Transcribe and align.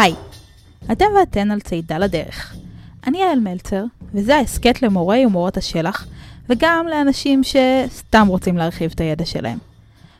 היי, 0.00 0.14
אתם 0.92 1.04
ואתן 1.18 1.50
על 1.50 1.60
צעידה 1.60 1.98
לדרך. 1.98 2.56
אני 3.06 3.18
יעל 3.18 3.40
מלצר, 3.40 3.84
וזה 4.14 4.36
ההסכת 4.36 4.82
למורי 4.82 5.26
ומורות 5.26 5.56
השלח, 5.56 6.06
וגם 6.48 6.86
לאנשים 6.90 7.42
שסתם 7.44 8.26
רוצים 8.26 8.56
להרחיב 8.56 8.90
את 8.94 9.00
הידע 9.00 9.24
שלהם. 9.24 9.58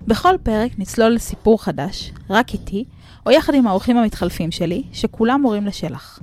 בכל 0.07 0.35
פרק 0.43 0.71
נצלול 0.79 1.09
לסיפור 1.09 1.63
חדש, 1.63 2.13
רק 2.31 2.53
איתי, 2.53 2.85
או 3.27 3.31
יחד 3.31 3.55
עם 3.55 3.67
האורחים 3.67 3.97
המתחלפים 3.97 4.51
שלי, 4.51 4.83
שכולם 4.93 5.43
מורים 5.43 5.67
לשלח. 5.67 6.19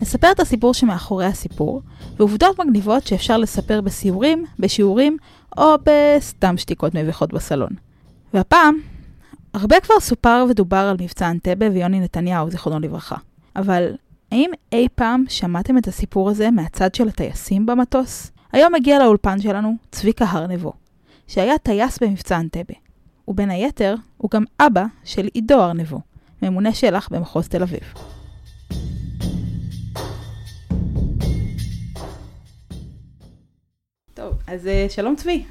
נספר 0.00 0.32
את 0.32 0.40
הסיפור 0.40 0.74
שמאחורי 0.74 1.26
הסיפור, 1.26 1.82
ועובדות 2.16 2.60
מגניבות 2.60 3.06
שאפשר 3.06 3.38
לספר 3.38 3.80
בסיורים, 3.80 4.44
בשיעורים, 4.58 5.16
או 5.58 5.74
בסתם 5.84 6.56
שתיקות 6.58 6.94
מביכות 6.94 7.32
בסלון. 7.32 7.70
והפעם, 8.34 8.80
הרבה 9.54 9.80
כבר 9.80 10.00
סופר 10.00 10.46
ודובר 10.50 10.76
על 10.76 10.96
מבצע 11.00 11.30
אנטבה 11.30 11.70
ויוני 11.70 12.00
נתניהו, 12.00 12.50
זיכרונו 12.50 12.80
לברכה. 12.80 13.16
אבל 13.56 13.96
האם 14.32 14.50
אי 14.72 14.88
פעם 14.94 15.24
שמעתם 15.28 15.78
את 15.78 15.88
הסיפור 15.88 16.30
הזה 16.30 16.50
מהצד 16.50 16.94
של 16.94 17.08
הטייסים 17.08 17.66
במטוס? 17.66 18.30
היום 18.52 18.72
מגיע 18.74 18.98
לאולפן 18.98 19.40
שלנו 19.40 19.76
צביקה 19.90 20.24
הרנבו, 20.24 20.72
שהיה 21.26 21.58
טייס 21.58 21.98
במבצע 22.02 22.40
אנטבה. 22.40 22.74
ובין 23.28 23.50
היתר, 23.50 23.94
הוא 24.16 24.30
גם 24.30 24.44
אבא 24.60 24.84
של 25.04 25.28
עידו 25.34 25.54
הרנבו, 25.54 26.00
ממונה 26.42 26.74
שלח 26.74 27.08
במחוז 27.12 27.48
תל 27.48 27.62
אביב. 27.62 27.80
טוב, 34.14 34.34
אז 34.46 34.66
אה, 34.66 34.86
שלום 34.88 35.16
צבי. 35.16 35.44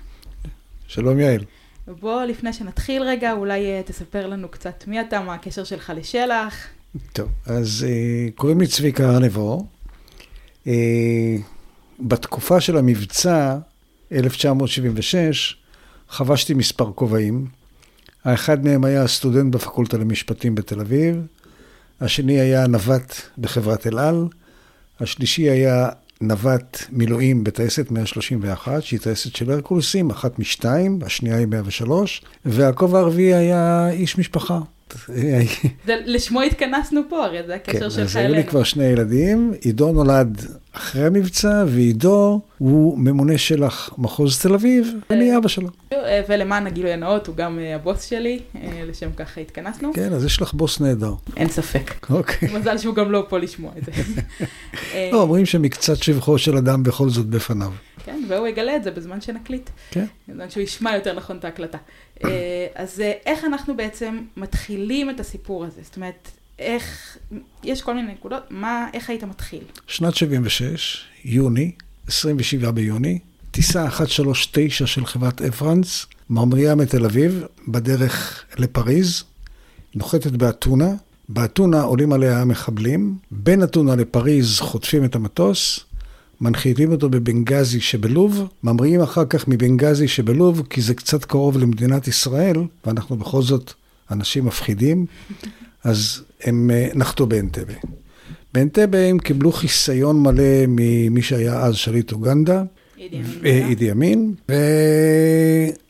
שלום 0.87 1.19
יעל. 1.19 1.58
בוא, 1.89 2.23
לפני 2.23 2.53
שנתחיל 2.53 3.03
רגע, 3.03 3.31
אולי 3.31 3.65
אה, 3.65 3.81
תספר 3.85 4.27
לנו 4.27 4.47
קצת 4.47 4.83
מי 4.87 5.01
אתה, 5.01 5.21
מה 5.21 5.33
הקשר 5.33 5.63
שלך 5.63 5.91
לשלח. 5.95 6.67
טוב, 7.13 7.29
אז 7.45 7.85
uh, 7.87 8.31
קוראים 8.35 8.59
לי 8.59 8.67
צביקה 8.67 9.09
ארנבו. 9.09 9.65
Uh, 10.65 10.69
בתקופה 11.99 12.61
של 12.61 12.77
המבצע, 12.77 13.57
1976, 14.11 15.57
חבשתי 16.09 16.53
מספר 16.53 16.91
כובעים. 16.95 17.47
האחד 18.23 18.65
מהם 18.65 18.83
היה 18.83 19.07
סטודנט 19.07 19.55
בפקולטה 19.55 19.97
למשפטים 19.97 20.55
בתל 20.55 20.79
אביב, 20.79 21.15
השני 22.01 22.39
היה 22.39 22.67
נווט 22.67 23.15
בחברת 23.37 23.87
אל 23.87 23.99
על, 23.99 24.27
השלישי 24.99 25.49
היה 25.49 25.89
נווט 26.21 26.83
מילואים 26.89 27.43
בטייסת 27.43 27.91
131, 27.91 28.83
שהיא 28.83 28.99
טייסת 28.99 29.35
של 29.35 29.51
הרקולסים, 29.51 30.09
אחת 30.09 30.39
משתיים, 30.39 30.99
השנייה 31.05 31.37
היא 31.37 31.47
103, 31.47 32.21
והכובע 32.45 32.99
הרביעי 32.99 33.33
היה 33.33 33.89
איש 33.89 34.17
משפחה. 34.17 34.59
זה, 35.85 35.95
לשמו 36.05 36.41
התכנסנו 36.41 37.01
פה, 37.09 37.25
הרי 37.25 37.39
זה 37.47 37.55
הקשר 37.55 37.79
כן, 37.79 37.89
שלך 37.89 37.99
אז 37.99 38.15
היו 38.15 38.25
אלינו. 38.25 38.41
לי 38.41 38.47
כבר 38.47 38.63
שני 38.63 38.83
ילדים, 38.83 39.53
עידו 39.61 39.91
נולד 39.91 40.41
אחרי 40.73 41.05
המבצע, 41.05 41.63
ועידו 41.67 42.41
הוא 42.57 42.99
ממונה 42.99 43.37
שלח 43.37 43.89
מחוז 43.97 44.41
תל 44.41 44.53
אביב, 44.53 44.93
ואני 45.09 45.37
אבא 45.37 45.47
שלו. 45.47 45.69
אה, 45.93 46.21
ולמען 46.29 46.67
הגילוי 46.67 46.91
הנאות, 46.93 47.27
הוא 47.27 47.35
גם 47.35 47.59
אה, 47.59 47.75
הבוס 47.75 48.03
שלי, 48.03 48.39
אה, 48.55 48.81
לשם 48.85 49.09
כך 49.15 49.37
התכנסנו. 49.37 49.93
כן, 49.93 50.13
אז 50.13 50.25
יש 50.25 50.41
לך 50.41 50.53
בוס 50.53 50.79
נהדר. 50.79 51.13
אין 51.37 51.49
ספק. 51.49 52.09
אוקיי. 52.09 52.49
מזל 52.53 52.77
שהוא 52.77 52.95
גם 52.95 53.11
לא 53.11 53.25
פה 53.29 53.37
לשמוע 53.37 53.71
את 53.77 53.85
זה. 53.85 53.91
אה, 54.93 55.09
לא, 55.13 55.21
אומרים 55.21 55.45
שמקצת 55.45 56.03
שבחו 56.03 56.37
של 56.37 56.57
אדם 56.57 56.83
בכל 56.83 57.09
זאת 57.09 57.25
בפניו. 57.25 57.71
כן, 58.05 58.23
והוא 58.27 58.47
יגלה 58.47 58.75
את 58.75 58.83
זה 58.83 58.91
בזמן 58.91 59.21
שנקליט. 59.21 59.69
כן. 59.91 60.05
בזמן 60.27 60.49
שהוא 60.49 60.63
ישמע 60.63 60.95
יותר 60.95 61.13
נכון 61.13 61.37
את 61.37 61.45
ההקלטה. 61.45 61.77
אה, 62.25 62.67
אז 62.75 62.99
אה, 62.99 63.11
איך 63.25 63.45
אנחנו 63.45 63.77
בעצם 63.77 64.19
מתחילים 64.37 65.09
את 65.09 65.19
הסיפור 65.19 65.65
הזה? 65.65 65.81
זאת 65.83 65.95
אומרת, 65.95 66.31
איך, 66.59 67.17
יש 67.63 67.81
כל 67.81 67.93
מיני 67.93 68.13
נקודות, 68.13 68.43
מה, 68.49 68.87
איך 68.93 69.09
היית 69.09 69.23
מתחיל? 69.23 69.63
שנת 69.87 70.15
76, 70.15 71.05
יוני, 71.25 71.71
27 72.07 72.71
ביוני, 72.71 73.19
טיסה 73.51 73.85
139 73.85 74.87
של 74.87 75.05
חברת 75.05 75.41
אפרנס, 75.41 76.05
ממריאה 76.29 76.75
מתל 76.75 77.05
אביב, 77.05 77.43
בדרך 77.67 78.43
לפריז, 78.57 79.23
נוחתת 79.95 80.31
באתונה, 80.31 80.93
באתונה 81.29 81.81
עולים 81.81 82.13
עליה 82.13 82.41
המחבלים, 82.41 83.17
בין 83.31 83.63
אתונה 83.63 83.95
לפריז 83.95 84.59
חוטפים 84.59 85.05
את 85.05 85.15
המטוס, 85.15 85.79
מנחיתים 86.41 86.91
אותו 86.91 87.09
בבנגזי 87.09 87.79
שבלוב, 87.79 88.47
ממריאים 88.63 89.01
אחר 89.01 89.25
כך 89.25 89.47
מבנגזי 89.47 90.07
שבלוב, 90.07 90.63
כי 90.69 90.81
זה 90.81 90.93
קצת 90.93 91.25
קרוב 91.25 91.57
למדינת 91.57 92.07
ישראל, 92.07 92.57
ואנחנו 92.85 93.17
בכל 93.17 93.41
זאת 93.41 93.73
אנשים 94.11 94.45
מפחידים, 94.45 95.05
אז 95.83 96.21
הם 96.43 96.71
אה, 96.73 96.87
נחתו 96.95 97.25
באנטבה. 97.25 97.73
באנטבה 98.53 98.97
הם 98.97 99.19
קיבלו 99.19 99.51
חיסיון 99.51 100.23
מלא 100.23 100.65
ממי 100.67 101.21
שהיה 101.21 101.59
אז 101.59 101.75
שליט 101.75 102.11
אוגנדה, 102.11 102.63
אה, 102.99 103.67
אידי 103.69 103.91
אמין, 103.91 104.33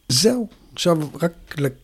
וזהו. 0.09 0.47
עכשיו, 0.73 0.97
רק 1.21 1.31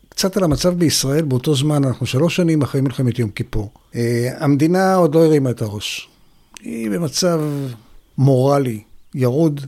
קצת 0.10 0.38
על 0.38 0.44
המצב 0.44 0.74
בישראל, 0.74 1.26
באותו 1.26 1.56
זמן, 1.56 1.84
אנחנו 1.84 2.06
שלוש 2.06 2.36
שנים 2.36 2.62
אחרי 2.62 2.82
מלחמת 2.82 3.20
יום 3.20 3.30
כיפור. 3.30 3.72
אה, 3.96 4.30
המדינה 4.38 4.96
עוד 4.96 5.16
לא 5.16 5.26
הרימה 5.26 5.50
את 5.50 5.62
הראש. 5.62 6.10
היא 6.64 6.90
במצב 6.90 7.42
מורלי 8.18 8.82
ירוד, 9.16 9.62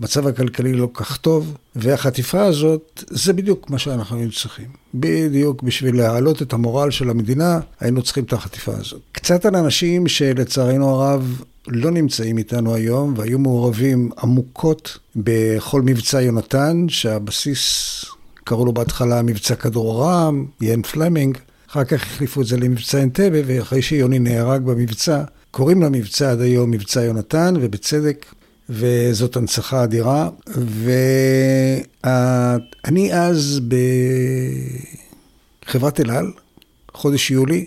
המצב 0.00 0.26
הכלכלי 0.26 0.72
לא 0.72 0.88
כך 0.94 1.16
טוב, 1.16 1.56
והחטיפה 1.76 2.44
הזאת, 2.44 3.04
זה 3.10 3.32
בדיוק 3.32 3.70
מה 3.70 3.78
שאנחנו 3.78 4.16
היינו 4.16 4.32
צריכים. 4.32 4.66
בדיוק 4.94 5.62
בשביל 5.62 5.96
להעלות 5.96 6.42
את 6.42 6.52
המורל 6.52 6.90
של 6.90 7.10
המדינה, 7.10 7.60
היינו 7.80 8.02
צריכים 8.02 8.24
את 8.24 8.32
החטיפה 8.32 8.72
הזאת. 8.76 9.00
קצת 9.12 9.46
על 9.46 9.56
אנשים 9.56 10.08
שלצערנו 10.08 10.88
הרב 10.88 11.42
לא 11.66 11.90
נמצאים 11.90 12.38
איתנו 12.38 12.74
היום, 12.74 13.14
והיו 13.16 13.38
מעורבים 13.38 14.10
עמוקות 14.22 14.98
בכל 15.16 15.82
מבצע 15.82 16.22
יונתן, 16.22 16.86
שהבסיס, 16.88 18.04
קראו 18.44 18.64
לו 18.64 18.72
בהתחלה 18.72 19.22
מבצע 19.22 19.54
כדור 19.54 19.92
הרעם, 19.92 20.46
יאן 20.60 20.82
פלמינג, 20.82 21.38
אחר 21.70 21.84
כך 21.84 22.02
החליפו 22.02 22.40
את 22.40 22.46
זה 22.46 22.56
למבצע 22.56 23.02
אנטבה, 23.02 23.38
ואחרי 23.46 23.82
שיוני 23.82 24.18
נהרג 24.18 24.62
במבצע, 24.62 25.22
קוראים 25.58 25.82
למבצע 25.82 26.30
עד 26.30 26.40
היום 26.40 26.70
מבצע 26.70 27.02
יונתן, 27.02 27.54
ובצדק, 27.60 28.26
וזאת 28.68 29.36
הנצחה 29.36 29.84
אדירה. 29.84 30.28
ואני 32.04 33.14
אז 33.14 33.60
בחברת 35.66 36.00
אל 36.00 36.10
על, 36.10 36.32
חודש 36.94 37.30
יולי, 37.30 37.66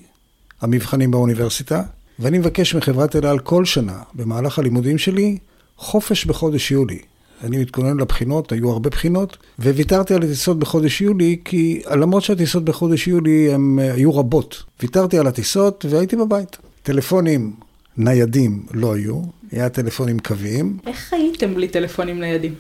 המבחנים 0.62 1.12
באוניברסיטה, 1.12 1.84
ואני 2.19 2.38
מבקש 2.38 2.75
מחברת 2.75 3.16
אל 3.16 3.25
על 3.25 3.40
כל 3.40 3.66
שנה, 3.66 4.00
במהלך 4.13 4.59
הלימודים 4.59 4.97
שלי, 4.97 5.38
חופש 5.78 6.25
בחודש 6.25 6.72
יולי. 6.72 7.00
אני 7.44 7.58
מתכונן 7.58 8.00
לבחינות, 8.00 8.52
היו 8.52 8.72
הרבה 8.72 8.90
בחינות, 8.90 9.38
וויתרתי 9.59 10.13
על 10.13 10.23
הטיסות 10.23 10.59
בחודש 10.59 11.02
יולי, 11.02 11.38
כי 11.46 11.81
למרות 11.96 12.23
שהטיסות 12.23 12.66
בחודש 12.66 13.08
יולי 13.08 13.53
הן 13.53 13.79
היו 13.79 14.16
רבות, 14.16 14.63
ויתרתי 14.81 15.19
על 15.19 15.28
הטיסות 15.28 15.85
והייתי 15.90 16.16
בבית. 16.16 16.58
טלפונים 16.84 17.53
ניידים 17.97 18.66
לא 18.74 18.96
היו, 18.96 19.22
היה 19.52 19.69
טלפונים 19.69 20.19
קוויים. 20.19 20.78
איך 20.88 21.13
הייתם 21.13 21.56
בלי 21.56 21.68
טלפונים 21.68 22.19
ניידים? 22.19 22.56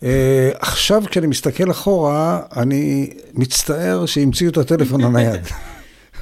Uh, 0.00 0.06
עכשיו, 0.58 1.02
כשאני 1.10 1.26
מסתכל 1.26 1.70
אחורה, 1.70 2.40
אני 2.56 3.10
מצטער 3.34 4.06
שהמציאו 4.06 4.50
את 4.50 4.56
הטלפון 4.56 5.04
הנייד. 5.04 5.40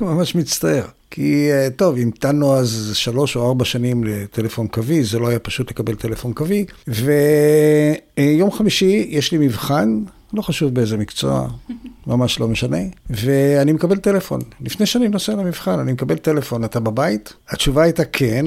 ממש 0.01 0.35
מצטער. 0.35 0.85
כי, 1.11 1.49
uh, 1.51 1.73
טוב, 1.77 1.97
המתנו 1.99 2.55
אז 2.55 2.91
שלוש 2.95 3.37
או 3.37 3.49
ארבע 3.49 3.65
שנים 3.65 4.05
לטלפון 4.05 4.67
קווי, 4.67 5.05
זה 5.05 5.19
לא 5.19 5.29
היה 5.29 5.39
פשוט 5.39 5.71
לקבל 5.71 5.95
טלפון 5.95 6.33
קווי. 6.33 6.65
ויום 6.89 8.49
uh, 8.49 8.53
חמישי 8.53 9.07
יש 9.09 9.33
לי 9.33 9.39
מבחן, 9.39 10.03
לא 10.35 10.43
חשוב 10.43 10.75
באיזה 10.75 10.97
מקצוע, 10.97 11.49
ממש 12.07 12.41
לא 12.41 12.49
משנה, 12.49 12.79
ואני 13.11 13.73
מקבל 13.73 13.97
טלפון. 13.97 14.41
לפני 14.61 14.87
שאני 14.87 15.09
נוסע 15.09 15.35
למבחן, 15.35 15.79
אני 15.79 15.93
מקבל 15.93 16.17
טלפון, 16.17 16.65
אתה 16.65 16.81
בבית? 16.81 17.35
התשובה 17.49 17.83
הייתה 17.83 18.05
כן, 18.05 18.47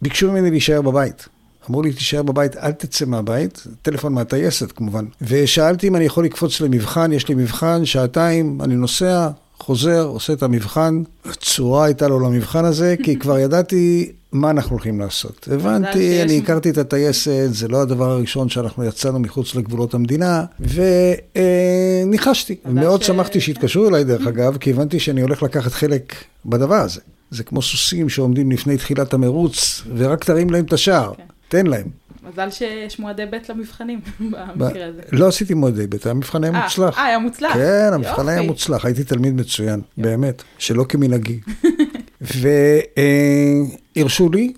וביקשו 0.00 0.32
ממני 0.32 0.50
להישאר 0.50 0.82
בבית. 0.82 1.28
אמרו 1.70 1.82
לי, 1.82 1.92
תישאר 1.92 2.22
בבית, 2.22 2.56
אל 2.56 2.72
תצא 2.72 3.04
מהבית, 3.04 3.66
טלפון 3.82 4.12
מהטייסת 4.12 4.72
כמובן. 4.72 5.04
ושאלתי 5.22 5.88
אם 5.88 5.96
אני 5.96 6.04
יכול 6.04 6.24
לקפוץ 6.24 6.60
למבחן, 6.60 7.12
יש 7.12 7.28
לי 7.28 7.34
מבחן, 7.34 7.84
שעתיים, 7.84 8.58
אני 8.62 8.76
נוסע, 8.76 9.28
חוזר, 9.58 10.02
עושה 10.04 10.32
את 10.32 10.42
המבחן. 10.42 11.02
צורה 11.40 11.84
הייתה 11.84 12.08
לו 12.08 12.20
למבחן 12.20 12.64
הזה, 12.64 12.94
כי 13.02 13.16
כבר 13.20 13.38
ידעתי 13.38 14.12
מה 14.32 14.50
אנחנו 14.50 14.70
הולכים 14.70 15.00
לעשות. 15.00 15.48
הבנתי, 15.52 16.22
אני 16.22 16.38
הכרתי 16.38 16.70
את 16.70 16.78
הטייסת, 16.78 17.48
זה 17.50 17.68
לא 17.68 17.80
הדבר 17.82 18.10
הראשון 18.10 18.48
שאנחנו 18.48 18.84
יצאנו 18.84 19.18
מחוץ 19.18 19.54
לגבולות 19.54 19.94
המדינה, 19.94 20.44
וניחשתי. 22.06 22.56
מאוד 22.64 23.02
ש- 23.02 23.06
שמחתי 23.06 23.40
שהתקשרו 23.40 23.88
אליי, 23.88 24.04
דרך 24.04 24.26
אגב, 24.32 24.56
כי 24.56 24.70
הבנתי 24.70 25.00
שאני 25.00 25.20
הולך 25.20 25.42
לקחת 25.42 25.72
חלק 25.72 26.14
בדבר 26.46 26.74
הזה. 26.74 27.00
זה 27.30 27.44
כמו 27.44 27.62
סוסים 27.62 28.08
שעומדים 28.08 28.50
לפני 28.50 28.76
תחילת 28.76 29.14
המרוץ, 29.14 29.82
ורק 29.96 30.24
תרים 30.24 30.50
להם 30.50 30.64
את 30.64 30.72
השער, 30.72 31.12
כן. 31.16 31.22
תן 31.48 31.66
להם. 31.66 31.86
מזל 32.32 32.50
שיש 32.50 32.98
מועדי 32.98 33.26
ב' 33.26 33.36
למבחנים 33.48 34.00
במקרה 34.20 34.86
הזה. 34.86 35.00
לא 35.12 35.28
עשיתי 35.28 35.54
מועדי 35.54 35.86
ב', 35.86 36.08
המבחן 36.08 36.44
היה 36.44 36.52
אה, 36.54 36.62
מוצלח. 36.64 36.98
אה, 36.98 37.04
היה 37.04 37.18
מוצלח. 37.18 37.52
כן, 37.54 37.90
המבחן 37.92 38.28
היה. 38.28 38.42
מוצלח, 38.42 38.84
הייתי 38.84 39.04
תלמיד 39.04 39.34
מצוין, 39.34 39.80
באמת, 39.98 40.42
שלא 40.58 40.84
כמנהגי. 40.88 41.40
והרשו 43.96 44.28
לי, 44.28 44.52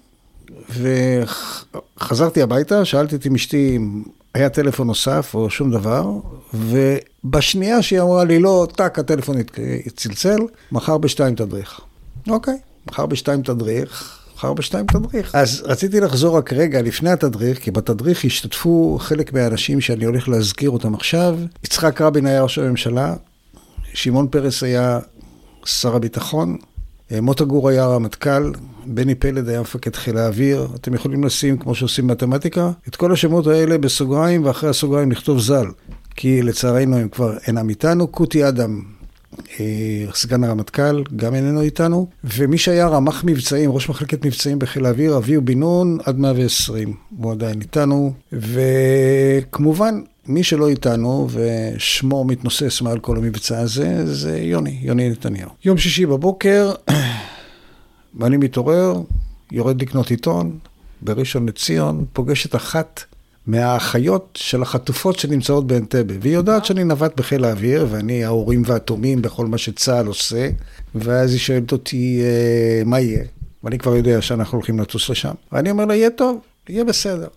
וחזרתי 1.98 2.42
הביתה, 2.42 2.84
שאלתי 2.84 3.16
את 3.16 3.26
אשתי 3.34 3.72
אם 3.76 4.02
היה 4.34 4.48
טלפון 4.48 4.86
נוסף 4.86 5.34
או 5.34 5.50
שום 5.50 5.70
דבר, 5.70 6.12
ובשנייה 6.54 7.82
שהיא 7.82 8.00
אמרה 8.00 8.24
לי 8.24 8.38
לא, 8.38 8.66
טאק, 8.76 8.98
הטלפון 8.98 9.36
הת- 9.38 9.58
צלצל, 9.96 10.38
מחר 10.72 10.98
בשתיים 10.98 11.34
תדריך. 11.34 11.80
אוקיי, 12.28 12.54
מחר 12.90 13.06
בשתיים 13.06 13.42
תדריך, 13.42 14.17
מחר 14.38 14.52
בשתיים 14.52 14.86
תדריך. 14.86 15.34
אז 15.34 15.62
רציתי 15.64 16.00
לחזור 16.00 16.36
רק 16.36 16.52
רגע 16.52 16.82
לפני 16.82 17.10
התדריך, 17.10 17.58
כי 17.58 17.70
בתדריך 17.70 18.24
השתתפו 18.24 18.98
חלק 19.00 19.32
מהאנשים 19.32 19.80
שאני 19.80 20.04
הולך 20.04 20.28
להזכיר 20.28 20.70
אותם 20.70 20.94
עכשיו. 20.94 21.38
יצחק 21.64 22.00
רבין 22.00 22.26
היה 22.26 22.42
ראש 22.42 22.58
הממשלה, 22.58 23.14
שמעון 23.94 24.28
פרס 24.28 24.62
היה 24.62 24.98
שר 25.64 25.96
הביטחון, 25.96 26.56
אה, 27.12 27.20
מוטה 27.20 27.44
גור 27.44 27.68
היה 27.68 27.86
רמטכ"ל, 27.86 28.52
בני 28.86 29.14
פלד 29.14 29.48
היה 29.48 29.60
מפקד 29.60 29.96
חיל 29.96 30.18
האוויר. 30.18 30.68
אתם 30.74 30.94
יכולים 30.94 31.24
לשים, 31.24 31.58
כמו 31.58 31.74
שעושים 31.74 32.06
מתמטיקה, 32.06 32.70
את 32.88 32.96
כל 32.96 33.12
השמות 33.12 33.46
האלה 33.46 33.78
בסוגריים, 33.78 34.44
ואחרי 34.44 34.70
הסוגריים 34.70 35.12
לכתוב 35.12 35.38
ז"ל. 35.40 35.66
כי 36.16 36.42
לצערנו 36.42 36.96
הם 36.96 37.08
כבר 37.08 37.36
אינם 37.46 37.68
איתנו. 37.68 38.06
קותי 38.06 38.48
אדם, 38.48 38.82
סגן 40.14 40.44
הרמטכ"ל, 40.44 41.02
גם 41.16 41.34
איננו 41.34 41.60
איתנו. 41.60 42.06
ומי 42.24 42.58
שהיה 42.58 42.88
רמ"ח 42.88 43.24
מבצעים, 43.24 43.72
ראש 43.72 43.88
מחלקת 43.88 44.26
מבצעים 44.26 44.58
בחיל 44.58 44.86
האוויר, 44.86 45.16
אביהו 45.16 45.42
בן 45.42 45.58
נון, 45.58 45.98
עד 46.04 46.18
120. 46.18 46.94
הוא 47.18 47.32
עדיין 47.32 47.60
איתנו. 47.60 48.12
וכמובן, 48.32 50.00
מי 50.26 50.42
שלא 50.42 50.68
איתנו, 50.68 51.28
ושמו 51.30 52.24
מתנוסס 52.24 52.82
מעל 52.82 52.98
כל 52.98 53.16
המבצע 53.16 53.60
הזה, 53.60 54.14
זה 54.14 54.38
יוני, 54.38 54.78
יוני 54.82 55.10
נתניהו. 55.10 55.50
יום 55.64 55.78
שישי 55.78 56.06
בבוקר, 56.06 56.72
ואני 58.18 58.36
מתעורר, 58.36 58.94
יורד 59.52 59.82
לקנות 59.82 60.10
עיתון, 60.10 60.58
בראשון 61.02 61.48
לציון, 61.48 62.04
פוגש 62.12 62.46
את 62.46 62.54
אחת 62.54 63.04
מהאחיות 63.48 64.38
של 64.40 64.62
החטופות 64.62 65.18
שנמצאות 65.18 65.66
באנטבה, 65.66 66.14
והיא 66.20 66.34
יודעת 66.34 66.64
שאני 66.64 66.84
נווט 66.84 67.16
בחיל 67.16 67.44
האוויר, 67.44 67.86
ואני 67.90 68.24
האורים 68.24 68.62
והתומים 68.66 69.22
בכל 69.22 69.46
מה 69.46 69.58
שצה"ל 69.58 70.06
עושה, 70.06 70.48
ואז 70.94 71.32
היא 71.32 71.38
שואלת 71.40 71.72
אותי, 71.72 72.20
אה, 72.22 72.82
מה 72.84 73.00
יהיה? 73.00 73.24
ואני 73.64 73.78
כבר 73.78 73.96
יודע 73.96 74.22
שאנחנו 74.22 74.58
הולכים 74.58 74.80
לטוס 74.80 75.10
לשם. 75.10 75.34
ואני 75.52 75.70
אומר 75.70 75.84
לה, 75.84 75.94
יהיה 75.94 76.10
טוב, 76.10 76.38
יהיה 76.68 76.84
בסדר. 76.84 77.28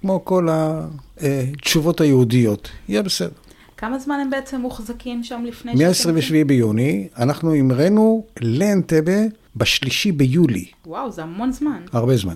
כמו 0.00 0.24
כל 0.24 0.48
התשובות 0.50 2.00
היהודיות, 2.00 2.68
יהיה 2.88 3.02
בסדר. 3.02 3.30
כמה 3.76 3.98
זמן 3.98 4.20
הם 4.22 4.30
בעצם 4.30 4.60
מוחזקים 4.60 5.24
שם 5.24 5.42
לפני 5.46 5.72
שאתם 5.72 6.16
יוצאים? 6.16 6.42
מ-27 6.42 6.46
ביוני, 6.46 7.08
אנחנו 7.18 7.54
המראנו 7.54 8.24
לאנטבה 8.40 9.20
בשלישי 9.56 10.12
ביולי. 10.12 10.66
וואו, 10.86 11.12
זה 11.12 11.22
המון 11.22 11.52
זמן. 11.52 11.82
הרבה 11.92 12.16
זמן, 12.16 12.34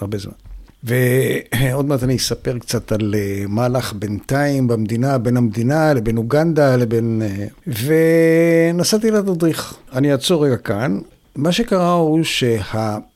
הרבה 0.00 0.18
זמן. 0.18 0.51
ועוד 0.84 1.86
מעט 1.86 2.02
אני 2.02 2.16
אספר 2.16 2.58
קצת 2.58 2.92
על 2.92 3.14
אה, 3.18 3.44
מה 3.48 3.64
הלך 3.64 3.92
בינתיים 3.92 4.68
במדינה, 4.68 5.18
בין 5.18 5.36
המדינה 5.36 5.94
לבין 5.94 6.16
אוגנדה 6.16 6.76
לבין... 6.76 7.22
אה, 7.22 7.46
ונסעתי 8.76 9.10
לתדריך. 9.10 9.74
אני 9.92 10.12
אעצור 10.12 10.46
רגע 10.46 10.56
כאן. 10.56 10.98
מה 11.36 11.52
שקרה 11.52 11.92
הוא 11.92 12.20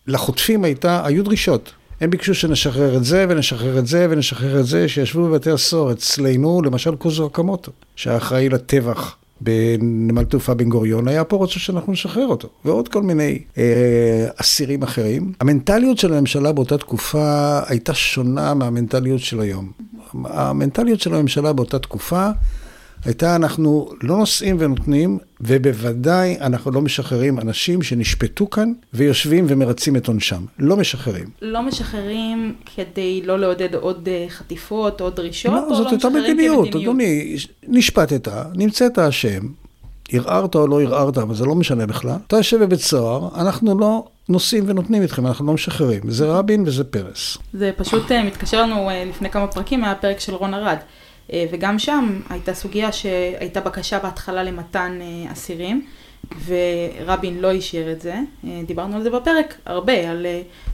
שלחוטפים 0.06 0.64
הייתה, 0.64 1.06
היו 1.06 1.24
דרישות. 1.24 1.72
הם 2.00 2.10
ביקשו 2.10 2.34
שנשחרר 2.34 2.96
את 2.96 3.04
זה 3.04 3.26
ונשחרר 3.28 3.78
את 3.78 3.86
זה 3.86 4.06
ונשחרר 4.10 4.60
את 4.60 4.66
זה, 4.66 4.88
שישבו 4.88 5.28
בבתי 5.28 5.50
הסוהר 5.50 5.92
אצלנו, 5.92 6.62
למשל 6.62 6.96
קוזו 6.96 7.26
אקמוטו, 7.26 7.72
שהיה 7.96 8.16
אחראי 8.16 8.48
לטבח 8.48 9.16
בנמל 9.40 10.24
תעופה 10.24 10.54
בן 10.54 10.68
גוריון, 10.68 11.08
היה 11.08 11.24
פה 11.24 11.36
רוצה 11.36 11.58
שאנחנו 11.58 11.92
נשחרר 11.92 12.26
אותו, 12.26 12.48
ועוד 12.64 12.88
כל 12.88 13.02
מיני 13.02 13.38
אה, 13.58 14.28
אסירים 14.36 14.82
אחרים. 14.82 15.32
המנטליות 15.40 15.98
של 15.98 16.14
הממשלה 16.14 16.52
באותה 16.52 16.78
תקופה 16.78 17.60
הייתה 17.66 17.94
שונה 17.94 18.54
מהמנטליות 18.54 19.20
של 19.20 19.40
היום. 19.40 19.70
המנטליות 20.24 21.00
של 21.00 21.14
הממשלה 21.14 21.52
באותה 21.52 21.78
תקופה 21.78 22.30
הייתה 23.06 23.36
אנחנו 23.36 23.88
לא 24.02 24.16
נושאים 24.16 24.56
ונותנים, 24.58 25.18
ובוודאי 25.40 26.36
אנחנו 26.40 26.70
לא 26.70 26.80
משחררים 26.80 27.40
אנשים 27.40 27.82
שנשפטו 27.82 28.50
כאן 28.50 28.72
ויושבים 28.94 29.44
ומרצים 29.48 29.96
את 29.96 30.08
עונשם. 30.08 30.44
לא 30.58 30.76
משחררים. 30.76 31.26
לא 31.42 31.62
משחררים 31.62 32.54
כדי 32.76 33.22
לא 33.24 33.38
לעודד 33.38 33.74
עוד 33.74 34.08
אה, 34.08 34.26
חטיפות, 34.28 35.00
עוד 35.00 35.16
דרישות, 35.16 35.52
או 35.64 35.70
לא, 35.70 35.76
זאת 35.76 35.86
הייתה 35.92 36.08
משחררים 36.08 36.36
מדיניות, 36.36 36.64
כמדיניות? 36.64 36.82
אדוני, 36.82 37.36
נשפטת, 37.68 38.28
נמצאת 38.54 38.98
אשם, 38.98 39.40
ערערת 40.12 40.54
או 40.54 40.66
לא 40.66 40.82
ערערת, 40.82 41.18
אבל 41.18 41.34
זה 41.34 41.44
לא 41.44 41.54
משנה 41.54 41.86
בכלל. 41.86 42.16
אתה 42.26 42.36
יושב 42.36 42.62
בבית 42.62 42.80
סוהר, 42.80 43.28
אנחנו 43.40 43.78
לא 43.78 44.04
נושאים 44.28 44.64
ונותנים 44.66 45.02
איתכם, 45.02 45.26
אנחנו 45.26 45.46
לא 45.46 45.52
משחררים. 45.52 46.00
זה 46.08 46.26
רבין 46.26 46.62
וזה 46.66 46.84
פרס. 46.84 47.38
זה 47.52 47.70
פשוט 47.76 48.12
אה, 48.12 48.22
מתקשר 48.22 48.62
לנו 48.62 48.90
אה, 48.90 49.04
לפני 49.04 49.30
כמה 49.30 49.46
פרקים 49.46 49.80
מהפרק 49.80 50.20
של 50.20 50.34
רון 50.34 50.54
ארד. 50.54 50.76
אה, 51.32 51.44
וגם 51.52 51.78
שם 51.78 52.20
הייתה 52.30 52.54
סוגיה 52.54 52.92
שהייתה 52.92 53.60
בקשה 53.60 53.98
בהתחלה 53.98 54.42
למתן 54.42 54.98
אה, 55.00 55.32
אסירים, 55.32 55.86
ורבין 56.46 57.38
לא 57.38 57.50
אישר 57.50 57.92
את 57.92 58.00
זה. 58.00 58.14
אה, 58.44 58.60
דיברנו 58.66 58.96
על 58.96 59.02
זה 59.02 59.10
בפרק 59.10 59.54
הרבה, 59.66 60.10
על 60.10 60.26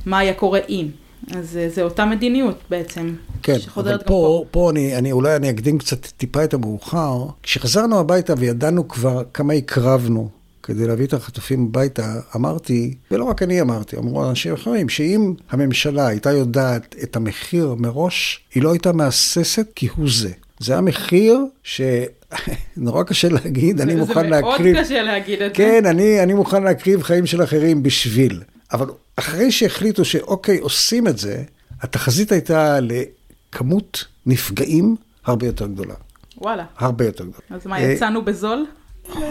מה 0.06 0.18
היה 0.18 0.34
קורה 0.34 0.60
אם. 0.68 0.88
אז 1.36 1.58
זה 1.68 1.82
אותה 1.82 2.04
מדיניות 2.04 2.56
בעצם, 2.70 3.14
כן, 3.42 3.58
שחוזרת 3.58 3.94
אבל 3.94 4.02
גם 4.02 4.08
פה. 4.08 4.44
פה, 4.44 4.44
פה 4.50 4.70
אני, 4.70 4.96
אני, 4.98 5.12
אולי 5.12 5.36
אני 5.36 5.50
אקדים 5.50 5.78
קצת 5.78 6.06
טיפה 6.06 6.44
את 6.44 6.54
המאוחר. 6.54 7.26
כשחזרנו 7.42 8.00
הביתה 8.00 8.34
וידענו 8.38 8.88
כבר 8.88 9.22
כמה 9.34 9.52
הקרבנו 9.52 10.28
כדי 10.62 10.86
להביא 10.86 11.06
את 11.06 11.12
החטופים 11.12 11.64
הביתה, 11.64 12.14
אמרתי, 12.36 12.94
ולא 13.10 13.24
רק 13.24 13.42
אני 13.42 13.60
אמרתי, 13.60 13.96
אמרו 13.96 14.30
אנשים 14.30 14.54
אחרים, 14.54 14.88
שאם 14.88 15.34
הממשלה 15.50 16.06
הייתה 16.06 16.30
יודעת 16.32 16.94
את 17.02 17.16
המחיר 17.16 17.74
מראש, 17.74 18.40
היא 18.54 18.62
לא 18.62 18.72
הייתה 18.72 18.92
מהססת 18.92 19.66
כהוא 19.76 20.08
זה. 20.10 20.30
זה 20.60 20.72
היה 20.72 20.80
מחיר 20.80 21.38
שנורא 21.62 23.02
קשה 23.08 23.28
להגיד, 23.28 23.80
אני 23.80 23.92
זה- 23.92 23.98
מוכן 23.98 24.14
זה 24.22 24.28
להקריב. 24.28 24.72
מאוד 24.74 24.84
קשה 24.84 25.02
להגיד 25.02 25.42
את 25.42 25.50
זה. 25.50 25.54
כן, 25.56 25.86
אני, 25.86 26.22
אני 26.22 26.34
מוכן 26.34 26.62
להקריב 26.62 27.02
חיים 27.02 27.26
של 27.26 27.42
אחרים 27.42 27.82
בשביל. 27.82 28.42
אבל 28.72 28.86
אחרי 29.16 29.52
שהחליטו 29.52 30.04
שאוקיי, 30.04 30.58
עושים 30.58 31.08
את 31.08 31.18
זה, 31.18 31.42
התחזית 31.80 32.32
הייתה 32.32 32.78
לכמות 32.80 34.04
נפגעים 34.26 34.96
הרבה 35.24 35.46
יותר 35.46 35.66
גדולה. 35.66 35.94
וואלה. 36.38 36.64
הרבה 36.78 37.04
יותר 37.04 37.24
גדולה. 37.24 37.38
אז 37.50 37.66
מה, 37.66 37.80
יצאנו 37.80 38.22
בזול? 38.24 38.66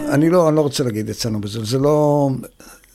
אני 0.10 0.30
לא, 0.30 0.48
אני 0.50 0.56
לא 0.56 0.62
רוצה 0.62 0.84
להגיד 0.84 1.10
יצאנו 1.10 1.42
בזה, 1.42 1.64
זה 1.64 1.80
לא... 1.80 2.30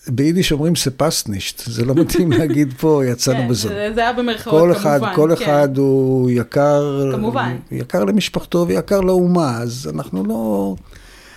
ביידיש 0.08 0.52
אומרים 0.52 0.76
ספסנישט, 0.76 1.62
זה 1.66 1.84
לא 1.84 1.94
מתאים 1.94 2.32
להגיד 2.32 2.74
פה 2.80 3.02
יצאנו 3.06 3.38
כן, 3.38 3.48
בזול. 3.48 3.72
זה 3.72 3.90
זה 3.94 4.00
היה 4.00 4.12
במרכאות 4.12 4.60
כל 4.62 4.74
כמובן. 4.74 4.80
אחד, 4.80 5.14
כל 5.14 5.30
כן. 5.38 5.44
אחד 5.44 5.76
הוא 5.76 6.30
יקר, 6.30 7.10
כמובן. 7.12 7.56
יקר 7.70 8.04
למשפחתו 8.04 8.64
ויקר 8.68 9.00
לאומה, 9.00 9.58
אז 9.58 9.90
אנחנו 9.94 10.24
לא... 10.24 10.74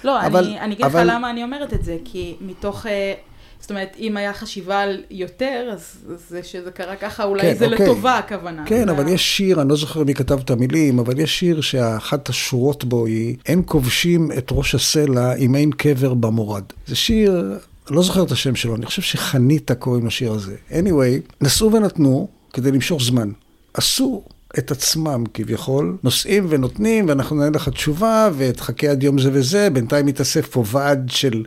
לא, 0.04 0.26
אבל- 0.26 0.44
אני, 0.46 0.60
אני 0.60 0.74
אגיד 0.74 0.86
לך 0.86 0.92
אבל- 0.92 1.12
למה 1.12 1.30
אני 1.30 1.44
אומרת 1.44 1.74
את 1.74 1.84
זה, 1.86 1.98
כי 2.06 2.36
מתוך, 2.42 2.86
אה, 2.86 3.14
זאת 3.62 3.70
אומרת, 3.70 3.96
אם 4.00 4.18
היה 4.18 4.34
חשיבה 4.34 4.80
על 4.82 5.04
יותר, 5.12 5.70
אז 5.74 5.96
זה 6.30 6.44
שזה 6.44 6.72
קרה 6.72 6.96
ככה, 6.96 7.24
אולי 7.24 7.42
כן, 7.42 7.56
זה 7.58 7.66
אוקיי. 7.66 7.86
לטובה 7.86 8.18
הכוונה. 8.18 8.64
כן, 8.66 8.86
זה 8.86 8.92
אבל 8.92 9.08
ה- 9.08 9.12
יש 9.12 9.38
שיר, 9.38 9.62
אני 9.62 9.70
לא 9.70 9.76
זוכר 9.76 10.04
מי 10.04 10.14
כתב 10.14 10.40
את 10.40 10.50
המילים, 10.50 11.00
אבל 11.00 11.20
יש 11.20 11.40
שיר 11.40 11.62
שאחת 11.62 12.30
השורות 12.30 12.84
בו 12.84 13.06
היא, 13.06 13.36
אין 13.46 13.62
כובשים 13.66 14.32
את 14.38 14.48
ראש 14.52 14.76
הסלע 14.76 15.36
אם 15.36 15.56
אין 15.56 15.72
קבר 15.72 16.14
במורד. 16.14 16.64
זה 16.88 16.96
שיר, 16.96 17.60
לא 17.90 18.04
זוכר 18.04 18.24
את 18.24 18.32
השם 18.32 18.56
שלו, 18.56 18.76
אני 18.76 18.86
חושב 18.86 19.02
שחניתה 19.02 19.76
קוראים 19.76 20.08
לשיר 20.08 20.32
הזה. 20.32 20.56
anyway, 20.72 21.34
נשאו 21.42 21.72
ונתנו 21.74 22.28
כדי 22.54 22.72
למשוך 22.72 23.04
זמן. 23.04 23.32
עשו 23.74 24.24
את 24.58 24.72
עצמם 24.72 25.24
כביכול, 25.34 25.98
נושאים 26.04 26.46
ונותנים, 26.50 27.10
ואנחנו 27.10 27.36
נענה 27.36 27.56
לך 27.56 27.70
תשובה, 27.70 28.30
ותחכה 28.38 28.88
עד 28.88 29.04
יום 29.04 29.20
זה 29.20 29.30
וזה. 29.34 29.70
בינתיים 29.70 30.06
מתאסף 30.06 30.48
פה 30.48 30.64
ועד 30.68 31.10
של 31.12 31.44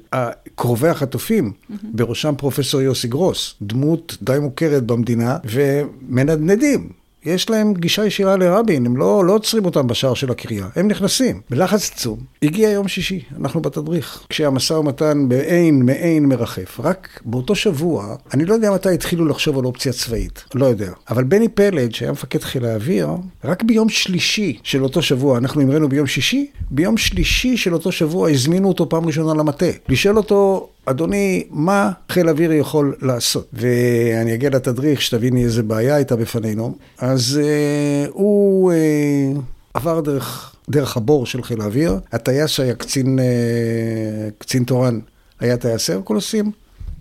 קרובי 0.54 0.88
החטופים, 0.88 1.52
בראשם 1.84 2.34
פרופסור 2.38 2.80
יוסי 2.80 3.08
גרוס, 3.08 3.54
דמות 3.62 4.16
די 4.22 4.38
מוכרת 4.40 4.82
במדינה, 4.86 5.36
ומנדנדים. 5.44 7.01
יש 7.24 7.50
להם 7.50 7.74
גישה 7.74 8.06
ישירה 8.06 8.36
לרבין, 8.36 8.86
הם 8.86 8.96
לא, 8.96 9.24
לא 9.24 9.32
עוצרים 9.34 9.64
אותם 9.64 9.86
בשער 9.86 10.14
של 10.14 10.30
הקריאה, 10.30 10.66
הם 10.76 10.88
נכנסים. 10.88 11.40
בלחץ 11.50 11.90
עצום. 11.94 12.18
הגיע 12.42 12.70
יום 12.70 12.88
שישי, 12.88 13.20
אנחנו 13.40 13.60
בתדריך, 13.60 14.26
כשהמשא 14.28 14.74
ומתן 14.74 15.28
באין 15.28 15.82
מעין 15.82 16.26
מרחף. 16.26 16.80
רק 16.80 17.20
באותו 17.24 17.54
שבוע, 17.54 18.16
אני 18.34 18.44
לא 18.44 18.54
יודע 18.54 18.70
מתי 18.70 18.94
התחילו 18.94 19.26
לחשוב 19.26 19.58
על 19.58 19.64
אופציה 19.64 19.92
צבאית, 19.92 20.44
לא 20.54 20.66
יודע. 20.66 20.90
אבל 21.10 21.24
בני 21.24 21.48
פלד, 21.48 21.94
שהיה 21.94 22.12
מפקד 22.12 22.42
חיל 22.42 22.64
האוויר, 22.64 23.08
רק 23.44 23.62
ביום 23.62 23.88
שלישי 23.88 24.58
של 24.62 24.82
אותו 24.82 25.02
שבוע, 25.02 25.38
אנחנו 25.38 25.60
המראנו 25.60 25.88
ביום 25.88 26.06
שישי, 26.06 26.46
ביום 26.70 26.96
שלישי 26.96 27.56
של 27.56 27.74
אותו 27.74 27.92
שבוע 27.92 28.30
הזמינו 28.30 28.68
אותו 28.68 28.88
פעם 28.88 29.06
ראשונה 29.06 29.34
למטה. 29.34 29.66
לשאול 29.88 30.16
אותו 30.16 30.68
אדוני, 30.86 31.44
מה 31.50 31.90
חיל 32.08 32.28
אוויר 32.28 32.52
יכול 32.52 32.94
לעשות? 33.02 33.48
ואני 33.52 34.34
אגיע 34.34 34.50
לתדריך, 34.50 35.02
שתביני 35.02 35.44
איזה 35.44 35.62
בעיה 35.62 35.94
הייתה 35.94 36.16
בפנינו. 36.16 36.74
אז 36.98 37.40
אה, 37.42 38.06
הוא 38.12 38.72
אה, 38.72 39.32
עבר 39.74 40.00
דרך, 40.00 40.54
דרך 40.68 40.96
הבור 40.96 41.26
של 41.26 41.42
חיל 41.42 41.60
האוויר. 41.60 42.00
הטייס 42.12 42.50
שהיה 42.50 42.74
קצין, 42.74 43.18
אה, 43.18 44.28
קצין 44.38 44.64
תורן 44.64 45.00
היה 45.40 45.56
טייס 45.56 45.90
הרקולסים. 45.90 46.50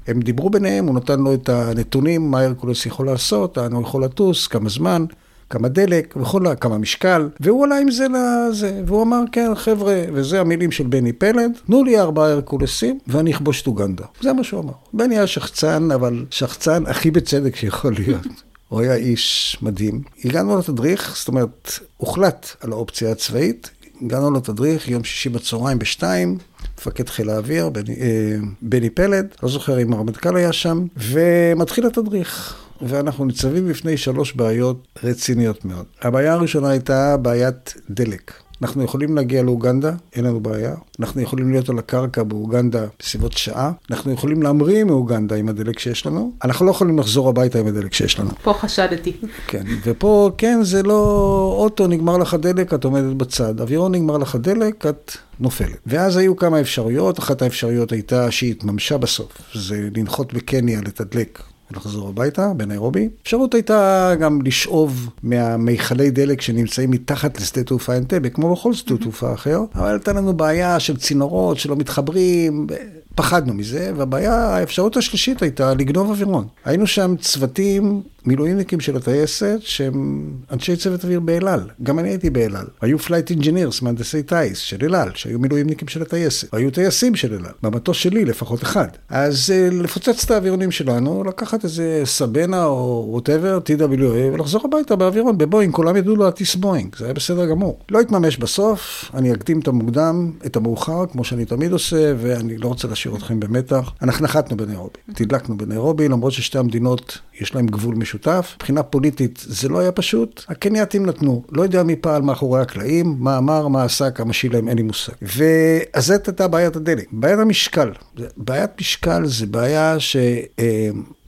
הם 0.08 0.22
דיברו 0.22 0.50
ביניהם, 0.50 0.86
הוא 0.88 0.96
נתן 0.96 1.20
לו 1.20 1.34
את 1.34 1.50
הנתונים, 1.50 2.32
מה 2.32 2.42
הרקולס 2.42 2.86
יכול 2.86 3.06
לעשות, 3.06 3.58
לאן 3.58 3.74
הוא 3.74 3.82
יכול 3.82 4.04
לטוס, 4.04 4.48
כמה 4.48 4.70
זמן. 4.70 5.06
כמה 5.52 5.68
דלק 5.68 6.14
וכל, 6.18 6.46
כמה 6.62 6.78
משקל, 6.78 7.30
והוא 7.40 7.66
עלה 7.66 7.78
עם 7.78 7.92
זה 7.92 8.08
לזה, 8.08 8.82
והוא 8.86 9.04
אמר, 9.04 9.22
כן, 9.32 9.56
חבר'ה, 9.56 10.04
וזה 10.14 10.40
המילים 10.40 10.72
של 10.72 10.88
בני 10.88 11.14
פלד, 11.14 11.52
תנו 11.66 11.84
לי 11.84 12.00
ארבעה 12.00 12.32
הרקולסים 12.32 13.00
ואני 13.08 13.32
אכבוש 13.32 13.62
את 13.62 13.68
אוגנדה. 13.68 14.04
זה 14.22 14.34
מה 14.34 14.44
שהוא 14.44 14.60
אמר. 14.62 14.74
בני 14.94 15.18
היה 15.18 15.28
שחצן, 15.28 15.92
אבל 15.92 16.26
שחצן 16.30 16.84
הכי 16.88 17.12
בצדק 17.12 17.56
שיכול 17.56 17.94
להיות. 17.94 18.28
הוא 18.68 18.82
היה 18.82 18.96
איש 18.96 19.58
מדהים. 19.62 20.02
הגענו 20.26 20.58
לתדריך, 20.58 21.16
זאת 21.18 21.28
אומרת, 21.28 21.80
הוחלט 21.98 22.56
על 22.62 22.72
האופציה 22.72 23.12
הצבאית, 23.12 23.70
הגענו 24.02 24.32
לתדריך, 24.32 24.90
יום 24.90 25.04
שישי 25.04 25.30
בצהריים 25.30 25.80
בשתיים, 25.80 26.38
מפקד 26.78 27.10
חיל 27.10 27.30
האוויר, 27.30 27.70
בני, 27.70 27.96
אה, 28.02 28.38
בני 28.62 28.90
פלד, 28.90 29.28
לא 29.44 29.50
זוכר 29.50 29.82
אם 29.82 29.94
הרמטכ"ל 29.94 30.36
היה 30.36 30.54
שם, 30.54 30.86
ומתחיל 30.98 31.86
התדריך. 31.88 32.56
ואנחנו 32.88 33.26
ניצבים 33.26 33.68
בפני 33.68 33.98
שלוש 33.98 34.34
בעיות 34.34 34.88
רציניות 35.04 35.66
מאוד. 35.66 35.86
הבעיה 36.02 36.34
הראשונה 36.34 36.70
הייתה 36.70 37.18
בעיית 37.18 37.74
דלק. 37.90 38.34
אנחנו 38.62 38.84
יכולים 38.84 39.16
להגיע 39.16 39.44
לאוגנדה, 39.44 39.94
אין 40.16 40.26
לנו 40.26 40.40
בעיה. 40.40 40.76
אנחנו 41.00 41.22
יכולים 41.22 41.52
להיות 41.52 41.70
על 41.70 41.80
הקרקע 41.80 42.24
באוגנדה 42.24 42.86
בסביבות 43.00 43.34
שעה. 43.34 43.72
אנחנו 43.92 44.12
יכולים 44.12 44.44
להמריא 44.44 44.84
מאוגנדה 44.84 45.36
עם 45.36 45.50
הדלק 45.50 45.80
שיש 45.80 46.06
לנו. 46.06 46.32
אנחנו 46.44 46.66
לא 46.66 46.72
יכולים 46.72 47.00
לחזור 47.00 47.30
הביתה 47.30 47.60
עם 47.60 47.68
הדלק 47.68 47.94
שיש 47.94 48.20
לנו. 48.20 48.30
פה 48.44 48.54
חשדתי. 48.54 49.14
כן, 49.48 49.64
ופה, 49.84 50.32
כן, 50.38 50.60
זה 50.64 50.84
לא 50.84 51.56
אוטו, 51.58 51.88
נגמר 51.88 52.18
לך 52.18 52.34
דלק, 52.34 52.74
את 52.74 52.84
עומדת 52.84 53.16
בצד. 53.16 53.62
אווירון 53.62 53.92
נגמר 53.92 54.18
לך 54.18 54.36
דלק, 54.36 54.86
את 54.86 55.12
נופלת. 55.40 55.78
ואז 55.86 56.18
היו 56.18 56.36
כמה 56.36 56.62
אפשרויות. 56.62 57.20
אחת 57.20 57.42
האפשרויות 57.42 57.92
הייתה 57.92 58.32
שהיא 58.32 58.52
התממשה 58.52 58.98
בסוף. 58.98 59.32
זה 59.54 59.90
לנחות 59.96 60.34
בקניה 60.34 60.82
לתדלק 60.82 61.44
ולחזור 61.72 62.10
הביתה 62.10 62.54
בניירובי. 62.58 63.10
אפשרות 63.24 63.54
הייתה 63.54 64.12
גם 64.20 64.42
לשאוב 64.42 65.10
מהמיכלי 65.24 66.12
דלק 66.12 66.42
שנמצאים 66.42 66.92
מתחת 66.92 67.42
לשדה 67.42 67.64
תעופה 67.64 67.98
אנטבה, 67.98 68.30
כמו 68.30 68.52
בכל 68.52 68.74
שדה 68.74 68.98
תעופה 68.98 69.34
אחר, 69.34 69.60
אבל 69.76 69.92
הייתה 69.92 70.14
לנו 70.14 70.34
בעיה 70.34 70.80
של 70.80 70.98
צינורות 70.98 71.58
שלא 71.58 71.76
מתחברים. 71.76 72.68
פחדנו 73.16 73.54
מזה, 73.54 73.92
והבעיה, 73.96 74.34
האפשרות 74.34 74.98
השלישית 74.98 75.42
הייתה 75.42 75.74
לגנוב 75.74 76.10
אווירון. 76.10 76.48
היינו 76.66 76.88
שם 76.88 77.16
צוותים, 77.20 78.02
מילואימניקים 78.26 78.80
של 78.80 78.98
הטייסת, 78.98 79.58
שהם 79.60 80.30
אנשי 80.52 80.76
צוות 80.76 81.04
אוויר 81.04 81.20
באל 81.20 81.48
על. 81.48 81.70
גם 81.84 82.00
אני 82.00 82.10
הייתי 82.10 82.30
באל 82.30 82.56
על. 82.56 82.66
היו 82.82 83.00
flight 83.00 83.30
engineers, 83.30 83.82
מהנדסי 83.82 84.24
טייס 84.24 84.58
של 84.58 84.78
אל 84.84 84.96
על, 84.96 85.10
שהיו 85.14 85.40
מילואימניקים 85.40 85.88
של 85.88 86.02
הטייסת. 86.02 86.54
היו 86.54 86.72
טייסים 86.72 87.16
של 87.16 87.34
אל 87.34 87.46
על, 87.46 87.52
במטוס 87.64 87.98
שלי 87.98 88.26
לפחות 88.26 88.64
אחד. 88.64 88.88
אז 89.10 89.54
אה, 89.54 89.70
לפוצץ 89.72 90.24
את 90.24 90.32
האווירונים 90.32 90.72
שלנו, 90.72 91.24
לקחת 91.24 91.64
איזה 91.64 92.02
סבנה 92.06 92.66
או 92.66 93.08
whatever, 93.10 93.60
TWA, 93.66 94.34
ולחזור 94.34 94.62
הביתה 94.66 94.96
באווירון, 94.96 95.38
בבואינג, 95.38 95.74
כולם 95.74 95.98
ידעו 95.98 96.16
להטיס 96.16 96.56
בואינג, 96.56 96.96
זה 96.96 97.06
היה 97.06 97.14
בסדר 97.14 97.46
גמור. 97.46 97.80
לא 97.92 98.00
התממש 98.00 98.38
בסוף, 98.38 99.12
אני 99.14 99.34
אקדים 99.34 99.60
את 99.60 99.68
המוקדם, 99.68 100.32
את 100.46 100.56
המאוחר, 100.56 101.06
כמו 101.12 101.24
שאני 101.24 101.46
תמיד 101.46 101.72
עושה, 101.72 102.14
ואני 102.18 102.58
לא 102.58 102.68
רוצה 102.68 102.88
להשאיר 103.02 103.16
אתכם 103.16 103.40
במתח. 103.40 103.92
אנחנו 104.02 104.26
נחתנו 104.26 104.58
בניירובי, 104.58 105.00
תדלקנו 105.14 105.58
בניירובי, 105.58 106.08
למרות 106.08 106.32
ששתי 106.32 106.58
המדינות 106.58 107.18
יש 107.42 107.56
להם 107.56 107.68
גבול 107.68 107.96
משותף. 107.96 108.54
מבחינה 108.56 108.84
פוליטית 108.84 109.46
זה 109.48 109.70
לא 109.70 109.80
היה 109.80 109.92
פשוט, 109.92 110.44
הקנייתים 110.50 111.06
נתנו. 111.06 111.44
לא 111.52 111.62
יודע 111.62 111.84
מי 111.84 111.96
פעל 111.96 112.22
מאחורי 112.22 112.62
הקלעים, 112.62 113.16
מה 113.20 113.38
אמר, 113.38 113.68
מה 113.68 113.84
עשה, 113.84 114.12
כמה 114.12 114.34
שילם, 114.34 114.68
אין 114.68 114.78
לי 114.78 114.84
מושג. 114.84 115.14
ואז 115.22 116.06
זאת 116.06 116.28
הייתה 116.28 116.48
בעיית 116.48 116.76
הדלק. 116.76 117.08
בעיית 117.12 117.40
המשקל. 117.40 117.92
בעיית 118.38 118.72
משקל 118.80 119.26
זה 119.26 119.46
בעיה 119.46 119.96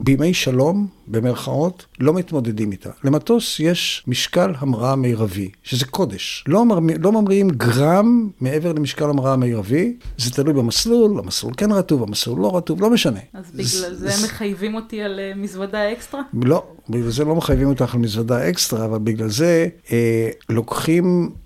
שבימי 0.04 0.34
שלום, 0.34 0.86
במרכאות, 1.06 1.86
לא 2.00 2.14
מתמודדים 2.14 2.72
איתה. 2.72 2.90
למטוס 3.04 3.60
יש 3.60 4.04
משקל 4.06 4.52
המראה 4.58 4.96
מרבי, 4.96 5.50
שזה 5.62 5.86
קודש. 5.86 6.44
לא, 6.48 6.64
מר... 6.64 6.78
לא 6.98 7.12
ממריאים 7.12 7.50
גרם 7.50 8.28
מעבר 8.40 8.72
למשקל 8.72 9.04
המראה 9.04 9.32
המרבי, 9.32 9.96
זה 10.18 10.30
תלוי 10.30 10.54
במסלול, 10.54 11.18
המסלול 11.18 11.52
כן 11.56 11.72
רטוב, 11.72 12.02
המסלול 12.02 12.40
לא 12.40 12.56
רטוב, 12.56 12.80
לא 12.80 12.90
משנה. 12.90 13.20
אז 13.34 13.44
בגלל 13.50 13.94
זה, 13.94 13.94
זה 13.94 14.26
מחייבים 14.26 14.74
אותי 14.74 15.02
על 15.02 15.20
uh, 15.20 15.38
מזוודה 15.38 15.92
אקסטרה? 15.92 16.22
לא, 16.42 16.64
בגלל 16.88 17.10
זה 17.10 17.24
לא 17.24 17.34
מחייבים 17.34 17.68
אותך 17.68 17.94
על 17.94 18.00
מזוודה 18.00 18.48
אקסטרה, 18.48 18.84
אבל 18.84 18.98
בגלל 18.98 19.28
זה 19.28 19.68
אה, 19.92 20.28
לוקחים 20.48 21.30
אה, 21.30 21.43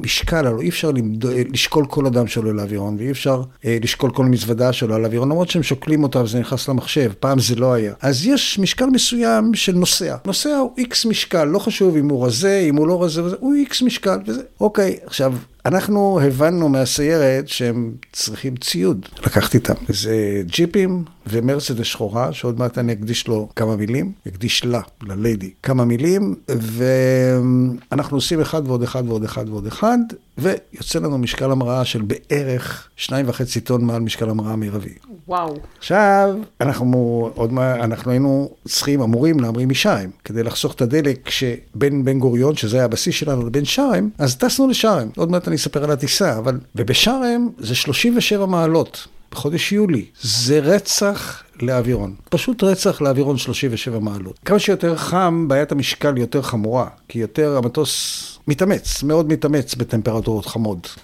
משקל, 0.00 0.46
הלוא 0.46 0.60
אי 0.60 0.68
אפשר 0.68 0.90
למד... 0.90 1.26
לשקול 1.26 1.86
כל 1.86 2.06
אדם 2.06 2.26
שעולה 2.26 2.52
לאווירון, 2.52 2.96
ואי 2.98 3.10
אפשר 3.10 3.42
אה, 3.64 3.78
לשקול 3.82 4.10
כל 4.10 4.24
מזוודה 4.24 4.72
שעולה 4.72 4.98
לאווירון, 4.98 5.28
למרות 5.28 5.50
שהם 5.50 5.62
שוקלים 5.62 6.02
אותה 6.02 6.22
וזה 6.22 6.40
נכנס 6.40 6.68
למחשב, 6.68 7.12
פעם 7.20 7.38
זה 7.38 7.54
לא 7.54 7.72
היה. 7.72 7.94
אז 8.00 8.26
יש 8.26 8.58
משקל 8.58 8.86
מסוים 8.86 9.54
של 9.54 9.72
נוסע. 9.72 10.16
נוסע 10.26 10.56
הוא 10.56 10.70
איקס 10.78 11.04
משקל, 11.04 11.44
לא 11.44 11.58
חשוב 11.58 11.96
אם 11.96 12.08
הוא 12.08 12.26
רזה, 12.26 12.58
אם 12.68 12.76
הוא 12.76 12.88
לא 12.88 13.04
רזה, 13.04 13.22
הוא 13.40 13.54
איקס 13.54 13.82
משקל, 13.82 14.18
וזה, 14.26 14.42
אוקיי, 14.60 14.96
עכשיו... 15.06 15.34
אנחנו 15.66 16.20
הבנו 16.20 16.68
מהסיירת 16.68 17.48
שהם 17.48 17.92
צריכים 18.12 18.56
ציוד 18.56 19.06
לקחת 19.26 19.54
איתם. 19.54 19.74
זה 19.88 20.42
ג'יפים 20.46 21.04
ומרצדס 21.26 21.86
שחורה, 21.86 22.32
שעוד 22.32 22.58
מעט 22.58 22.78
אני 22.78 22.92
אקדיש 22.92 23.28
לו 23.28 23.48
כמה 23.56 23.76
מילים, 23.76 24.12
אקדיש 24.28 24.64
לה, 24.64 24.80
לליידי, 25.02 25.50
כמה 25.62 25.84
מילים, 25.84 26.34
ואנחנו 26.48 28.16
עושים 28.16 28.40
אחד 28.40 28.62
ועוד 28.68 28.82
אחד 28.82 29.08
ועוד 29.08 29.24
אחד 29.24 29.48
ועוד 29.48 29.66
אחד, 29.66 29.98
ויוצא 30.38 30.98
לנו 30.98 31.18
משקל 31.18 31.50
המראה 31.50 31.84
של 31.84 32.02
בערך 32.02 32.88
שניים 32.96 33.28
וחצי 33.28 33.60
טון 33.60 33.84
מעל 33.84 34.00
משקל 34.00 34.30
המראה 34.30 34.52
המרבי. 34.52 34.94
וואו. 35.28 35.56
עכשיו, 35.78 36.34
אנחנו 36.60 37.30
עוד 37.34 37.52
מעט, 37.52 37.76
אנחנו 37.80 38.10
היינו 38.10 38.50
צריכים, 38.68 39.02
אמורים 39.02 39.40
להמריא 39.40 39.66
משארם, 39.66 40.10
כדי 40.24 40.42
לחסוך 40.42 40.74
את 40.74 40.80
הדלק 40.80 41.30
שבין 41.30 42.04
בן 42.04 42.18
גוריון, 42.18 42.56
שזה 42.56 42.76
היה 42.76 42.84
הבסיס 42.84 43.14
שלנו, 43.14 43.46
לבין 43.46 43.64
שארם, 43.64 44.08
אז 44.18 44.36
טסנו 44.36 44.68
לשארם. 44.68 45.08
עוד 45.16 45.30
מעט 45.30 45.48
אני 45.48 45.56
אספר 45.56 45.84
על 45.84 45.90
הטיסה, 45.90 46.38
אבל... 46.38 46.58
ובשארם 46.74 47.48
זה 47.58 47.74
37 47.74 48.46
מעלות. 48.46 49.08
בחודש 49.32 49.72
יולי. 49.72 50.04
זה 50.20 50.58
רצח 50.58 51.42
לאווירון. 51.62 52.14
פשוט 52.30 52.62
רצח 52.62 53.00
לאווירון 53.00 53.38
37 53.38 53.98
מעלות. 53.98 54.38
כמה 54.44 54.58
שיותר 54.58 54.96
חם, 54.96 55.44
בעיית 55.48 55.72
המשקל 55.72 56.18
יותר 56.18 56.42
חמורה, 56.42 56.88
כי 57.08 57.18
יותר 57.18 57.56
המטוס 57.56 58.38
מתאמץ, 58.48 59.02
מאוד 59.02 59.28
מתאמץ 59.32 59.74
בטמפרטורות 59.74 60.46
חמות, 60.46 60.98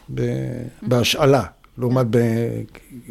בהשאלה. 0.82 1.42
לעומת, 1.78 2.06
ב, 2.10 2.18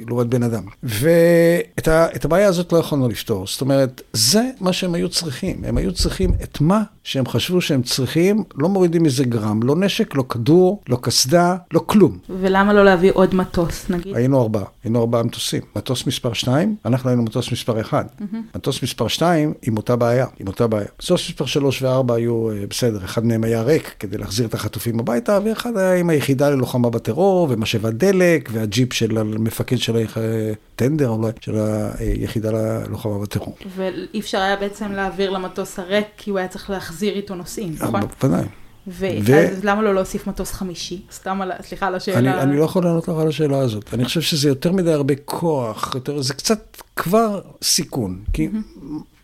לעומת 0.08 0.28
בן 0.28 0.44
אדם. 0.44 0.64
ואת 0.84 1.88
ה, 1.88 2.08
הבעיה 2.24 2.48
הזאת 2.48 2.72
לא 2.74 2.78
יכולנו 2.78 3.10
לפתור. 3.10 3.48
זאת 3.48 3.62
אומרת, 3.62 4.02
זה 4.14 4.50
מה 4.60 4.74
שהם 4.74 4.94
היו 4.94 5.10
צריכים. 5.10 5.64
הם 5.64 5.78
היו 5.78 5.94
צריכים 5.94 6.32
את 6.44 6.62
מה 6.62 6.84
שהם 7.04 7.26
חשבו 7.28 7.62
שהם 7.62 7.82
צריכים, 7.82 8.44
לא 8.56 8.70
מורידים 8.70 9.04
מזה 9.04 9.24
גרם. 9.24 9.64
לא 9.64 9.76
נשק, 9.76 10.16
לא 10.16 10.24
כדור, 10.30 10.82
לא 10.90 10.98
קסדה, 11.02 11.56
לא 11.74 11.84
כלום. 11.86 12.18
ולמה 12.30 12.74
לא 12.74 12.86
להביא 12.86 13.12
עוד 13.14 13.36
מטוס, 13.36 13.90
נגיד? 13.90 14.16
היינו 14.16 14.42
ארבעה, 14.42 14.64
היינו 14.84 15.00
ארבעה 15.00 15.24
מטוסים. 15.24 15.62
מטוס 15.76 16.08
מספר 16.08 16.34
2, 16.34 16.76
אנחנו 16.86 17.10
היינו 17.10 17.24
מטוס 17.24 17.52
מספר 17.52 17.82
1. 17.82 18.08
Mm-hmm. 18.20 18.36
מטוס 18.56 18.84
מספר 18.84 19.08
2 19.08 19.54
עם 19.62 19.78
אותה 19.78 19.96
בעיה, 19.96 20.26
עם 20.40 20.48
אותה 20.48 20.68
בעיה. 20.68 20.88
מטוס 21.04 21.30
מספר 21.30 21.46
3 21.46 21.82
ו-4 21.82 22.14
היו 22.14 22.52
אה, 22.52 22.64
בסדר, 22.70 23.06
אחד 23.06 23.26
מהם 23.26 23.44
היה 23.44 23.62
ריק 23.62 23.96
כדי 24.00 24.18
להחזיר 24.18 24.48
את 24.48 24.54
החטופים 24.54 25.00
הביתה, 25.00 25.40
ואחד 25.46 25.78
היה 25.78 25.96
עם 25.96 26.10
היחידה 26.10 26.50
ללוחמה 26.50 26.90
בטרור, 26.90 27.48
ומשאבת 27.50 27.94
דלק, 27.94 28.50
והג'יפ 28.58 28.94
של 28.94 29.18
המפקד 29.18 29.78
של 29.78 29.96
הטנדר, 30.16 31.10
אולי, 31.10 31.32
של 31.40 31.56
היחידה 32.00 32.52
ללוחמה 32.52 33.20
בטרור. 33.20 33.58
ואי 33.76 34.20
אפשר 34.20 34.38
היה 34.38 34.56
בעצם 34.56 34.92
להעביר 34.92 35.30
למטוס 35.30 35.80
הריק, 35.80 36.08
כי 36.18 36.30
הוא 36.30 36.40
היה 36.40 36.48
צריך 36.48 36.70
להחזיר 36.70 37.14
איתו 37.14 37.36
נוסעים, 37.36 37.74
נכון? 37.80 38.02
בוודאי. 38.22 38.46
ואז 38.88 39.64
למה 39.64 39.82
לא 39.82 39.96
להוסיף 39.96 40.28
מטוס 40.28 40.52
חמישי? 40.52 41.02
סתם, 41.12 41.42
על, 41.42 41.52
סליחה 41.62 41.88
על 41.88 41.96
השאלה. 41.96 42.18
אני, 42.18 42.42
אני 42.42 42.58
לא 42.58 42.64
יכול 42.64 42.84
לענות 42.84 43.08
לך 43.08 43.16
על 43.20 43.28
השאלה 43.28 43.60
הזאת. 43.60 43.94
אני 43.94 44.06
חושב 44.06 44.22
שזה 44.22 44.50
יותר 44.50 44.72
מדי 44.72 44.92
הרבה 44.92 45.14
כוח, 45.26 45.92
יותר, 45.96 46.22
זה 46.22 46.34
קצת 46.34 46.78
כבר 46.96 47.42
סיכון. 47.62 48.24
כי 48.34 48.50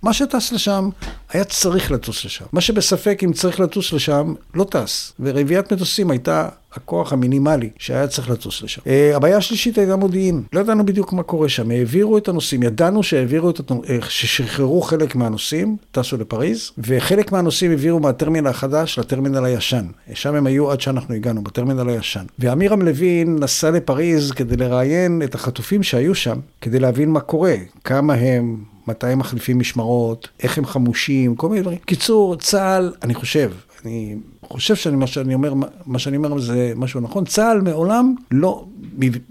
מה 0.03 0.13
שטס 0.13 0.51
לשם, 0.51 0.89
היה 1.29 1.43
צריך 1.43 1.91
לטוס 1.91 2.25
לשם. 2.25 2.45
מה 2.53 2.62
שבספק 2.62 3.22
אם 3.24 3.33
צריך 3.33 3.60
לטוס 3.60 3.93
לשם, 3.93 4.33
לא 4.53 4.63
טס. 4.63 5.13
ורביעיית 5.19 5.74
מטוסים 5.74 6.12
הייתה 6.12 6.50
הכוח 6.74 7.13
המינימלי 7.13 7.69
שהיה 7.77 8.07
צריך 8.07 8.29
לטוס 8.29 8.62
לשם. 8.62 8.81
Uh, 8.81 9.15
הבעיה 9.15 9.38
השלישית 9.38 9.77
הייתה 9.77 9.95
מודיעין. 9.95 10.43
לא 10.53 10.60
ידענו 10.60 10.86
בדיוק 10.86 11.13
מה 11.13 11.24
קורה 11.24 11.50
שם. 11.50 11.72
העבירו 11.72 12.17
את 12.17 12.27
הנוסעים, 12.27 12.63
ידענו 12.63 13.03
שהעבירו 13.03 13.50
את 13.50 13.72
הנוסעים, 13.72 14.00
uh, 14.00 14.05
ששחררו 14.10 14.81
חלק 14.81 15.15
מהנוסעים, 15.15 15.77
טסו 15.91 16.17
לפריז, 16.17 16.72
וחלק 16.77 17.31
מהנוסעים 17.31 17.72
העבירו 17.72 18.00
מהטרמינל 18.00 18.48
החדש 18.48 19.00
לטרמינל 19.00 19.45
הישן. 19.45 19.86
שם 20.13 20.36
הם 20.36 20.48
היו 20.48 20.72
עד 20.72 20.81
שאנחנו 20.81 21.15
הגענו, 21.15 21.43
בטרמינל 21.43 21.89
הישן. 21.89 22.25
ועמירם 22.39 22.81
לוין 22.81 23.36
נסע 23.39 23.72
לפריז 23.72 24.31
כדי 24.31 24.57
לראיין 24.57 25.22
את 25.24 25.36
החטופים 25.36 25.83
שהיו 25.83 26.15
שם, 26.15 26.39
כדי 26.62 26.79
להבין 26.79 27.10
מה 27.10 27.19
קורה, 27.19 27.55
כמה 27.83 28.13
הם, 28.13 28.72
מתי 28.87 29.07
הם 29.07 29.19
מחליפים 29.19 29.59
משמרות, 29.59 30.27
איך 30.43 30.57
הם 30.57 30.65
חמושים, 30.65 31.35
כל 31.35 31.49
מיני 31.49 31.61
דברים. 31.61 31.77
קיצור, 31.85 32.35
צה"ל, 32.35 32.93
אני 33.01 33.13
חושב, 33.13 33.51
אני 33.85 34.17
חושב 34.43 34.75
שמה 34.75 35.07
שאני 35.07 35.33
אומר, 35.33 35.53
מה 35.85 35.99
שאני 35.99 36.17
אומר 36.17 36.39
זה 36.39 36.73
משהו 36.75 37.01
נכון, 37.01 37.25
צה"ל 37.25 37.61
מעולם 37.61 38.15
לא, 38.31 38.65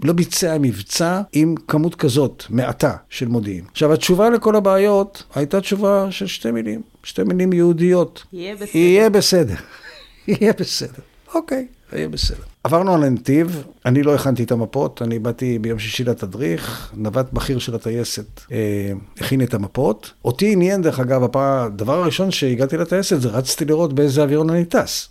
לא 0.03 0.13
ביצע 0.13 0.57
מבצע 0.59 1.21
עם 1.33 1.55
כמות 1.67 1.95
כזאת, 1.95 2.43
מעטה, 2.49 2.95
של 3.09 3.27
מודיעין. 3.27 3.65
עכשיו, 3.71 3.93
התשובה 3.93 4.29
לכל 4.29 4.55
הבעיות 4.55 5.23
הייתה 5.35 5.61
תשובה 5.61 6.07
של 6.11 6.27
שתי 6.27 6.51
מילים, 6.51 6.81
שתי 7.03 7.23
מילים 7.23 7.53
יהודיות. 7.53 8.23
יהיה 8.33 8.55
בסדר. 8.55 8.79
יהיה 8.79 9.09
בסדר. 9.09 9.55
יהיה 10.27 10.53
בסדר. 10.59 11.01
אוקיי, 11.35 11.67
יהיה 11.93 12.09
בסדר. 12.09 12.52
עברנו 12.63 12.93
על 12.93 13.03
הנתיב, 13.03 13.63
אני 13.85 14.03
לא 14.03 14.15
הכנתי 14.15 14.43
את 14.43 14.51
המפות, 14.51 15.01
אני 15.01 15.19
באתי 15.19 15.59
ביום 15.59 15.79
שישי 15.79 16.03
לתדריך, 16.03 16.91
נווט 16.93 17.33
בכיר 17.33 17.59
של 17.59 17.75
הטייסת 17.75 18.41
אה, 18.51 18.91
הכין 19.19 19.41
את 19.41 19.53
המפות. 19.53 20.11
אותי 20.25 20.51
עניין, 20.51 20.81
דרך 20.81 20.99
אגב, 20.99 21.37
הדבר 21.37 22.01
הראשון 22.01 22.31
שהגעתי 22.31 22.77
לטייסת 22.77 23.21
זה 23.21 23.29
רצתי 23.29 23.65
לראות 23.65 23.93
באיזה 23.93 24.23
אווירון 24.23 24.49
אני 24.49 24.65
טס. 24.65 25.09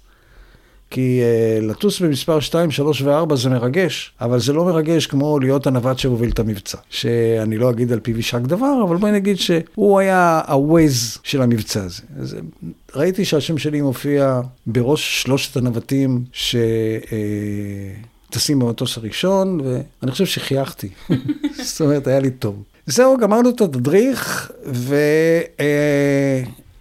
כי 0.92 1.20
uh, 1.20 1.64
לטוס 1.64 2.00
במספר 2.00 2.40
2, 2.40 2.70
3 2.70 3.02
ו-4 3.02 3.36
זה 3.36 3.50
מרגש, 3.50 4.12
אבל 4.20 4.40
זה 4.40 4.52
לא 4.52 4.64
מרגש 4.64 5.06
כמו 5.06 5.38
להיות 5.38 5.66
הנווט 5.66 5.98
שהוביל 5.98 6.30
את 6.30 6.38
המבצע. 6.38 6.78
שאני 6.90 7.58
לא 7.58 7.70
אגיד 7.70 7.92
על 7.92 8.00
פיו 8.00 8.16
יישק 8.16 8.40
דבר, 8.40 8.82
אבל 8.84 8.96
בואי 8.96 9.12
נגיד 9.12 9.36
שהוא 9.38 9.98
היה 9.98 10.40
ה-Waze 10.46 11.18
של 11.22 11.42
המבצע 11.42 11.84
הזה. 11.84 12.02
אז, 12.20 12.36
ראיתי 12.94 13.24
שהשם 13.24 13.58
שלי 13.58 13.80
מופיע 13.80 14.40
בראש 14.66 15.22
שלושת 15.22 15.56
הנווטים 15.56 16.24
ש... 16.32 16.56
Uh, 17.04 17.08
טסים 18.30 18.58
במטוס 18.58 18.96
הראשון, 18.96 19.60
ואני 19.60 20.12
חושב 20.12 20.26
שחייכתי. 20.26 20.88
זאת 21.64 21.80
אומרת, 21.80 22.06
היה 22.06 22.20
לי 22.20 22.30
טוב. 22.30 22.62
זהו, 22.86 23.16
גמרנו 23.18 23.50
את 23.50 23.60
התדריך, 23.60 24.52
ו... 24.66 24.96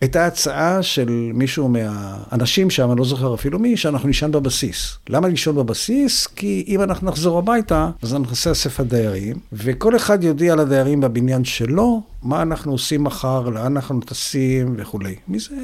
הייתה 0.01 0.25
הצעה 0.25 0.83
של 0.83 1.31
מישהו 1.33 1.69
מהאנשים 1.69 2.69
שם, 2.69 2.91
אני 2.91 2.99
לא 2.99 3.05
זוכר 3.05 3.33
אפילו 3.33 3.59
מי, 3.59 3.77
שאנחנו 3.77 4.07
נישן 4.07 4.31
בבסיס. 4.31 4.97
למה 5.09 5.27
לישון 5.27 5.55
בבסיס? 5.55 6.27
כי 6.27 6.65
אם 6.67 6.81
אנחנו 6.81 7.07
נחזור 7.07 7.37
הביתה, 7.37 7.89
אז 8.01 8.13
אנחנו 8.13 8.29
נעשה 8.29 8.51
אספת 8.51 8.85
דיירים, 8.85 9.35
וכל 9.53 9.95
אחד 9.95 10.23
יודיע 10.23 10.55
לדיירים 10.55 11.01
בבניין 11.01 11.43
שלו, 11.43 12.01
מה 12.23 12.41
אנחנו 12.41 12.71
עושים 12.71 13.03
מחר, 13.03 13.49
לאן 13.49 13.75
אנחנו 13.75 14.01
טסים 14.01 14.75
וכולי. 14.77 15.15
מזה 15.27 15.55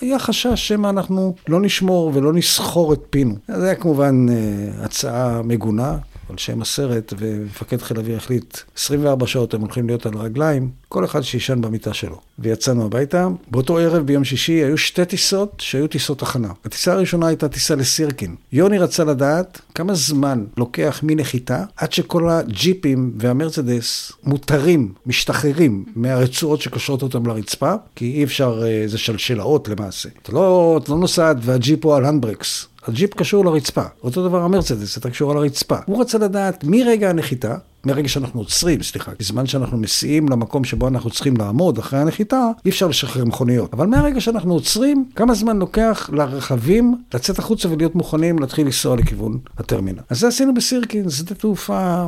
היה 0.00 0.18
חשש 0.18 0.68
שמא 0.68 0.88
אנחנו 0.88 1.34
לא 1.48 1.60
נשמור 1.60 2.10
ולא 2.14 2.32
נסחור 2.32 2.92
את 2.92 3.00
פינו. 3.10 3.34
זה 3.48 3.64
היה 3.64 3.74
כמובן 3.74 4.26
אה, 4.30 4.84
הצעה 4.84 5.42
מגונה. 5.42 5.96
על 6.30 6.38
שם 6.38 6.62
הסרט, 6.62 7.12
ומפקד 7.18 7.82
חיל 7.82 7.96
האוויר 7.96 8.16
החליט, 8.16 8.58
24 8.76 9.26
שעות 9.26 9.54
הם 9.54 9.60
הולכים 9.60 9.86
להיות 9.86 10.06
על 10.06 10.12
הרגליים, 10.16 10.70
כל 10.88 11.04
אחד 11.04 11.20
שישן 11.20 11.60
במיטה 11.60 11.94
שלו. 11.94 12.20
ויצאנו 12.38 12.86
הביתה. 12.86 13.28
באותו 13.50 13.78
ערב, 13.78 14.06
ביום 14.06 14.24
שישי, 14.24 14.52
היו 14.52 14.78
שתי 14.78 15.04
טיסות 15.04 15.54
שהיו 15.58 15.86
טיסות 15.86 16.22
הכנה. 16.22 16.48
הטיסה 16.64 16.92
הראשונה 16.92 17.26
הייתה 17.26 17.48
טיסה 17.48 17.74
לסירקין. 17.74 18.34
יוני 18.52 18.78
רצה 18.78 19.04
לדעת 19.04 19.60
כמה 19.74 19.94
זמן 19.94 20.44
לוקח 20.56 21.00
מנחיתה 21.02 21.64
עד 21.76 21.92
שכל 21.92 22.28
הג'יפים 22.28 23.12
והמרצדס 23.16 24.12
מותרים, 24.24 24.92
משתחררים 25.06 25.84
מהרצועות 25.94 26.60
שקושרות 26.60 27.02
אותם 27.02 27.26
לרצפה, 27.26 27.74
כי 27.94 28.12
אי 28.12 28.24
אפשר, 28.24 28.62
אה, 28.66 28.82
זה 28.86 28.98
שלשלאות 28.98 29.68
למעשה. 29.68 30.08
אתה 30.22 30.32
לא, 30.32 30.80
לא 30.88 30.96
נוסעת 30.98 31.36
והג'יפ 31.40 31.84
הוא 31.84 31.96
על 31.96 32.04
הנדברקס. 32.04 32.66
הג'יפ 32.88 33.14
קשור 33.14 33.44
לרצפה, 33.44 33.82
אותו 34.02 34.28
דבר 34.28 34.42
המרצדס, 34.42 34.98
אתה 34.98 35.10
קשור 35.10 35.30
על 35.30 35.36
הרצפה. 35.36 35.76
הוא 35.86 36.00
רצה 36.00 36.18
לדעת 36.18 36.64
מרגע 36.64 37.10
הנחיתה, 37.10 37.56
מרגע 37.86 38.08
שאנחנו 38.08 38.40
עוצרים, 38.40 38.82
סליחה, 38.82 39.12
בזמן 39.18 39.46
שאנחנו 39.46 39.78
מסיעים 39.78 40.28
למקום 40.28 40.64
שבו 40.64 40.88
אנחנו 40.88 41.10
צריכים 41.10 41.36
לעמוד 41.36 41.78
אחרי 41.78 42.00
הנחיתה, 42.00 42.50
אי 42.64 42.70
אפשר 42.70 42.86
לשחרר 42.86 43.24
מכוניות. 43.24 43.74
אבל 43.74 43.86
מהרגע 43.86 44.20
שאנחנו 44.20 44.54
עוצרים, 44.54 45.04
כמה 45.16 45.34
זמן 45.34 45.58
לוקח 45.58 46.10
לרכבים 46.12 47.02
לצאת 47.14 47.38
החוצה 47.38 47.68
ולהיות 47.70 47.94
מוכנים 47.94 48.38
להתחיל 48.38 48.66
לנסוע 48.66 48.96
לכיוון 48.96 49.38
הטרמינל. 49.58 49.98
אז 50.10 50.20
זה 50.20 50.28
עשינו 50.28 50.54
בסירקין, 50.54 51.10
שדה 51.10 51.34
תעופה 51.34 52.04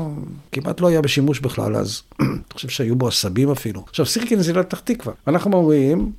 כמעט 0.53 0.81
לא 0.81 0.87
היה 0.89 1.01
בשימוש 1.01 1.41
בכלל 1.41 1.77
אז. 1.77 2.03
אני 2.21 2.29
חושב 2.53 2.69
שהיו 2.69 2.97
בו 2.97 3.09
עשבים 3.09 3.51
אפילו. 3.51 3.85
עכשיו, 3.89 4.07
סירקין 4.07 4.41
זה 4.41 4.53
לפתח 4.53 4.81
תקווה. 4.81 5.15
אנחנו 5.27 5.57
אומרים, 5.57 6.13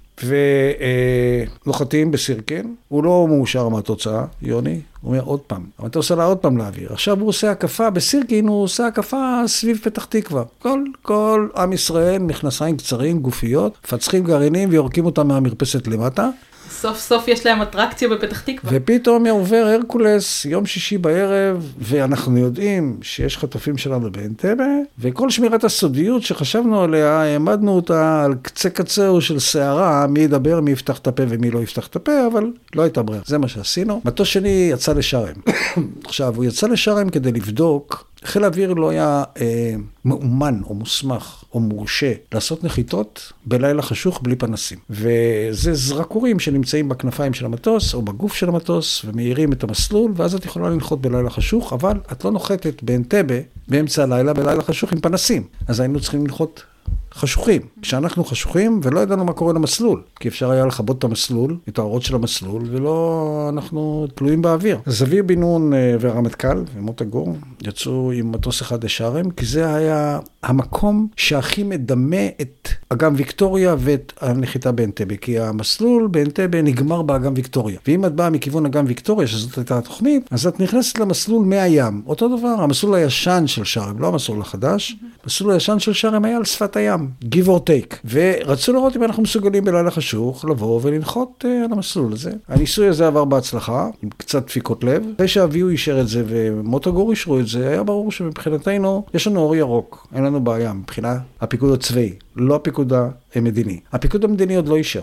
ונוחתים 1.66 2.12
בסירקין, 2.12 2.76
הוא 2.88 3.04
לא 3.04 3.26
מאושר 3.30 3.70
מהתוצאה, 3.70 4.26
יוני, 4.42 4.80
הוא 5.02 5.12
אומר 5.14 5.24
עוד 5.24 5.40
פעם, 5.40 5.66
המטוס 5.80 6.12
עלה 6.12 6.26
עוד 6.26 6.38
פעם 6.38 6.58
לאוויר. 6.58 6.94
עכשיו 6.94 7.20
הוא 7.20 7.30
עושה 7.30 7.52
הקפה, 7.52 7.90
בסירקין 7.90 8.48
הוא 8.48 8.64
עושה 8.64 8.88
הקפה 8.88 9.42
סביב 9.48 9.80
פתח 9.84 10.06
תקווה. 10.06 10.44
כל, 10.60 10.84
כל 11.02 11.48
עם 11.58 11.74
ישראל, 11.74 12.22
מכנסיים 12.22 12.78
קצרים, 12.78 13.20
גופיות, 13.20 13.78
מפצחים 13.86 14.24
גרעינים 14.24 14.70
ויורקים 14.70 15.06
אותם 15.06 15.28
מהמרפסת 15.28 15.88
למטה. 15.88 16.30
סוף 16.70 17.00
סוף 17.00 17.28
יש 17.28 17.46
להם 17.46 17.62
אטרקציה 17.62 18.10
בפתח 18.10 18.42
תקווה. 18.42 18.72
ופתאום 18.74 19.28
עובר 19.28 19.66
הרקולס 19.76 20.46
יום 20.46 20.66
שישי 20.66 20.98
בערב, 20.98 21.74
ואנחנו 21.80 22.38
יודעים 22.38 22.98
שיש 23.02 23.38
חטופים 23.38 23.78
שלנו 23.78 24.12
באנטבה, 24.12 24.66
וכל 25.00 25.30
שמירת 25.30 25.64
הסודיות 25.64 26.24
שחשבנו 26.24 26.82
עליה, 26.82 27.22
העמדנו 27.22 27.72
אותה 27.72 28.24
על 28.24 28.34
קצה 28.42 28.70
קצהו 28.70 29.22
של 29.22 29.40
סערה, 29.40 30.08
מי 30.08 30.20
ידבר, 30.20 30.62
מי 30.62 30.72
יפתח 30.72 30.98
את 30.98 31.08
הפה 31.08 31.24
ומי 31.30 31.52
לא 31.52 31.60
יפתח 31.60 31.88
את 31.88 31.96
הפה, 31.96 32.28
אבל 32.32 32.52
לא 32.76 32.82
הייתה 32.82 33.02
ברירה. 33.02 33.24
זה 33.26 33.38
מה 33.38 33.48
שעשינו. 33.48 34.02
מטוס 34.06 34.28
שני 34.28 34.70
יצא 34.72 34.94
לשארם. 34.94 35.36
עכשיו, 36.06 36.36
הוא 36.36 36.46
יצא 36.46 36.68
לשארם 36.68 37.10
כדי 37.10 37.32
לבדוק 37.32 38.11
חיל 38.26 38.44
האוויר 38.44 38.74
לא 38.74 38.90
היה 38.90 39.24
אה, 39.42 39.74
מאומן 40.06 40.62
או 40.66 40.74
מוסמך 40.74 41.44
או 41.54 41.60
מורשה 41.60 42.14
לעשות 42.34 42.64
נחיתות 42.64 43.34
בלילה 43.46 43.82
חשוך 43.82 44.20
בלי 44.24 44.36
פנסים. 44.36 44.78
וזה 44.90 45.74
זרקורים 45.74 46.40
שנמצאים 46.40 46.90
בכנפיים 46.90 47.34
של 47.34 47.46
המטוס 47.46 47.94
או 47.94 48.02
בגוף 48.02 48.34
של 48.34 48.50
המטוס 48.50 49.06
ומאירים 49.06 49.54
את 49.54 49.64
המסלול, 49.64 50.12
ואז 50.16 50.36
את 50.36 50.46
יכולה 50.46 50.70
לנחות 50.70 51.02
בלילה 51.02 51.30
חשוך, 51.30 51.74
אבל 51.74 51.98
את 52.12 52.26
לא 52.26 52.32
נוחתת 52.32 52.84
באנטבה 52.84 53.36
באמצע 53.68 54.04
הלילה 54.04 54.34
בלילה 54.34 54.62
חשוך 54.62 54.92
עם 54.92 55.00
פנסים. 55.00 55.44
אז 55.68 55.80
היינו 55.80 56.00
צריכים 56.00 56.26
לנחות 56.26 56.64
חשוכים. 57.14 57.62
כשאנחנו 57.82 58.24
חשוכים 58.24 58.80
ולא 58.84 59.00
ידענו 59.00 59.26
מה 59.26 59.34
קורה 59.34 59.54
למסלול, 59.54 60.02
כי 60.20 60.28
אפשר 60.28 60.52
היה 60.52 60.66
לכבות 60.66 60.98
את 60.98 61.04
המסלול, 61.04 61.58
את 61.70 61.78
האורות 61.78 62.02
של 62.02 62.16
המסלול, 62.16 62.64
ולא 62.72 63.50
אנחנו 63.54 64.08
תלויים 64.16 64.42
באוויר. 64.42 64.80
אז 64.86 65.04
אביר 65.04 65.24
בן 65.24 65.40
נון 65.40 65.74
אה, 65.74 65.96
והרמטכ"ל 66.00 66.64
ומוטה 66.76 67.04
גור 67.04 67.36
יצאו 67.62 68.12
עם 68.12 68.32
מטוס 68.32 68.62
אחד 68.62 68.84
לשארם, 68.84 69.32
כי 69.32 69.46
זה 69.46 69.76
היה 69.76 70.20
המקום 70.44 71.08
שהכי 71.16 71.64
מדמה 71.64 72.28
את 72.42 72.70
אגם 72.90 73.14
ויקטוריה 73.18 73.76
ואת 73.80 74.14
הנחיתה 74.22 74.72
באנטבה, 74.72 75.16
כי 75.16 75.40
המסלול 75.40 76.08
באנטבה 76.08 76.62
נגמר 76.62 77.02
באגם 77.02 77.34
ויקטוריה. 77.36 77.80
ואם 77.88 78.06
את 78.06 78.16
באה 78.16 78.30
מכיוון 78.30 78.66
אגם 78.66 78.86
ויקטוריה, 78.88 79.28
שזאת 79.28 79.58
הייתה 79.58 79.78
התוכנית, 79.78 80.28
אז 80.32 80.48
את 80.48 80.60
נכנסת 80.60 81.00
למסלול 81.00 81.46
מהים. 81.46 82.02
אותו 82.08 82.38
דבר, 82.38 82.48
המסלול 82.48 82.96
הישן 82.96 83.44
של 83.48 83.64
שארם, 83.64 84.00
לא 84.00 84.08
המסלול 84.08 84.42
החדש, 84.42 84.96
המסלול 85.24 85.54
הישן 85.54 85.80
של 85.80 85.94
שארם 85.94 86.26
היה 86.26 86.38
על 86.38 86.46
שפת 86.46 86.76
הים, 86.76 87.01
give 87.36 87.48
or 87.48 87.60
take. 87.70 87.96
ורצו 88.10 88.74
לראות 88.74 88.96
אם 88.96 89.04
אנחנו 89.04 89.24
מסוגלים 89.24 89.64
בלילה 89.66 89.92
חשוך 89.92 90.46
לבוא 90.46 90.80
ולנחות 90.84 91.46
uh, 91.46 91.66
על 91.66 91.72
המסלול 91.72 92.14
הזה. 92.14 92.32
הניסוי 92.48 92.88
הזה 92.88 93.08
עבר 93.08 93.26
בהצלחה, 93.26 93.90
עם 94.04 94.10
קצת 94.18 94.46
דפיקות 94.46 94.84
לב. 94.84 95.04
אחרי 95.16 95.28
שאביהו 95.28 95.70
אישר 95.70 96.02
את 96.02 96.08
זה 96.08 96.24
ומוטוגור 96.28 97.12
אישרו 97.12 97.40
את 97.40 97.48
זה, 97.48 97.70
היה 97.70 97.84
ברור 97.84 98.12
שמבחינתנו 98.12 99.06
יש 99.14 99.28
לנו 99.28 99.40
אור 99.40 99.56
ירוק, 99.56 100.08
אין 100.16 100.24
לנו 100.24 100.44
בעיה 100.44 100.74
מבחינה 100.74 101.18
הפיקוד 101.42 101.74
הצבאי. 101.74 102.14
לא 102.36 102.56
הפיקוד 102.56 102.94
המדיני. 103.36 103.80
הפיקוד 103.92 104.24
המדיני 104.24 104.56
עוד 104.56 104.68
לא 104.68 104.76
אישר. 104.76 105.02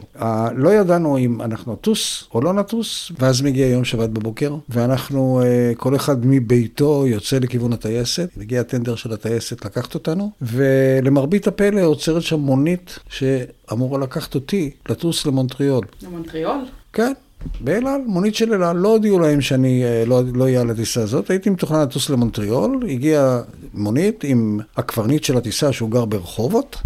לא 0.55 0.71
ידענו 0.71 1.19
אם 1.19 1.43
אנחנו 1.43 1.73
נטוס 1.73 2.25
או 2.35 2.41
לא 2.41 2.53
נטוס, 2.53 3.12
ואז 3.19 3.43
מגיע 3.43 3.67
יום 3.67 3.85
שבת 3.85 4.11
בבוקר, 4.11 4.57
ואנחנו, 4.69 5.43
אה, 5.45 5.73
כל 5.77 5.97
אחד 5.97 6.27
מביתו 6.27 7.05
יוצא 7.07 7.38
לכיוון 7.38 7.73
הטייסת, 7.73 8.31
מגיע 8.37 8.61
הטנדר 8.61 8.95
של 8.95 9.12
הטייסת 9.12 9.64
לקחת 9.64 9.95
אותנו, 9.95 10.31
ולמרבית 10.43 11.47
הפלא 11.47 11.81
עוצרת 11.81 12.23
שם 12.23 12.41
מונית 12.41 12.99
שאמורה 13.09 13.99
לקחת 13.99 14.35
אותי 14.35 14.71
לטוס 14.88 15.27
למונטריאול. 15.27 15.85
למונטריאול? 16.03 16.59
כן. 16.93 17.12
באל 17.61 17.87
על, 17.87 18.01
מונית 18.07 18.35
של 18.35 18.55
אל 18.55 18.62
על, 18.62 18.77
לא 18.77 18.88
הודיעו 18.88 19.18
להם 19.18 19.40
שאני 19.40 19.85
אה, 19.85 20.05
לא, 20.07 20.22
לא 20.35 20.44
אהיה 20.44 20.61
על 20.61 20.70
הטיסה 20.70 21.03
הזאת, 21.03 21.31
הייתי 21.31 21.51
מתוכנן 21.51 21.83
לטוס 21.83 22.11
למונטריאול, 22.11 22.83
הגיע 22.90 23.40
מונית 23.74 24.24
עם 24.24 24.61
הקברניט 24.77 25.24
של 25.24 25.37
הטיסה 25.37 25.72
שהוא 25.72 25.90
גר 25.90 26.05
ברחובות, 26.05 26.77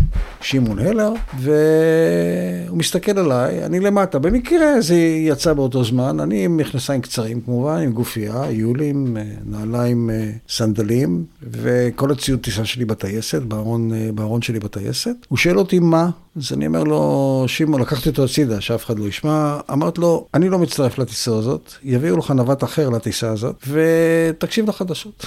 שמעון 0.40 0.78
הלר, 0.78 1.12
והוא 1.38 2.78
מסתכל 2.78 3.18
עליי, 3.18 3.64
אני 3.66 3.80
למטה. 3.80 4.18
במקרה 4.18 4.80
זה 4.80 4.94
יצא 5.26 5.52
באותו 5.52 5.84
זמן, 5.84 6.20
אני 6.20 6.44
עם 6.44 6.56
מכנסיים 6.56 7.00
קצרים 7.00 7.40
כמובן, 7.40 7.78
עם 7.82 7.92
גופייה, 7.92 8.44
יולים, 8.50 9.16
נעליים, 9.44 10.10
סנדלים, 10.48 11.24
וכל 11.50 12.10
הציוד 12.10 12.40
טיסה 12.40 12.64
שלי 12.64 12.84
בטייסת, 12.84 13.42
בארון, 13.42 13.90
בארון 14.14 14.42
שלי 14.42 14.60
בטייסת. 14.60 15.14
הוא 15.28 15.38
שואל 15.38 15.58
אותי 15.58 15.78
מה, 15.78 16.10
אז 16.36 16.52
אני 16.52 16.66
אומר 16.66 16.84
לו, 16.84 17.44
שמעון, 17.46 17.80
לקחתי 17.80 18.08
אותו 18.08 18.24
הצידה, 18.24 18.60
שאף 18.60 18.84
אחד 18.84 18.98
לא 18.98 19.04
ישמע. 19.04 19.60
אמרת 19.72 19.98
לו, 19.98 20.26
אני 20.34 20.48
לא 20.48 20.58
מצטרף 20.58 20.98
לטיסה 20.98 21.30
הזאת, 21.30 21.72
יביאו 21.82 22.16
לך 22.16 22.30
נווט 22.30 22.64
אחר 22.64 22.88
לטיסה 22.88 23.30
הזאת, 23.30 23.64
ותקשיב 23.68 24.68
לחדשות. 24.68 25.26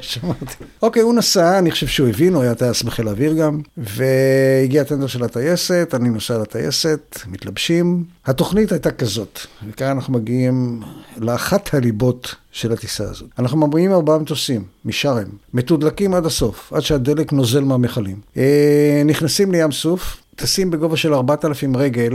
שמעתי. 0.00 0.64
אוקיי, 0.82 1.02
הוא 1.02 1.14
נסע, 1.14 1.58
אני 1.58 1.70
חושב 1.70 1.86
שהוא 1.86 2.08
הבין, 2.08 2.34
הוא 2.34 2.42
היה 2.42 2.54
טייס 2.54 2.82
בחיל 2.82 3.08
האוויר 3.08 3.32
גם, 3.32 3.60
והגיע 3.76 4.82
הטנדר 4.82 5.06
של 5.06 5.24
הטייסת, 5.24 5.94
אני 5.94 6.08
נוסע 6.08 6.38
לטייסת, 6.38 7.18
מתלבשים. 7.26 8.04
התוכנית 8.26 8.72
הייתה 8.72 8.90
כזאת, 8.90 9.38
וכאן 9.68 9.86
אנחנו 9.86 10.12
מגיעים 10.12 10.82
לאחת 11.16 11.74
הליבות 11.74 12.34
של 12.52 12.72
הטיסה 12.72 13.04
הזאת. 13.04 13.28
אנחנו 13.38 13.58
ממריאים 13.58 13.92
ארבעה 13.92 14.18
מטוסים 14.18 14.64
משארם, 14.84 15.28
מתודלקים 15.54 16.14
עד 16.14 16.26
הסוף, 16.26 16.72
עד 16.72 16.80
שהדלק 16.82 17.32
נוזל 17.32 17.64
מהמכלים. 17.64 18.20
אה, 18.36 19.02
נכנסים 19.04 19.52
לים 19.52 19.72
סוף, 19.72 20.16
טסים 20.36 20.70
בגובה 20.70 20.96
של 20.96 21.14
4,000 21.14 21.76
רגל, 21.76 22.12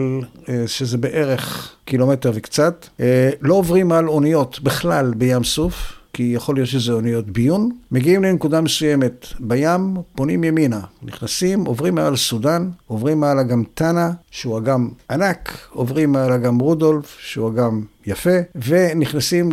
שזה 0.67 0.97
בערך 0.97 1.71
קילומטר 1.85 2.31
וקצת. 2.35 2.87
לא 3.41 3.53
עוברים 3.53 3.91
על 3.91 4.07
אוניות 4.07 4.59
בכלל 4.63 5.13
בים 5.17 5.43
סוף. 5.43 5.93
כי 6.15 6.31
יכול 6.35 6.55
להיות 6.55 6.69
שזה 6.69 6.93
אוניות 6.93 7.29
ביון. 7.29 7.69
מגיעים 7.91 8.23
לנקודה 8.23 8.61
מסוימת 8.61 9.25
בים, 9.39 9.95
פונים 10.15 10.43
ימינה, 10.43 10.79
נכנסים, 11.03 11.65
עוברים 11.65 11.95
מעל 11.95 12.15
סודאן, 12.15 12.69
עוברים 12.87 13.19
מעל 13.19 13.39
אגם 13.39 13.63
טאנה, 13.73 14.11
שהוא 14.31 14.57
אגם 14.57 14.89
ענק, 15.11 15.67
עוברים 15.69 16.11
מעל 16.11 16.31
אגם 16.31 16.59
רודולף, 16.59 17.17
שהוא 17.19 17.49
אגם 17.49 17.83
יפה, 18.05 18.29
ונכנסים 18.67 19.49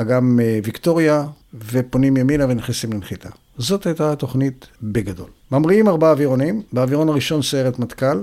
לאגם 0.00 0.40
ויקטוריה, 0.64 1.26
ופונים 1.72 2.16
ימינה 2.16 2.46
ונכנסים 2.48 2.92
לנחיתה. 2.92 3.28
זאת 3.58 3.86
הייתה 3.86 4.12
התוכנית 4.12 4.66
בגדול. 4.82 5.28
ממריאים 5.52 5.88
ארבעה 5.88 6.10
אווירונים, 6.10 6.62
באווירון 6.72 7.08
הראשון 7.08 7.42
סיירת 7.42 7.78
מטכ"ל. 7.78 8.22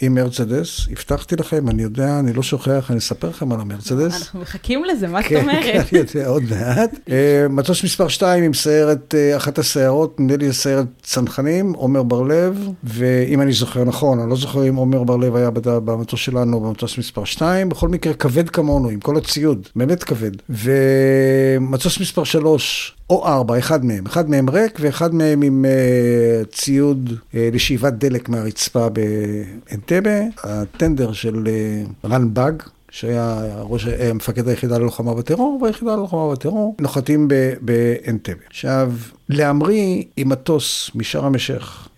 עם 0.00 0.14
מרצדס, 0.14 0.88
הבטחתי 0.90 1.36
לכם, 1.36 1.68
אני 1.68 1.82
יודע, 1.82 2.18
אני 2.18 2.32
לא 2.32 2.42
שוכח, 2.42 2.90
אני 2.90 2.98
אספר 2.98 3.28
לכם 3.28 3.52
על 3.52 3.60
המרצדס. 3.60 4.22
אנחנו 4.22 4.40
מחכים 4.40 4.84
לזה, 4.84 5.08
מה 5.08 5.22
זאת 5.22 5.28
כן, 5.28 5.40
אומרת? 5.40 5.64
כן, 5.64 5.82
אני 5.92 5.98
יודע, 5.98 6.28
עוד 6.28 6.42
מעט. 6.50 6.90
אה, 7.10 7.46
מטוס 7.50 7.84
מספר 7.84 8.08
2 8.08 8.44
עם 8.44 8.54
סיירת, 8.54 9.14
אה, 9.14 9.36
אחת 9.36 9.58
הסיירות, 9.58 10.20
נדמה 10.20 10.36
לי 10.36 10.52
סיירת 10.52 10.86
צנחנים, 11.02 11.72
עומר 11.72 12.02
בר-לב, 12.02 12.68
ואם 12.84 13.40
אני 13.40 13.52
זוכר 13.52 13.84
נכון, 13.84 14.20
אני 14.20 14.30
לא 14.30 14.36
זוכר 14.36 14.68
אם 14.68 14.74
עומר 14.74 15.04
בר-לב 15.04 15.36
היה 15.36 15.50
במטוס 15.64 16.20
שלנו, 16.20 16.60
במטוס 16.60 16.98
מספר 16.98 17.24
2, 17.24 17.68
בכל 17.68 17.88
מקרה 17.88 18.14
כבד 18.14 18.50
כמונו, 18.50 18.88
עם 18.88 19.00
כל 19.00 19.16
הציוד, 19.16 19.68
באמת 19.76 20.04
כבד. 20.04 20.32
ומטוס 20.48 22.00
מספר 22.00 22.24
3, 22.24 22.96
או 23.10 23.26
4, 23.26 23.58
אחד 23.58 23.84
מהם, 23.84 24.06
אחד 24.06 24.30
מהם 24.30 24.50
ריק 24.50 24.78
ואחד 24.80 25.14
מהם 25.14 25.42
עם 25.42 25.64
uh, 25.64 26.46
ציוד 26.54 27.10
uh, 27.10 27.34
לשאיבת 27.52 27.92
דלק 27.92 28.28
מהרצפה 28.28 28.88
באנטבה, 28.88 30.20
הטנדר 30.42 31.12
של 31.12 31.44
uh, 32.04 32.08
רן 32.08 32.34
באג. 32.34 32.62
שהיה 32.90 33.40
ראש, 33.58 33.86
מפקד 34.14 34.48
היחידה 34.48 34.78
ללוחמה 34.78 35.14
בטרור, 35.14 35.62
והיחידה 35.62 35.96
ללוחמה 35.96 36.32
בטרור, 36.32 36.76
נוחתים 36.80 37.28
באנטבה. 37.60 38.42
עכשיו, 38.50 38.92
להמריא 39.28 40.02
עם 40.16 40.28
מטוס 40.28 40.90
משארם 40.94 41.34
א-שייח, 41.34 41.88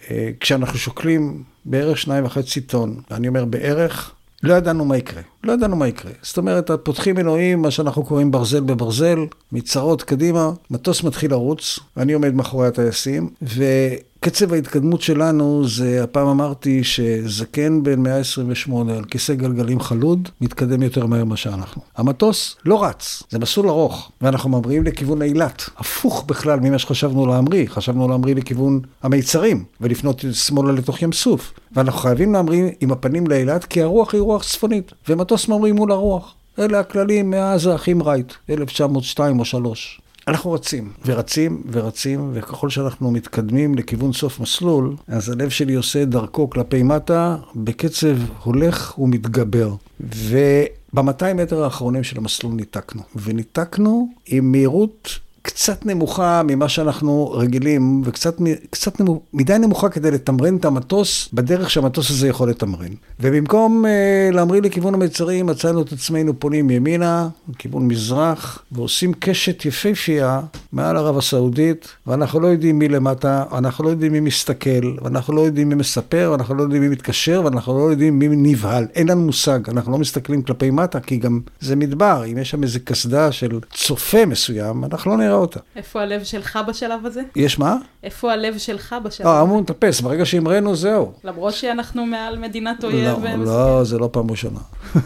כשאנחנו 0.40 0.78
שוקלים 0.78 1.42
בערך 1.64 1.98
שניים 1.98 2.24
וחצי 2.24 2.60
טון, 2.60 3.00
אני 3.10 3.28
אומר 3.28 3.44
בערך, 3.44 4.12
לא 4.42 4.54
ידענו 4.54 4.84
מה 4.84 4.96
יקרה. 4.96 5.22
לא 5.44 5.52
ידענו 5.52 5.76
מה 5.76 5.88
יקרה. 5.88 6.12
זאת 6.22 6.38
אומרת, 6.38 6.70
פותחים 6.82 7.18
אלוהים, 7.18 7.62
מה 7.62 7.70
שאנחנו 7.70 8.04
קוראים 8.04 8.30
ברזל 8.30 8.60
בברזל, 8.60 9.18
מצרות 9.52 10.02
קדימה, 10.02 10.50
מטוס 10.70 11.02
מתחיל 11.02 11.30
לרוץ, 11.30 11.78
ואני 11.96 12.12
עומד 12.12 12.34
מאחורי 12.34 12.66
הטייסים, 12.66 13.30
וקצב 13.42 14.52
ההתקדמות 14.52 15.02
שלנו 15.02 15.68
זה, 15.68 16.04
הפעם 16.04 16.26
אמרתי 16.26 16.84
שזקן 16.84 17.82
בן 17.82 18.00
128 18.00 18.96
על 18.96 19.04
כיסא 19.04 19.34
גלגלים 19.34 19.80
חלוד, 19.80 20.28
מתקדם 20.40 20.82
יותר 20.82 21.06
מהר 21.06 21.24
ממה 21.24 21.36
שאנחנו. 21.36 21.82
המטוס 21.96 22.56
לא 22.64 22.84
רץ, 22.84 23.22
זה 23.30 23.38
מסלול 23.38 23.68
ארוך, 23.68 24.10
ואנחנו 24.20 24.50
ממריאים 24.50 24.84
לכיוון 24.84 25.22
אילת, 25.22 25.62
הפוך 25.76 26.24
בכלל 26.26 26.60
ממה 26.60 26.78
שחשבנו 26.78 27.26
להמריא, 27.26 27.66
חשבנו 27.68 28.08
להמריא 28.08 28.34
לכיוון 28.34 28.80
המיצרים, 29.02 29.64
ולפנות 29.80 30.24
שמאלה 30.32 30.72
לתוך 30.72 31.02
ים 31.02 31.12
סוף. 31.12 31.52
ואנחנו 31.76 32.00
חייבים 32.00 32.32
להמריא 32.32 32.70
עם 32.80 32.92
הפנים 32.92 33.26
לאילת, 33.26 33.64
כי 33.64 33.82
הרוח 33.82 34.14
היא 34.14 34.20
רוח 34.20 34.44
צפונית, 34.44 34.92
ומטוס 35.08 35.33
ממריא 35.48 35.72
מול 35.72 35.92
הרוח. 35.92 36.34
אלה 36.58 36.80
הכללים 36.80 37.30
מאז 37.30 37.66
האחים 37.66 38.02
רייט, 38.02 38.32
1902 38.50 39.38
או 39.38 39.44
3. 39.44 40.00
אנחנו 40.28 40.52
רצים, 40.52 40.92
ורצים, 41.06 41.62
ורצים, 41.72 42.30
וככל 42.34 42.70
שאנחנו 42.70 43.10
מתקדמים 43.10 43.74
לכיוון 43.74 44.12
סוף 44.12 44.40
מסלול, 44.40 44.96
אז 45.08 45.28
הלב 45.28 45.48
שלי 45.48 45.74
עושה 45.74 46.04
דרכו 46.04 46.50
כלפי 46.50 46.82
מטה, 46.82 47.36
בקצב 47.56 48.16
הולך 48.42 48.98
ומתגבר. 48.98 49.74
וב-200 50.00 51.34
מטר 51.34 51.64
האחרונים 51.64 52.02
של 52.02 52.18
המסלול 52.18 52.52
ניתקנו, 52.52 53.02
וניתקנו 53.16 54.08
עם 54.26 54.52
מהירות 54.52 55.18
קצת 55.46 55.86
נמוכה 55.86 56.42
ממה 56.46 56.68
שאנחנו 56.68 57.30
רגילים, 57.30 58.02
וקצת 58.04 58.36
קצת 58.70 59.00
נמוכ, 59.00 59.22
מדי 59.32 59.58
נמוכה 59.58 59.88
כדי 59.88 60.10
לתמרן 60.10 60.56
את 60.56 60.64
המטוס 60.64 61.28
בדרך 61.32 61.70
שהמטוס 61.70 62.10
הזה 62.10 62.28
יכול 62.28 62.50
לתמרן. 62.50 62.88
ובמקום 63.20 63.86
אה, 63.86 64.30
להמריא 64.32 64.62
לכיוון 64.62 64.94
המצרים, 64.94 65.46
מצאנו 65.46 65.82
את 65.82 65.92
עצמנו 65.92 66.40
פונים 66.40 66.70
ימינה, 66.70 67.28
לכיוון 67.48 67.88
מזרח, 67.88 68.62
ועושים 68.72 69.12
קשת 69.18 69.64
יפהפייה 69.64 70.40
מעל 70.72 70.96
ערב 70.96 71.18
הסעודית, 71.18 71.88
ואנחנו 72.06 72.40
לא 72.40 72.46
יודעים 72.46 72.78
מי 72.78 72.88
למטה, 72.88 73.44
אנחנו 73.52 73.84
לא 73.84 73.88
יודעים 73.88 74.12
מי 74.12 74.20
מסתכל, 74.20 74.96
ואנחנו 75.02 75.34
לא 75.34 75.40
יודעים 75.40 75.68
מי 75.68 75.74
מספר, 75.74 76.28
ואנחנו 76.32 76.54
לא 76.54 76.62
יודעים 76.62 76.82
מי 76.82 76.88
מתקשר, 76.88 77.42
ואנחנו 77.44 77.78
לא 77.78 77.90
יודעים 77.90 78.18
מי 78.18 78.28
נבהל. 78.28 78.86
אין 78.94 79.08
לנו 79.08 79.20
מושג, 79.20 79.70
אנחנו 79.70 79.92
לא 79.92 79.98
מסתכלים 79.98 80.42
כלפי 80.42 80.70
מטה, 80.70 81.00
כי 81.00 81.16
גם 81.16 81.40
זה 81.60 81.76
מדבר, 81.76 82.24
אם 82.32 82.38
יש 82.38 82.50
שם 82.50 82.62
איזה 82.62 82.78
קסדה 82.78 83.32
של 83.32 83.60
צופה 83.72 84.26
מסוים, 84.26 84.84
אנחנו 84.84 85.10
לא 85.10 85.16
נראה 85.16 85.33
אותה. 85.34 85.60
איפה 85.76 86.02
הלב 86.02 86.24
שלך 86.24 86.58
בשלב 86.68 87.06
הזה? 87.06 87.22
יש 87.36 87.58
מה? 87.58 87.76
איפה 88.02 88.32
הלב 88.32 88.58
שלך 88.58 88.94
בשלב 89.04 89.26
אה, 89.26 89.32
הזה? 89.32 89.42
אמור 89.42 89.60
לטפס, 89.60 90.00
ברגע 90.00 90.26
שהמראנו 90.26 90.76
זהו. 90.76 91.12
למרות 91.24 91.54
שאנחנו 91.54 92.06
מעל 92.06 92.38
מדינת 92.38 92.84
אויב. 92.84 93.24
לא, 93.24 93.44
לא, 93.44 93.84
זה 93.84 93.98
לא 93.98 94.08
פעם 94.12 94.30
ראשונה. 94.30 94.60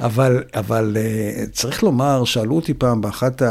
אבל, 0.00 0.42
אבל 0.54 0.96
uh, 0.96 1.50
צריך 1.52 1.82
לומר, 1.82 2.24
שאלו 2.24 2.56
אותי 2.56 2.74
פעם 2.74 3.00
באחת 3.00 3.42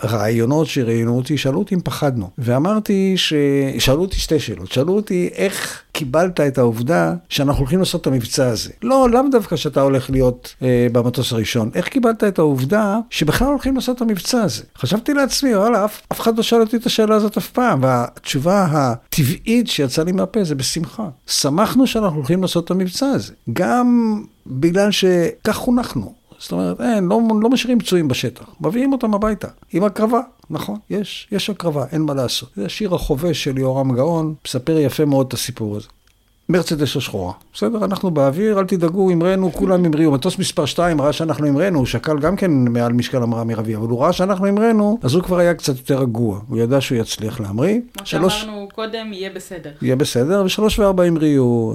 הראיונות 0.00 0.66
שראיינו 0.66 1.16
אותי, 1.16 1.38
שאלו 1.38 1.58
אותי 1.58 1.74
אם 1.74 1.80
פחדנו. 1.80 2.30
ואמרתי 2.38 3.14
ש... 3.16 3.32
שאלו 3.78 4.02
אותי 4.02 4.16
שתי 4.16 4.40
שאלות. 4.40 4.72
שאלו 4.72 4.92
אותי 4.92 5.30
איך 5.34 5.82
קיבלת 5.92 6.40
את 6.40 6.58
העובדה 6.58 7.14
שאנחנו 7.28 7.60
הולכים 7.60 7.78
לעשות 7.78 8.00
את 8.00 8.06
המבצע 8.06 8.46
הזה. 8.46 8.70
לא, 8.82 9.10
לאו 9.10 9.20
דווקא 9.30 9.56
שאתה 9.56 9.80
הולך 9.80 10.10
להיות 10.10 10.54
uh, 10.60 10.64
במטוס 10.92 11.32
הראשון. 11.32 11.70
איך 11.74 11.88
קיבלת 11.88 12.24
את 12.24 12.38
העובדה 12.38 12.98
שבכלל 13.10 13.48
הולכים 13.48 13.74
לעשות 13.74 13.96
את 13.96 14.02
המבצע 14.02 14.42
הזה? 14.42 14.62
חשבתי 14.78 15.14
לעצמי, 15.14 15.56
וואלה, 15.56 15.84
אף, 15.84 16.02
אף 16.12 16.20
אחד 16.20 16.36
לא 16.36 16.42
שאל 16.42 16.60
אותי 16.60 16.76
את 16.76 16.86
השאלה 16.86 17.14
הזאת 17.14 17.36
אף 17.36 17.50
פעם. 17.50 17.82
והתשובה 17.82 18.66
הטבעית 18.70 19.68
שיצאה 19.68 20.04
לי 20.04 20.12
מהפה 20.12 20.44
זה 20.44 20.54
בשמחה. 20.54 21.08
שמחנו 21.26 21.86
שאנחנו 21.86 22.16
הולכים 22.16 22.42
לעשות 22.42 22.64
את 22.64 22.70
המבצע 22.70 23.06
הזה. 23.06 23.32
גם 23.52 24.22
בגלל 24.46 24.90
שכך 24.90 25.52
חונכנו. 25.52 26.12
זאת 26.38 26.52
אומרת, 26.52 26.80
אין, 26.80 27.04
לא, 27.04 27.20
לא 27.42 27.50
משאירים 27.50 27.78
פצועים 27.78 28.08
בשטח, 28.08 28.44
מביאים 28.60 28.92
אותם 28.92 29.14
הביתה, 29.14 29.48
עם 29.72 29.84
הקרבה, 29.84 30.20
נכון, 30.50 30.78
יש, 30.90 31.28
יש 31.32 31.50
הקרבה, 31.50 31.84
אין 31.92 32.02
מה 32.02 32.14
לעשות. 32.14 32.48
זה 32.56 32.66
השיר 32.66 32.94
החובש 32.94 33.44
של 33.44 33.58
יורם 33.58 33.94
גאון, 33.96 34.34
מספר 34.46 34.78
יפה 34.78 35.04
מאוד 35.04 35.26
את 35.26 35.32
הסיפור 35.32 35.76
הזה. 35.76 35.88
מרצדס 36.48 36.96
השחורה, 36.96 37.32
בסדר, 37.54 37.84
אנחנו 37.84 38.10
באוויר, 38.10 38.58
אל 38.58 38.64
תדאגו, 38.64 39.10
המראנו, 39.10 39.52
כולם 39.52 39.84
המריאו. 39.84 40.12
מטוס 40.12 40.38
מספר 40.38 40.66
2 40.66 41.00
ראה 41.00 41.12
שאנחנו 41.12 41.46
המראנו, 41.46 41.78
הוא 41.78 41.86
שקל 41.86 42.18
גם 42.18 42.36
כן 42.36 42.50
מעל 42.50 42.92
משקל 42.92 43.22
המראה 43.22 43.44
מרבי, 43.44 43.76
אבל 43.76 43.88
הוא 43.88 44.02
ראה 44.02 44.12
שאנחנו 44.12 44.46
המראנו, 44.46 44.98
אז 45.02 45.14
הוא 45.14 45.22
כבר 45.22 45.38
היה 45.38 45.54
קצת 45.54 45.76
יותר 45.76 45.98
רגוע, 45.98 46.40
הוא 46.48 46.58
ידע 46.58 46.80
שהוא 46.80 46.98
יצליח 46.98 47.40
להמריא. 47.40 47.80
כמו 47.94 48.06
שלוש... 48.06 48.40
שאמרנו 48.40 48.68
קודם, 48.74 49.12
יהיה 49.12 49.30
בסדר. 49.30 49.70
יהיה 49.82 49.96
בסדר, 49.96 50.42
ושלוש 50.46 50.78
וארבע 50.78 51.04
המריאו. 51.04 51.74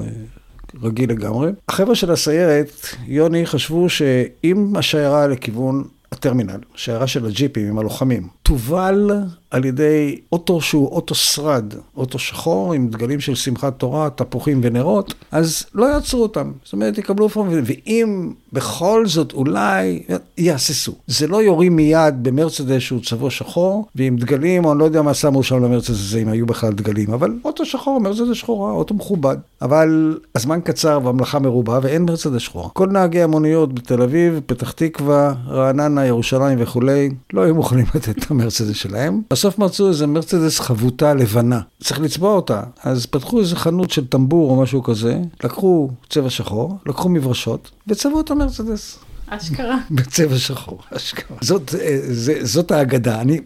רגיל 0.83 1.09
לגמרי. 1.11 1.51
החבר'ה 1.69 1.95
של 1.95 2.11
הסיירת, 2.11 2.71
יוני, 3.07 3.45
חשבו 3.45 3.89
שאם 3.89 4.73
השיירה 4.75 5.27
לכיוון 5.27 5.83
הטרמינל, 6.11 6.59
שיירה 6.75 7.07
של 7.07 7.25
הג'יפים 7.25 7.67
עם 7.67 7.79
הלוחמים, 7.79 8.27
תובל 8.43 9.11
על 9.51 9.65
ידי 9.65 10.19
אוטו 10.31 10.61
שהוא 10.61 10.87
אוטו 10.87 11.15
שרד, 11.15 11.73
אוטו 11.97 12.19
שחור 12.19 12.73
עם 12.73 12.87
דגלים 12.87 13.19
של 13.19 13.35
שמחת 13.35 13.79
תורה, 13.79 14.09
תפוחים 14.09 14.59
ונרות, 14.63 15.13
אז 15.31 15.65
לא 15.73 15.85
יעצרו 15.85 16.21
אותם. 16.21 16.51
זאת 16.63 16.73
אומרת, 16.73 16.97
יקבלו 16.97 17.29
פרום, 17.29 17.49
ואם 17.51 18.31
בכל 18.53 19.07
זאת 19.07 19.33
אולי 19.33 20.03
יהססו. 20.37 20.93
זה 21.07 21.27
לא 21.27 21.41
יורים 21.43 21.75
מיד 21.75 22.23
במרצדס 22.23 22.81
שהוא 22.81 23.01
צבוע 23.01 23.29
שחור, 23.29 23.85
ועם 23.95 24.15
דגלים, 24.15 24.65
או 24.65 24.71
אני 24.71 24.79
לא 24.79 24.85
יודע 24.85 25.01
מה 25.01 25.13
שמו 25.13 25.43
שם 25.43 25.63
למרצדס 25.63 25.89
הזה, 25.89 26.19
אם 26.19 26.27
היו 26.27 26.45
בכלל 26.45 26.73
דגלים, 26.73 27.13
אבל 27.13 27.33
אוטו 27.45 27.65
שחור, 27.65 27.99
מרצדס 27.99 28.37
שחורה, 28.37 28.71
אוטו 28.71 28.93
מכובד. 28.93 29.37
אבל 29.61 30.19
הזמן 30.35 30.59
קצר 30.63 30.99
והמלאכה 31.03 31.39
מרובה 31.39 31.79
ואין 31.81 32.05
מרצדס 32.05 32.41
שחורה. 32.41 32.69
כל 32.69 32.87
נהגי 32.87 33.21
המוניות 33.21 33.73
בתל 33.73 34.01
אביב, 34.01 34.39
פתח 34.45 34.71
תקווה, 34.71 35.33
רעננה, 35.47 35.96
ירושלים 36.05 36.57
וכולי, 36.61 37.09
לא 37.33 37.41
היו 37.41 37.55
מוכנים 37.55 37.85
לתת 37.95 38.17
את 38.17 38.31
המרצדס 38.31 38.75
שלהם. 38.75 39.21
בסוף 39.31 39.59
מצאו 39.59 39.87
איזה 39.87 40.07
מרצדס 40.07 40.59
חבוטה 40.59 41.13
לבנה. 41.13 41.59
צריך 41.83 41.99
לצבוע 41.99 42.33
אותה. 42.33 42.63
אז 42.83 43.05
פתחו 43.05 43.39
איזה 43.39 43.55
חנות 43.55 43.89
של 43.91 44.07
טמבור 44.07 44.51
או 44.51 44.61
משהו 44.61 44.83
כזה, 44.83 45.19
לקחו 45.43 45.89
צבע 46.09 46.29
שחור, 46.29 46.77
לקחו 46.85 47.09
מברשות, 47.09 47.71
וצבעו 47.87 48.19
את 48.19 48.31
המרצדס. 48.31 48.99
אשכרה. 49.29 49.77
בצבע 49.91 50.37
שחור, 50.37 50.81
אשכרה. 50.95 51.37
זאת, 51.41 51.75
אה, 51.75 51.97
זה, 52.01 52.45
זאת 52.45 52.71
האגדה. 52.71 53.21
אני, 53.21 53.39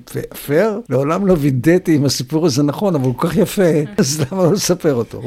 פייר, 0.46 0.82
לעולם 0.90 1.28
לא 1.28 1.36
וידאתי 1.40 1.96
אם 1.96 2.06
הסיפור 2.06 2.46
הזה 2.46 2.64
נכון, 2.64 2.96
אבל 2.96 3.06
הוא 3.06 3.18
כל 3.18 3.28
כך 3.28 3.38
יפה, 3.38 3.72
אז 3.98 4.26
למה 4.32 4.44
לא 4.44 4.54
לספר 4.54 4.94
אותו? 4.94 5.22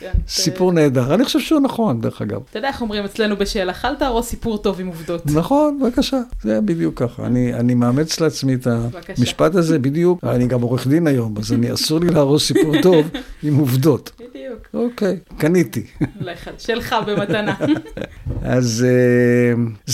כן, 0.00 0.12
סיפור 0.28 0.72
נהדר. 0.72 1.14
אני 1.14 1.24
חושב 1.24 1.40
שהוא 1.40 1.60
נכון, 1.60 2.00
דרך 2.00 2.22
אגב. 2.22 2.40
אתה 2.50 2.58
יודע 2.58 2.68
איך 2.68 2.80
אומרים 2.80 3.04
אצלנו 3.04 3.36
בשאלה, 3.36 3.72
אל 3.84 3.94
תהרוס 3.94 4.28
סיפור 4.28 4.58
טוב 4.58 4.80
עם 4.80 4.86
עובדות. 4.86 5.26
נכון, 5.26 5.78
בבקשה, 5.82 6.20
זה 6.42 6.60
בדיוק 6.60 7.02
ככה. 7.02 7.26
אני, 7.26 7.54
אני 7.54 7.74
מאמץ 7.74 8.20
לעצמי 8.20 8.54
את 8.54 8.66
המשפט 9.18 9.54
הזה 9.54 9.78
בדיוק. 9.78 10.24
אני 10.24 10.46
גם 10.46 10.60
עורך 10.60 10.86
דין 10.86 11.06
היום, 11.06 11.34
אז 11.38 11.52
אני 11.52 11.72
אסור 11.72 12.00
לי 12.00 12.08
להרוס 12.08 12.46
סיפור 12.46 12.82
טוב 12.82 13.06
עם 13.42 13.56
עובדות. 13.56 14.10
בדיוק. 14.18 14.58
אוקיי, 14.74 15.18
קניתי. 15.38 15.82
שלך 16.58 16.96
במתנה. 17.06 17.54
אז... 18.42 18.86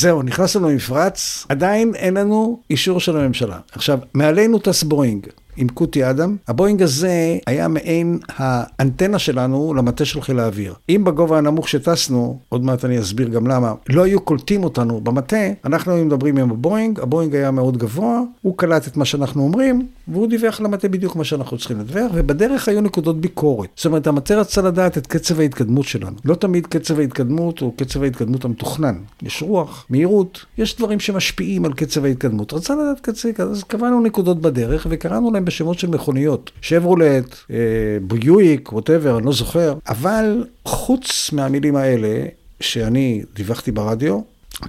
זהו, 0.05 0.23
נכנסנו 0.23 0.69
למפרץ, 0.69 1.47
עדיין 1.49 1.95
אין 1.95 2.15
לנו 2.15 2.61
אישור 2.71 3.01
של 3.01 3.17
הממשלה. 3.17 3.59
עכשיו, 3.73 3.99
מעלינו 4.15 4.59
טס 4.59 4.83
בואינג. 4.83 5.27
עם 5.57 5.69
קוטי 5.69 6.11
אדם. 6.11 6.37
הבואינג 6.49 6.83
הזה 6.83 7.39
היה 7.47 7.69
מעין 7.69 8.19
האנטנה 8.29 9.19
שלנו 9.19 9.75
למטה 9.75 10.05
של 10.05 10.21
חיל 10.21 10.39
האוויר. 10.39 10.75
אם 10.89 11.05
בגובה 11.05 11.39
הנמוך 11.39 11.69
שטסנו, 11.69 12.39
עוד 12.49 12.65
מעט 12.65 12.85
אני 12.85 12.99
אסביר 12.99 13.29
גם 13.29 13.47
למה, 13.47 13.73
לא 13.89 14.05
היו 14.05 14.21
קולטים 14.21 14.65
אותנו 14.65 15.01
במטה, 15.01 15.37
אנחנו 15.65 15.93
היינו 15.93 16.07
מדברים 16.07 16.37
עם 16.37 16.51
הבואינג, 16.51 17.01
הבואינג 17.01 17.35
היה 17.35 17.51
מאוד 17.51 17.77
גבוה, 17.77 18.21
הוא 18.43 18.59
קלט 18.59 18.89
את 18.89 18.97
מה 18.97 19.05
שאנחנו 19.05 19.43
אומרים, 19.43 19.87
והוא 20.09 20.27
דיווח 20.27 20.61
למטה 20.61 20.89
בדיוק 20.89 21.17
מה 21.17 21.25
שאנחנו 21.25 21.59
צריכים 21.59 21.81
לדווח, 21.81 22.11
ובדרך 22.15 22.69
היו 22.69 22.81
נקודות 22.81 23.21
ביקורת. 23.21 23.69
זאת 23.77 23.87
אומרת, 23.87 24.07
המטה 24.07 24.41
רצה 24.41 24.63
לדעת 24.63 24.99
את 24.99 25.07
קצב 25.07 25.41
ההתקדמות 25.41 25.87
שלנו. 25.87 26.17
לא 26.25 26.35
תמיד 26.35 26.67
קצב 26.67 26.99
ההתקדמות 26.99 27.61
הוא 27.61 27.73
קצב 27.77 28.03
ההתקדמות 28.03 28.45
המתוכנן. 28.45 28.95
יש 29.23 29.43
רוח, 29.43 29.87
מהירות, 29.91 30.45
יש 30.59 30.77
דברים 30.77 31.01
שמשפיעים 31.01 31.65
על 31.65 31.73
קצב 31.73 32.05
ההתקדמות. 32.05 32.53
רצה 32.53 32.75
לדעת 32.75 33.01
קצב, 33.01 33.29
אז 33.39 33.63
קבענו 33.65 34.01
נקודות 34.01 34.41
בדרך 34.41 34.87
וקראנו 34.91 35.31
להם 35.33 35.45
בשמות 35.45 35.79
של 35.79 35.89
מכוניות. 35.89 36.51
שברולט, 36.61 37.37
אה, 37.51 37.57
ביואיק, 38.03 38.73
ווטאבר, 38.73 39.19
אני 39.19 39.27
לא 39.27 39.33
זוכר. 39.33 39.75
אבל 39.89 40.45
חוץ 40.65 41.33
מהמילים 41.33 41.77
האלה, 41.77 42.25
שאני 42.61 43.23
דיווחתי 43.35 43.73
ברדיו, 43.73 44.21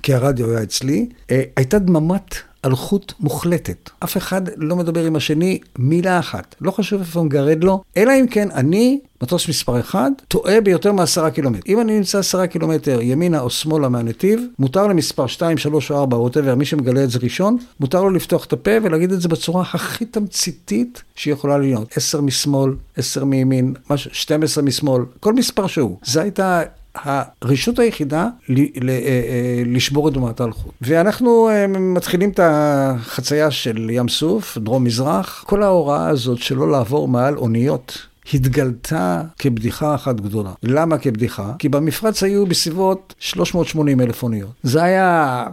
כי 0.04 0.13
הרדיו 0.13 0.52
היה 0.52 0.63
אצלי, 0.63 1.10
אה, 1.32 1.43
הייתה 1.56 1.80
דממת 1.80 2.36
אלחוט 2.65 3.13
מוחלטת. 3.19 3.89
אף 4.04 4.17
אחד 4.17 4.41
לא 4.58 4.75
מדבר 4.75 5.06
עם 5.06 5.15
השני 5.15 5.60
מילה 5.78 6.19
אחת. 6.19 6.56
לא 6.62 6.71
חשוב 6.71 6.99
איפה 6.99 7.23
מגרד 7.23 7.63
לו, 7.63 7.84
אלא 7.97 8.12
אם 8.19 8.28
כן 8.28 8.51
אני, 8.51 8.99
מטוס 9.23 9.49
מספר 9.49 9.80
1, 9.80 10.01
טועה 10.28 10.62
ביותר 10.62 10.91
מעשרה 10.91 11.32
קילומטר. 11.32 11.62
אם 11.67 11.80
אני 11.80 11.97
נמצא 11.97 12.19
עשרה 12.19 12.47
קילומטר 12.47 12.99
ימינה 13.01 13.39
או 13.39 13.49
שמאלה 13.49 13.89
מהנתיב, 13.89 14.41
מותר 14.60 14.88
למספר 14.88 15.28
2, 15.28 15.58
3 15.58 15.91
או 15.91 15.97
4, 15.97 16.17
ווטאבר, 16.17 16.56
מי 16.56 16.65
שמגלה 16.65 17.04
את 17.04 17.10
זה 17.10 17.19
ראשון, 17.23 17.58
מותר 17.80 18.04
לו 18.04 18.10
לפתוח 18.10 18.45
את 18.45 18.54
הפה 18.54 18.71
ולהגיד 18.84 19.12
את 19.12 19.21
זה 19.21 19.28
בצורה 19.28 19.62
הכי 19.62 20.06
תמציתית 20.06 21.04
שיכולה 21.15 21.58
להיות. 21.58 21.97
10 21.97 22.21
משמאל, 22.21 22.71
10 22.97 23.25
מימין, 23.25 23.73
12 23.95 24.63
משמאל, 24.63 25.04
כל 25.19 25.34
מספר 25.34 25.67
שהוא. 25.67 25.97
זו 26.04 26.19
הייתה 26.19 26.62
הרשות 27.03 27.79
היחידה 27.79 28.27
אה, 28.49 28.55
אה, 28.89 29.63
לשבור 29.65 30.08
את 30.08 30.13
דומת 30.13 30.39
האלחוט. 30.39 30.73
ואנחנו 30.81 31.49
אה, 31.49 31.67
מתחילים 31.67 32.29
את 32.29 32.39
החצייה 32.43 33.51
של 33.51 33.89
ים 33.89 34.10
סוף, 34.10 34.58
דרום-מזרח. 34.58 35.43
כל 35.47 35.63
ההוראה 35.63 36.08
הזאת 36.08 36.38
שלא 36.38 36.71
לעבור 36.71 37.08
מעל 37.08 37.38
אוניות. 37.38 38.08
התגלתה 38.34 39.21
כבדיחה 39.39 39.95
אחת 39.95 40.15
גדולה. 40.21 40.51
למה 40.63 40.97
כבדיחה? 40.97 41.53
כי 41.60 41.69
במפרץ 41.69 42.23
היו 42.23 42.45
בסביבות 42.45 43.15
380 43.19 44.01
אלף 44.01 44.23
אוניות. 44.23 44.51
זה 44.63 44.84
היה 44.84 45.45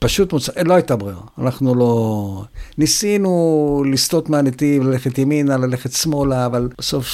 פשוט 0.00 0.32
מוצא, 0.32 0.52
לא 0.64 0.74
הייתה 0.74 0.96
ברירה. 0.96 1.20
אנחנו 1.38 1.74
לא... 1.74 2.44
ניסינו 2.78 3.84
לסטות 3.92 4.30
מהנתיב, 4.30 4.82
ללכת 4.82 5.18
ימינה, 5.18 5.56
ללכת 5.56 5.92
שמאלה, 5.92 6.46
אבל 6.46 6.68
בסוף 6.78 7.06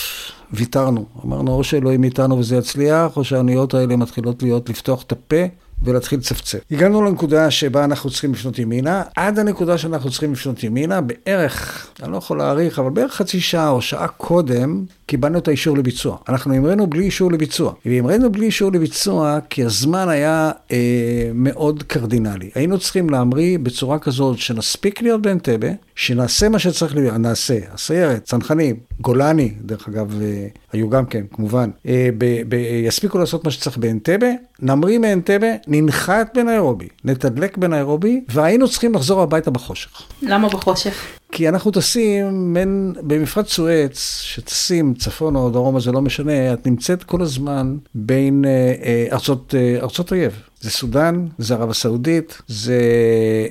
ויתרנו. 0.53 1.05
אמרנו, 1.25 1.55
או 1.55 1.65
שאלוהים 1.65 2.05
איתנו 2.05 2.39
וזה 2.39 2.57
יצליח, 2.57 3.17
או 3.17 3.25
שהאוניות 3.25 3.75
האלה 3.75 3.97
מתחילות 3.97 4.43
להיות, 4.43 4.69
לפתוח 4.69 5.03
את 5.03 5.13
הפה 5.13 5.37
ולהתחיל 5.83 6.19
לצפצף. 6.19 6.59
הגענו 6.71 7.03
לנקודה 7.03 7.51
שבה 7.51 7.85
אנחנו 7.85 8.11
צריכים 8.11 8.33
לפנות 8.33 8.59
ימינה, 8.59 9.03
עד 9.17 9.39
הנקודה 9.39 9.79
שאנחנו 9.79 10.11
צריכים 10.11 10.33
לפנות 10.33 10.65
ימינה, 10.65 11.01
בערך, 11.01 11.87
אני 12.03 12.13
לא 12.13 12.17
יכול 12.17 12.39
להעריך, 12.39 12.79
אבל 12.79 12.91
בערך 12.91 13.15
חצי 13.15 13.41
שעה 13.41 13.71
או 13.71 13.83
שעה 13.83 14.09
קודם, 14.09 14.85
קיבלנו 15.07 15.39
את 15.39 15.49
האישור 15.49 15.77
לביצוע. 15.79 16.17
אנחנו 16.29 16.55
המראנו 16.55 16.87
בלי 16.87 17.05
אישור 17.05 17.33
לביצוע. 17.33 17.73
והמראנו 17.87 18.33
בלי 18.33 18.47
אישור 18.47 18.73
לביצוע 18.73 19.39
כי 19.51 19.65
הזמן 19.65 20.09
היה 20.09 20.51
אה, 20.73 21.31
מאוד 21.35 21.83
קרדינלי. 21.83 22.51
היינו 22.55 22.79
צריכים 22.79 23.11
להמריא 23.11 23.59
בצורה 23.59 23.99
כזאת 23.99 24.39
שנספיק 24.39 25.03
להיות 25.03 25.23
באנטבה, 25.23 25.69
שנעשה 25.95 26.49
מה 26.49 26.59
שצריך 26.59 26.97
להיות, 26.97 27.15
נעשה, 27.15 27.59
הסיירת, 27.73 28.25
צנחנים, 28.25 28.77
גולני, 29.01 29.53
דרך 29.61 29.89
אגב, 29.89 30.21
אה, 30.23 30.47
היו 30.77 30.91
גם 30.91 31.07
כן, 31.07 31.25
כמובן, 31.33 31.71
אה, 31.87 32.09
ב, 32.19 32.43
ב, 32.49 32.55
יספיקו 32.87 33.19
לעשות 33.19 33.45
מה 33.45 33.51
שצריך 33.51 33.79
באנטבה, 33.79 34.27
נמריא 34.63 34.99
מאנטבה, 34.99 35.47
ננחת 35.67 36.31
בניירובי, 36.35 36.89
נתדלק 37.05 37.57
בניירובי, 37.57 38.25
והיינו 38.29 38.69
צריכים 38.69 38.95
לחזור 38.95 39.23
הביתה 39.23 39.51
בחושך. 39.51 40.03
למה 40.23 40.49
בחושך? 40.49 40.95
כי 41.33 41.49
אנחנו 41.49 41.71
טסים 41.71 42.55
בין, 42.55 42.95
במפרץ 43.03 43.53
סואץ, 43.53 44.21
שטסים 44.23 44.95
צפונה 44.95 45.39
או 45.39 45.51
דרומה, 45.51 45.81
זה 45.81 45.93
לא 45.93 46.03
משנה, 46.03 46.53
את 46.53 46.67
נמצאת 46.67 47.05
כל 47.05 47.23
הזמן 47.23 47.77
בין 47.95 48.45
אה, 48.45 48.51
אה, 48.83 49.07
ארצות, 49.13 49.55
אה, 49.59 49.79
ארצות 49.83 50.11
אויב. 50.11 50.33
זה 50.61 50.71
סודאן, 50.71 51.27
זה 51.39 51.55
ערב 51.55 51.71
הסעודית, 51.71 52.43
זה 52.49 52.81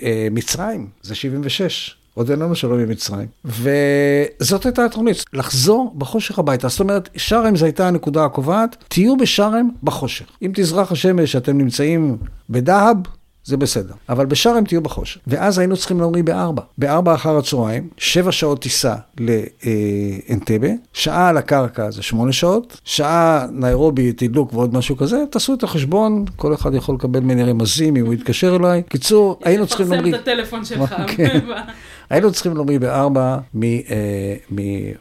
אה, 0.03 0.27
מצרים, 0.31 0.87
זה 1.01 1.15
76. 1.15 1.95
עוד 2.15 2.29
אין 2.31 2.39
לנו 2.39 2.55
שלום 2.55 2.79
עם 2.79 2.89
מצרים. 2.89 3.27
וזאת 3.45 4.65
הייתה 4.65 4.85
התוכנית, 4.85 5.25
לחזור 5.33 5.93
בחושך 5.97 6.39
הביתה. 6.39 6.67
זאת 6.67 6.79
אומרת, 6.79 7.09
שארם 7.15 7.55
זו 7.55 7.65
הייתה 7.65 7.87
הנקודה 7.87 8.25
הקובעת, 8.25 8.75
תהיו 8.87 9.17
בשארם 9.17 9.69
בחושך. 9.83 10.25
אם 10.41 10.51
תזרח 10.53 10.91
השמש, 10.91 11.31
שאתם 11.31 11.57
נמצאים 11.57 12.17
בדהב, 12.49 12.97
זה 13.43 13.57
בסדר. 13.57 13.93
אבל 14.09 14.25
בשארם 14.25 14.63
תהיו 14.63 14.81
בחושך. 14.81 15.19
ואז 15.27 15.59
היינו 15.59 15.77
צריכים 15.77 15.99
להוריד 15.99 16.25
בארבע. 16.25 16.61
בארבע 16.77 17.15
אחר 17.15 17.37
הצהריים, 17.37 17.89
שבע 17.97 18.31
שעות 18.31 18.61
טיסה 18.61 18.95
לאנטבה, 19.19 20.67
שעה 20.93 21.29
על 21.29 21.37
הקרקע 21.37 21.91
זה 21.91 22.01
שמונה 22.01 22.31
שעות, 22.31 22.79
שעה 22.85 23.45
ניירובי, 23.51 24.13
תדלוק 24.13 24.53
ועוד 24.53 24.73
משהו 24.73 24.97
כזה, 24.97 25.23
תעשו 25.31 25.53
את 25.53 25.63
החשבון, 25.63 26.25
כל 26.35 26.53
אחד 26.53 26.73
יכול 26.73 26.95
לקבל 26.95 27.19
ממני 27.19 27.43
רמזים 27.43 27.95
אם 27.95 28.05
הוא 28.05 28.13
יתקשר 28.13 28.55
אליי. 28.55 28.83
קיצור, 28.89 29.39
היינו 29.43 29.67
צריכים 29.67 29.91
להוריד... 29.91 30.13
לפרסם 30.13 30.23
את 30.23 30.27
הטלפון 30.27 30.65
שלך. 30.65 30.95
היינו 32.09 32.31
צריכים 32.31 32.53
להוריד 32.53 32.81
בארבע 32.81 33.37
אה, 33.63 34.35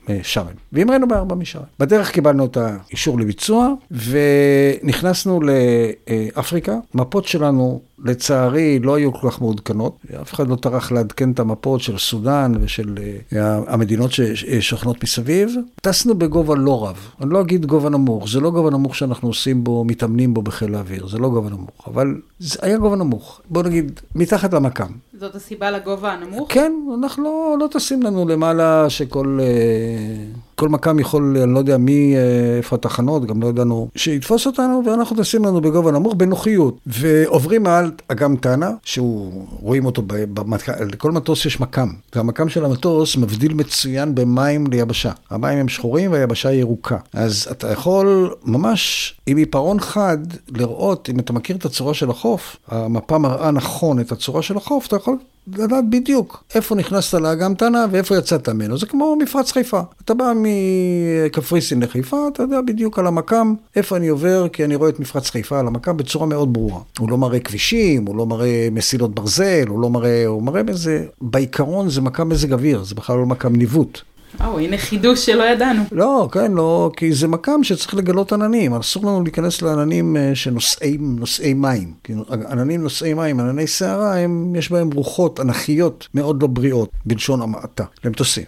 משארם. 0.08 0.46
והמראנו 0.72 1.08
בארבע 1.08 1.34
משארם. 1.34 1.64
בדרך 1.78 2.10
קיבלנו 2.10 2.44
את 2.44 2.56
האישור 2.56 3.20
לביצוע, 3.20 3.68
ונכנסנו 3.90 5.40
לאפריקה. 5.40 6.76
מפות 6.94 7.24
שלנו 7.24 7.80
לצערי 8.04 8.78
לא 8.78 8.94
היו 8.94 9.12
כל 9.12 9.30
כך 9.30 9.40
מעודכנות, 9.40 9.96
אף 10.22 10.34
אחד 10.34 10.48
לא 10.48 10.56
טרח 10.56 10.92
לעדכן 10.92 11.30
את 11.30 11.40
המפות 11.40 11.80
של 11.80 11.98
סודאן 11.98 12.52
ושל 12.60 12.94
uh, 12.96 13.36
המדינות 13.66 14.12
ששוכנות 14.12 15.02
מסביב. 15.02 15.54
טסנו 15.82 16.14
בגובה 16.14 16.54
לא 16.54 16.88
רב, 16.88 16.96
אני 17.20 17.30
לא 17.30 17.40
אגיד 17.40 17.66
גובה 17.66 17.90
נמוך, 17.90 18.28
זה 18.28 18.40
לא 18.40 18.50
גובה 18.50 18.70
נמוך 18.70 18.96
שאנחנו 18.96 19.28
עושים 19.28 19.64
בו, 19.64 19.84
מתאמנים 19.84 20.34
בו 20.34 20.42
בחיל 20.42 20.74
האוויר, 20.74 21.06
זה 21.08 21.18
לא 21.18 21.28
גובה 21.28 21.50
נמוך, 21.50 21.86
אבל 21.86 22.14
זה 22.38 22.58
היה 22.62 22.78
גובה 22.78 22.96
נמוך, 22.96 23.40
בוא 23.50 23.62
נגיד, 23.62 24.00
מתחת 24.14 24.54
למקם. 24.54 24.92
זאת 25.18 25.34
הסיבה 25.34 25.70
לגובה 25.70 26.12
הנמוך? 26.12 26.52
כן, 26.52 26.72
אנחנו 26.98 27.24
לא, 27.24 27.56
לא 27.60 27.66
טסים 27.66 28.02
לנו 28.02 28.28
למעלה 28.28 28.90
שכל... 28.90 29.38
Uh, 29.40 30.53
כל 30.54 30.68
מכ"ם 30.68 30.98
יכול, 30.98 31.36
אני 31.42 31.54
לא 31.54 31.58
יודע 31.58 31.76
מי, 31.76 32.16
אה, 32.16 32.56
איפה 32.56 32.76
התחנות, 32.76 33.24
גם 33.24 33.42
לא 33.42 33.46
ידענו, 33.46 33.88
שיתפוס 33.96 34.46
אותנו 34.46 34.82
ואנחנו 34.86 35.16
טסים 35.16 35.44
לנו 35.44 35.60
בגובה 35.60 35.92
נמוך 35.92 36.14
בנוחיות. 36.14 36.78
ועוברים 36.86 37.62
מעל 37.62 37.90
אגם 38.08 38.36
טאנה, 38.36 38.70
שהוא, 38.82 39.46
רואים 39.60 39.86
אותו, 39.86 40.02
במק... 40.06 40.68
לכל 40.68 41.12
מטוס 41.12 41.46
יש 41.46 41.60
מכ"ם, 41.60 41.88
והמכ"ם 42.14 42.48
של 42.48 42.64
המטוס 42.64 43.16
מבדיל 43.16 43.54
מצוין 43.54 44.14
במים 44.14 44.66
ליבשה. 44.66 45.12
המים 45.30 45.58
הם 45.58 45.68
שחורים 45.68 46.12
והיבשה 46.12 46.48
היא 46.48 46.60
ירוקה. 46.60 46.96
אז 47.12 47.48
אתה 47.50 47.72
יכול 47.72 48.34
ממש 48.44 49.14
עם 49.26 49.36
עיפרון 49.36 49.80
חד 49.80 50.18
לראות, 50.48 51.10
אם 51.10 51.20
אתה 51.20 51.32
מכיר 51.32 51.56
את 51.56 51.64
הצורה 51.64 51.94
של 51.94 52.10
החוף, 52.10 52.56
המפה 52.68 53.18
מראה 53.18 53.50
נכון 53.50 54.00
את 54.00 54.12
הצורה 54.12 54.42
של 54.42 54.56
החוף, 54.56 54.86
אתה 54.86 54.96
יכול 54.96 55.16
לדעת 55.46 55.90
בדיוק 55.90 56.44
איפה 56.54 56.74
נכנסת 56.74 57.14
לאגם 57.14 57.54
טאנה 57.54 57.86
ואיפה 57.90 58.16
יצאת 58.16 58.48
ממנו. 58.48 58.78
זה 58.78 58.86
כמו 58.86 59.16
מפרץ 59.16 59.52
חיפה. 59.52 59.80
אתה 60.04 60.14
בא 60.14 60.32
מקפריסין 60.36 61.82
לחיפה, 61.82 62.28
אתה 62.32 62.42
יודע 62.42 62.60
בדיוק 62.60 62.98
על 62.98 63.06
המקם 63.06 63.54
איפה 63.76 63.96
אני 63.96 64.08
עובר, 64.08 64.48
כי 64.48 64.64
אני 64.64 64.74
רואה 64.74 64.88
את 64.88 65.00
מפרץ 65.00 65.30
חיפה 65.30 65.60
על 65.60 65.66
המקם 65.66 65.96
בצורה 65.96 66.26
מאוד 66.26 66.52
ברורה. 66.52 66.80
הוא 66.98 67.10
לא 67.10 67.18
מראה 67.18 67.40
כבישים, 67.40 68.06
הוא 68.06 68.16
לא 68.16 68.26
מראה 68.26 68.68
מסילות 68.72 69.14
ברזל, 69.14 69.64
הוא 69.68 69.80
לא 69.80 69.90
מראה, 69.90 70.26
הוא 70.26 70.42
מראה 70.42 70.62
בזה, 70.62 71.04
בעיקרון 71.20 71.88
זה 71.88 72.00
מקם 72.00 72.28
מזג 72.28 72.52
אוויר, 72.52 72.84
זה 72.84 72.94
בכלל 72.94 73.16
לא 73.16 73.26
מקם 73.26 73.56
ניווט. 73.56 74.00
וואו, 74.40 74.58
הנה 74.58 74.78
חידוש 74.78 75.26
שלא 75.26 75.44
ידענו. 75.44 75.82
לא, 75.92 76.28
כן, 76.32 76.52
לא, 76.52 76.90
כי 76.96 77.12
זה 77.12 77.28
מקם 77.28 77.64
שצריך 77.64 77.94
לגלות 77.94 78.32
עננים. 78.32 78.74
אסור 78.74 79.06
לנו 79.06 79.22
להיכנס 79.22 79.62
לעננים 79.62 80.16
אה, 80.16 80.30
שנושאי 80.34 81.54
מים. 81.54 81.92
כי 82.04 82.12
עננים 82.50 82.82
נושאי 82.82 83.14
מים, 83.14 83.40
ענני 83.40 83.66
סערה, 83.66 84.18
הם, 84.18 84.54
יש 84.56 84.70
בהם 84.70 84.90
רוחות 84.94 85.40
אנכיות 85.40 86.08
מאוד 86.14 86.42
לא 86.42 86.48
בריאות, 86.48 86.88
בלשון 87.06 87.42
המעטה, 87.42 87.84
למטוסים. 88.04 88.44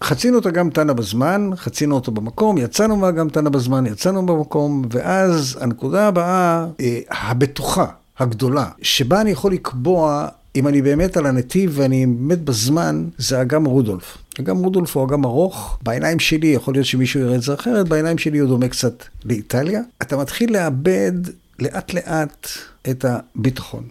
וחצינו 0.00 0.38
את 0.38 0.46
אגם 0.46 0.70
תנא 0.70 0.92
בזמן, 0.92 1.50
חצינו 1.56 1.94
אותו 1.94 2.12
במקום, 2.12 2.58
יצאנו 2.58 2.96
מאגם 2.96 3.28
תנא 3.28 3.50
בזמן, 3.50 3.86
יצאנו 3.86 4.26
במקום, 4.26 4.82
ואז 4.90 5.58
הנקודה 5.60 6.08
הבאה, 6.08 6.66
אה, 6.80 6.98
הבטוחה, 7.10 7.86
הגדולה, 8.18 8.66
שבה 8.82 9.20
אני 9.20 9.30
יכול 9.30 9.52
לקבוע 9.52 10.28
אם 10.56 10.68
אני 10.68 10.82
באמת 10.82 11.16
על 11.16 11.26
הנתיב 11.26 11.72
ואני 11.74 12.06
באמת 12.06 12.40
בזמן, 12.40 13.08
זה 13.18 13.42
אגם 13.42 13.64
רודולף. 13.64 14.18
אגם 14.40 14.56
רודולף 14.56 14.96
הוא 14.96 15.06
אגם 15.06 15.24
ארוך, 15.24 15.78
בעיניים 15.82 16.18
שלי, 16.18 16.46
יכול 16.46 16.74
להיות 16.74 16.86
שמישהו 16.86 17.20
יראה 17.20 17.34
את 17.34 17.42
זה 17.42 17.54
אחרת, 17.54 17.88
בעיניים 17.88 18.18
שלי 18.18 18.38
הוא 18.38 18.48
דומה 18.48 18.68
קצת 18.68 19.04
לאיטליה. 19.24 19.80
אתה 20.02 20.16
מתחיל 20.16 20.52
לאבד 20.52 21.12
לאט 21.58 21.94
לאט 21.94 22.48
את 22.90 23.04
הביטחון. 23.08 23.88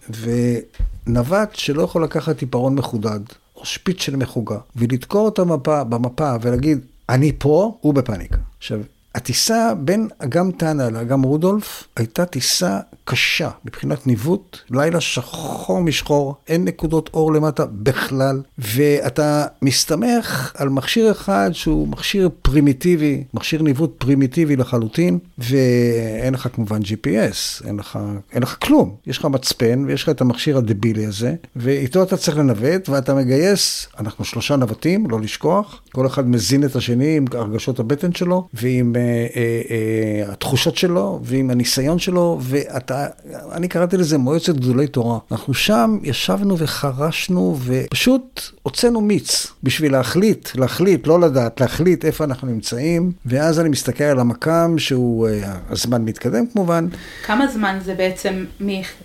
ונווט 1.06 1.54
שלא 1.54 1.82
יכול 1.82 2.04
לקחת 2.04 2.40
עיפרון 2.40 2.74
מחודד, 2.74 3.20
או 3.56 3.64
שפיץ 3.64 4.02
של 4.02 4.16
מחוגה, 4.16 4.58
ולתקוע 4.76 5.28
את 5.28 5.38
המפה 5.38 5.84
במפה 5.84 6.34
ולהגיד, 6.42 6.78
אני 7.08 7.32
פה, 7.38 7.78
הוא 7.80 7.94
בפאניקה. 7.94 8.38
עכשיו, 8.58 8.80
הטיסה 9.14 9.72
בין 9.74 10.08
אגם 10.18 10.50
טאנה 10.50 10.90
לאגם 10.90 11.22
רודולף 11.22 11.84
הייתה 11.96 12.24
טיסה 12.24 12.78
קשה 13.04 13.50
מבחינת 13.64 14.06
ניווט, 14.06 14.58
לילה 14.70 15.00
שחור 15.00 15.80
משחור, 15.80 16.34
אין 16.48 16.64
נקודות 16.64 17.10
אור 17.14 17.32
למטה 17.32 17.66
בכלל, 17.66 18.42
ואתה 18.58 19.46
מסתמך 19.62 20.52
על 20.56 20.68
מכשיר 20.68 21.10
אחד 21.10 21.50
שהוא 21.52 21.88
מכשיר 21.88 22.28
פרימיטיבי, 22.42 23.24
מכשיר 23.34 23.62
ניווט 23.62 23.90
פרימיטיבי 23.98 24.56
לחלוטין, 24.56 25.18
ואין 25.38 26.34
לך 26.34 26.48
כמובן 26.52 26.80
GPS, 26.82 27.66
אין 27.66 27.76
לך, 27.76 27.98
אין 28.32 28.42
לך 28.42 28.56
כלום. 28.62 28.94
יש 29.06 29.18
לך 29.18 29.24
מצפן 29.24 29.84
ויש 29.86 30.02
לך 30.02 30.08
את 30.08 30.20
המכשיר 30.20 30.58
הדבילי 30.58 31.06
הזה, 31.06 31.34
ואיתו 31.56 32.02
אתה 32.02 32.16
צריך 32.16 32.38
לנווט, 32.38 32.88
ואתה 32.88 33.14
מגייס, 33.14 33.88
אנחנו 33.98 34.24
שלושה 34.24 34.56
נווטים, 34.56 35.10
לא 35.10 35.20
לשכוח, 35.20 35.82
כל 35.92 36.06
אחד 36.06 36.28
מזין 36.28 36.64
את 36.64 36.76
השני 36.76 37.16
עם 37.16 37.24
הרגשות 37.32 37.80
הבטן 37.80 38.12
שלו, 38.12 38.48
ועם... 38.54 38.96
אה, 39.04 39.26
אה, 39.36 40.26
אה, 40.26 40.32
התחושות 40.32 40.76
שלו 40.76 41.20
ועם 41.22 41.50
הניסיון 41.50 41.98
שלו, 41.98 42.38
ואתה, 42.42 43.06
אני 43.52 43.68
קראתי 43.68 43.96
לזה 43.96 44.18
מועצת 44.18 44.54
גדולי 44.54 44.86
תורה. 44.86 45.18
אנחנו 45.32 45.54
שם 45.54 45.98
ישבנו 46.02 46.58
וחרשנו 46.58 47.58
ופשוט 47.64 48.42
הוצאנו 48.62 49.00
מיץ 49.00 49.46
בשביל 49.62 49.92
להחליט, 49.92 50.48
להחליט, 50.54 51.06
לא 51.06 51.20
לדעת, 51.20 51.60
להחליט 51.60 52.04
איפה 52.04 52.24
אנחנו 52.24 52.48
נמצאים, 52.48 53.12
ואז 53.26 53.60
אני 53.60 53.68
מסתכל 53.68 54.04
על 54.04 54.20
המקם 54.20 54.74
שהוא, 54.78 55.28
הזמן 55.68 56.02
מתקדם 56.02 56.46
כמובן. 56.46 56.88
כמה 57.26 57.46
זמן 57.46 57.78
זה 57.84 57.94
בעצם 57.94 58.44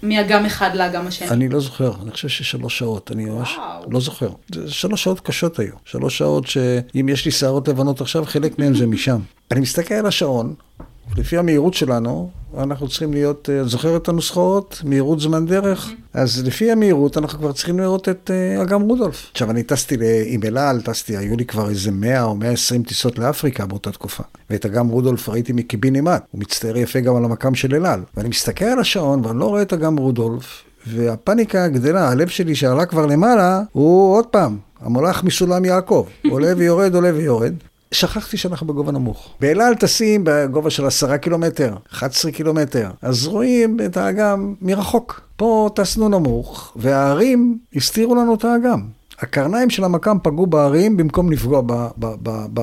מאגם 0.03 0.45
אחד 0.45 0.69
לאגם 0.75 1.07
השני? 1.07 1.29
אני 1.29 1.49
לא 1.49 1.59
זוכר, 1.59 1.91
אני 2.03 2.12
חושב 2.12 2.27
ששלוש 2.27 2.79
שעות, 2.79 3.12
אני 3.12 3.25
ממש 3.25 3.57
לא 3.91 3.99
זוכר. 3.99 4.29
שלוש 4.67 5.03
שעות 5.03 5.19
קשות 5.19 5.59
היו, 5.59 5.73
שלוש 5.85 6.17
שעות 6.17 6.47
שאם 6.47 7.09
יש 7.09 7.25
לי 7.25 7.31
שערות 7.31 7.67
לבנות 7.67 8.01
עכשיו, 8.01 8.25
חלק 8.25 8.59
מהן 8.59 8.73
זה 8.73 8.88
משם. 8.88 9.19
אני 9.51 9.59
מסתכל 9.59 9.93
על 9.93 10.05
השעון, 10.05 10.53
לפי 11.17 11.38
המהירות 11.38 11.73
שלנו, 11.73 12.29
אנחנו 12.57 12.88
צריכים 12.88 13.13
להיות, 13.13 13.49
אה, 13.53 13.63
זוכר 13.63 13.97
את 13.97 14.07
הנוסחאות? 14.07 14.81
מהירות 14.83 15.19
זמן 15.19 15.45
דרך? 15.45 15.89
אז 16.13 16.43
לפי 16.45 16.71
המהירות 16.71 17.17
אנחנו 17.17 17.39
כבר 17.39 17.51
צריכים 17.51 17.79
לראות 17.79 18.09
את 18.09 18.31
uh, 18.57 18.62
אגם 18.62 18.81
רודולף. 18.81 19.27
עכשיו, 19.31 19.51
אני 19.51 19.63
טסתי 19.63 19.95
עם 20.25 20.41
אל 20.43 20.57
על, 20.57 20.81
טסתי, 20.81 21.17
היו 21.17 21.38
לי 21.38 21.45
כבר 21.45 21.69
איזה 21.69 21.91
100 21.91 22.23
או 22.23 22.35
120 22.35 22.83
טיסות 22.83 23.19
לאפריקה 23.19 23.65
באותה 23.65 23.91
תקופה. 23.91 24.23
ואת 24.49 24.65
אגם 24.65 24.88
רודולף 24.88 25.29
ראיתי 25.29 25.53
מקיבינימט, 25.53 26.23
הוא 26.31 26.41
מצטייר 26.41 26.77
יפה 26.77 26.99
גם 26.99 27.15
על 27.15 27.25
המקם 27.25 27.55
של 27.55 27.75
אל 27.75 27.85
על. 27.85 28.01
ואני 28.17 28.29
מסתכל 28.29 28.65
על 28.65 28.79
השעון 28.79 29.25
ואני 29.25 29.39
לא 29.39 29.45
רואה 29.45 29.62
את 29.62 29.73
אגם 29.73 29.97
רודולף, 29.97 30.63
והפאניקה 30.88 31.67
גדלה, 31.67 32.09
הלב 32.09 32.27
שלי 32.27 32.55
שעלה 32.55 32.85
כבר 32.85 33.05
למעלה, 33.05 33.62
הוא 33.71 34.15
עוד 34.15 34.25
פעם, 34.25 34.57
המולך 34.81 35.23
מסולם 35.23 35.65
יעקב, 35.65 36.05
עולה 36.29 36.53
ויורד, 36.57 36.95
עולה 36.95 37.12
ויורד. 37.15 37.53
שכחתי 37.91 38.38
שאנחנו 38.38 38.67
בגובה 38.67 38.91
נמוך. 38.91 39.36
באל 39.39 39.62
על 39.62 39.75
טסים 39.75 40.21
בגובה 40.23 40.69
של 40.69 40.86
עשרה 40.86 41.17
קילומטר, 41.17 41.75
11 41.91 42.32
קילומטר, 42.32 42.91
אז 43.02 43.28
רואים 43.28 43.78
את 43.86 43.97
האגם 43.97 44.56
מרחוק. 44.62 45.21
פה 45.36 45.69
טסנו 45.75 46.10
נמוך, 46.10 46.73
וההרים 46.75 47.60
הסתירו 47.75 48.15
לנו 48.15 48.36
את 48.36 48.45
האגם. 48.45 48.82
הקרניים 49.19 49.69
של 49.69 49.84
המקם 49.84 50.17
פגעו 50.23 50.47
בהרים 50.47 50.97
במקום 50.97 51.32
לפגוע 51.32 51.62
ב... 51.62 51.71
ב, 51.71 52.06
ב, 52.23 52.45
ב 52.54 52.62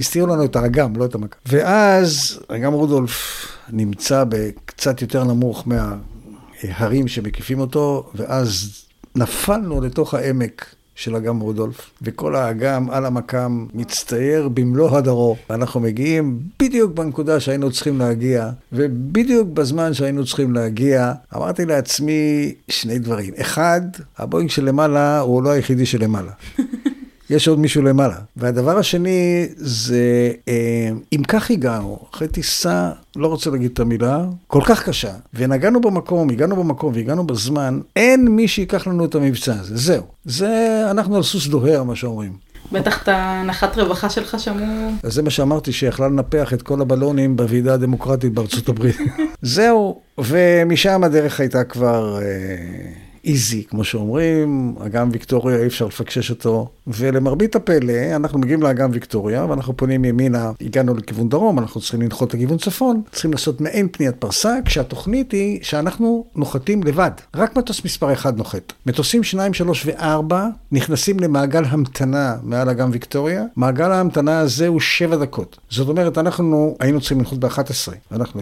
הסתירו 0.00 0.26
לנו 0.26 0.44
את 0.44 0.56
האגם, 0.56 0.96
לא 0.96 1.04
את 1.04 1.14
המקם. 1.14 1.38
ואז 1.46 2.40
אגם 2.48 2.72
רודולף 2.72 3.46
נמצא 3.70 4.24
בקצת 4.28 5.02
יותר 5.02 5.24
נמוך 5.24 5.64
מההרים 5.66 7.08
שמקיפים 7.08 7.60
אותו, 7.60 8.10
ואז 8.14 8.80
נפלנו 9.14 9.80
לתוך 9.80 10.14
העמק 10.14 10.74
של 10.94 11.16
אגם 11.16 11.40
רודולף, 11.40 11.90
וכל 12.02 12.36
האגם 12.36 12.90
על 12.90 13.06
המקם 13.06 13.66
מצטייר 13.74 14.48
במלוא 14.48 14.96
הדרו. 14.96 15.36
אנחנו 15.50 15.80
מגיעים 15.80 16.38
בדיוק 16.62 16.92
בנקודה 16.92 17.40
שהיינו 17.40 17.72
צריכים 17.72 17.98
להגיע, 17.98 18.50
ובדיוק 18.72 19.48
בזמן 19.48 19.94
שהיינו 19.94 20.26
צריכים 20.26 20.52
להגיע, 20.52 21.12
אמרתי 21.36 21.64
לעצמי 21.64 22.54
שני 22.68 22.98
דברים. 22.98 23.34
אחד, 23.40 23.80
הבואינג 24.18 24.50
שלמעלה 24.50 25.20
הוא 25.20 25.42
לא 25.42 25.50
היחידי 25.50 25.86
שלמעלה. 25.86 26.32
יש 27.30 27.48
עוד 27.48 27.58
מישהו 27.58 27.82
למעלה. 27.82 28.16
והדבר 28.36 28.78
השני 28.78 29.46
זה, 29.56 30.32
אה, 30.48 30.90
אם 31.12 31.22
כך 31.28 31.50
הגענו, 31.50 31.98
אחרי 32.14 32.28
טיסה, 32.28 32.90
לא 33.16 33.26
רוצה 33.26 33.50
להגיד 33.50 33.70
את 33.70 33.80
המילה, 33.80 34.24
כל 34.46 34.60
כך 34.64 34.88
קשה, 34.88 35.12
ונגענו 35.34 35.80
במקום, 35.80 36.30
הגענו 36.30 36.56
במקום 36.56 36.92
והגענו 36.94 37.26
בזמן, 37.26 37.80
אין 37.96 38.28
מי 38.28 38.48
שיקח 38.48 38.86
לנו 38.86 39.04
את 39.04 39.14
המבצע 39.14 39.54
הזה, 39.60 39.76
זהו. 39.76 40.02
זה, 40.24 40.82
אנחנו 40.90 41.16
על 41.16 41.22
סוס 41.22 41.46
דוהר, 41.46 41.82
מה 41.82 41.96
שאומרים. 41.96 42.32
בטח 42.72 43.02
את 43.02 43.08
הנחת 43.08 43.78
רווחה 43.78 44.10
שלך 44.10 44.40
שמעו... 44.40 44.90
אז 45.02 45.12
זה 45.14 45.22
מה 45.22 45.30
שאמרתי, 45.30 45.72
שיכלה 45.72 46.08
לנפח 46.08 46.52
את 46.52 46.62
כל 46.62 46.80
הבלונים 46.80 47.36
בוועידה 47.36 47.74
הדמוקרטית 47.74 48.32
בארצות 48.32 48.68
הברית. 48.68 48.96
זהו, 49.42 50.00
ומשם 50.18 51.04
הדרך 51.04 51.40
הייתה 51.40 51.64
כבר... 51.64 52.18
אה... 52.22 53.03
איזי, 53.24 53.64
כמו 53.64 53.84
שאומרים, 53.84 54.74
אגם 54.86 55.08
ויקטוריה 55.12 55.58
אי 55.58 55.66
אפשר 55.66 55.86
לפקשש 55.86 56.30
אותו. 56.30 56.68
ולמרבית 56.86 57.56
הפלא, 57.56 58.16
אנחנו 58.16 58.38
מגיעים 58.38 58.62
לאגם 58.62 58.90
ויקטוריה, 58.92 59.44
ואנחנו 59.44 59.76
פונים 59.76 60.04
ימינה, 60.04 60.50
הגענו 60.60 60.94
לכיוון 60.94 61.28
דרום, 61.28 61.58
אנחנו 61.58 61.80
צריכים 61.80 62.02
לנחות 62.02 62.34
לכיוון 62.34 62.58
צפון, 62.58 63.02
צריכים 63.12 63.32
לעשות 63.32 63.60
מעין 63.60 63.88
פניית 63.92 64.16
פרסה, 64.16 64.56
כשהתוכנית 64.64 65.32
היא 65.32 65.58
שאנחנו 65.62 66.24
נוחתים 66.36 66.82
לבד. 66.82 67.10
רק 67.36 67.56
מטוס 67.56 67.84
מספר 67.84 68.12
1 68.12 68.36
נוחת. 68.36 68.72
מטוסים 68.86 69.22
2, 69.22 69.54
3 69.54 69.86
ו-4 69.86 70.34
נכנסים 70.72 71.20
למעגל 71.20 71.64
המתנה 71.64 72.36
מעל 72.42 72.68
אגם 72.68 72.90
ויקטוריה. 72.92 73.44
מעגל 73.56 73.90
ההמתנה 73.90 74.38
הזה 74.38 74.66
הוא 74.66 74.80
7 74.80 75.16
דקות. 75.16 75.58
זאת 75.70 75.88
אומרת, 75.88 76.18
אנחנו 76.18 76.76
היינו 76.80 77.00
צריכים 77.00 77.18
לנחות 77.18 77.38
ב-11, 77.38 77.92
אנחנו 78.12 78.40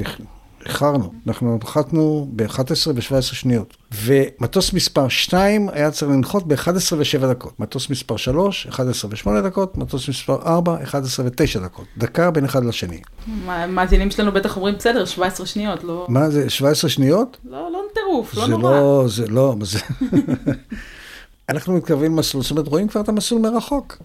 איחרנו, 0.67 1.13
אנחנו 1.27 1.59
נחתנו 1.63 2.29
ב-11 2.37 2.89
ו-17 2.95 3.21
שניות. 3.21 3.77
ומטוס 3.93 4.73
מספר 4.73 5.09
2 5.09 5.69
היה 5.73 5.91
צריך 5.91 6.13
לנחות 6.13 6.47
ב-11 6.47 6.95
ו-7 6.97 7.27
דקות. 7.27 7.61
מטוס 7.61 7.91
מספר 7.91 8.17
3, 8.17 8.67
11 8.67 9.11
ו-8 9.11 9.41
דקות, 9.41 9.77
מטוס 9.77 10.09
מספר 10.09 10.39
4, 10.47 10.83
11 10.83 11.27
ו-9 11.27 11.61
דקות. 11.65 11.85
דקה 11.99 12.31
בין 12.31 12.45
אחד 12.45 12.65
לשני. 12.65 13.01
המאזינים 13.47 14.11
שלנו 14.11 14.33
בטח 14.33 14.57
אומרים, 14.57 14.75
בסדר, 14.75 15.05
17 15.05 15.47
שניות, 15.47 15.85
לא... 15.85 16.07
מה 16.09 16.31
זה, 16.31 16.51
17 16.51 16.91
שניות? 16.91 17.37
לא, 17.45 17.73
לא 17.73 17.83
טירוף, 17.95 18.35
לא 18.35 18.47
נורא. 18.47 18.63
זה 18.63 18.69
לא, 18.69 19.05
זה 19.09 19.27
לא, 19.29 19.55
זה... 19.61 19.79
אנחנו 21.49 21.77
מתקרבים 21.77 22.13
למסלול, 22.13 22.43
זאת 22.43 22.51
אומרת, 22.51 22.69
רואים 22.69 22.89
כבר 22.89 23.01
את 23.01 23.09
המסלול 23.09 23.41
מרחוק. 23.41 23.99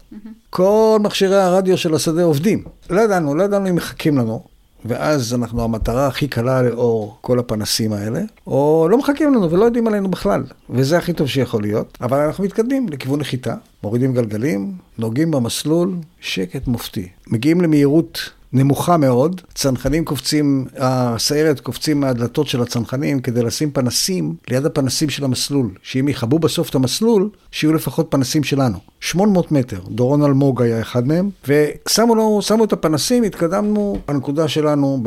כל 0.49 0.99
מכשירי 1.01 1.35
הרדיו 1.35 1.77
של 1.77 1.95
השדה 1.95 2.23
עובדים. 2.23 2.63
לא 2.89 3.01
ידענו, 3.01 3.35
לא 3.35 3.43
ידענו 3.43 3.69
אם 3.69 3.75
מחכים 3.75 4.17
לנו. 4.17 4.56
ואז 4.85 5.33
אנחנו, 5.33 5.63
המטרה 5.63 6.07
הכי 6.07 6.27
קלה 6.27 6.61
לאור 6.61 7.17
כל 7.21 7.39
הפנסים 7.39 7.93
האלה, 7.93 8.21
או 8.47 8.87
לא 8.91 8.97
מחכים 8.97 9.33
לנו 9.33 9.51
ולא 9.51 9.65
יודעים 9.65 9.87
עלינו 9.87 10.11
בכלל. 10.11 10.43
וזה 10.69 10.97
הכי 10.97 11.13
טוב 11.13 11.27
שיכול 11.27 11.61
להיות. 11.61 11.97
אבל 12.01 12.19
אנחנו 12.19 12.43
מתקדמים 12.43 12.89
לכיוון 12.89 13.19
נחיתה, 13.19 13.55
מורידים 13.83 14.13
גלגלים, 14.13 14.73
נוגעים 14.97 15.31
במסלול, 15.31 15.93
שקט 16.19 16.67
מופתי. 16.67 17.09
מגיעים 17.27 17.61
למהירות 17.61 18.19
נמוכה 18.53 18.97
מאוד, 18.97 19.41
צנחנים 19.53 20.05
קופצים, 20.05 20.65
הסיירת 20.77 21.59
קופצים 21.59 21.99
מהדלתות 21.99 22.47
של 22.47 22.61
הצנחנים 22.61 23.19
כדי 23.19 23.43
לשים 23.43 23.71
פנסים 23.71 24.35
ליד 24.49 24.65
הפנסים 24.65 25.09
של 25.09 25.23
המסלול, 25.23 25.69
שאם 25.81 26.07
יכבו 26.07 26.39
בסוף 26.39 26.69
את 26.69 26.75
המסלול, 26.75 27.29
שיהיו 27.51 27.73
לפחות 27.73 28.07
פנסים 28.09 28.43
שלנו. 28.43 28.77
800 28.99 29.51
מטר, 29.51 29.79
דורון 29.89 30.23
אלמוג 30.23 30.61
היה 30.61 30.81
אחד 30.81 31.07
מהם, 31.07 31.29
ושמו 31.47 32.15
לו, 32.15 32.41
שמו 32.41 32.63
את 32.63 32.73
הפנסים, 32.73 33.23
התקדמנו, 33.23 33.97
הנקודה 34.07 34.47
שלנו 34.47 35.03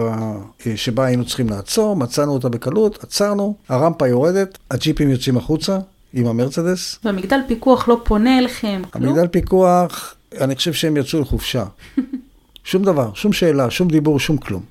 שבה 0.76 1.04
היינו 1.04 1.24
צריכים 1.24 1.48
לעצור, 1.48 1.96
מצאנו 1.96 2.32
אותה 2.32 2.48
בקלות, 2.48 3.04
עצרנו, 3.04 3.54
הרמפה 3.68 4.08
יורדת, 4.08 4.58
הג'יפים 4.70 5.10
יוצאים 5.10 5.36
החוצה. 5.36 5.78
עם 6.12 6.26
המרצדס. 6.26 6.98
והמגדל 7.04 7.40
פיקוח 7.48 7.88
לא 7.88 8.00
פונה 8.04 8.38
אליכם, 8.38 8.82
כלום? 8.90 9.08
המגדל 9.08 9.26
פיקוח, 9.26 10.14
אני 10.40 10.56
חושב 10.56 10.72
שהם 10.72 10.96
יצאו 10.96 11.20
לחופשה. 11.20 11.64
שום 12.64 12.82
דבר, 12.82 13.10
שום 13.14 13.32
שאלה, 13.32 13.70
שום 13.70 13.88
דיבור, 13.88 14.20
שום 14.20 14.36
כלום. 14.36 14.62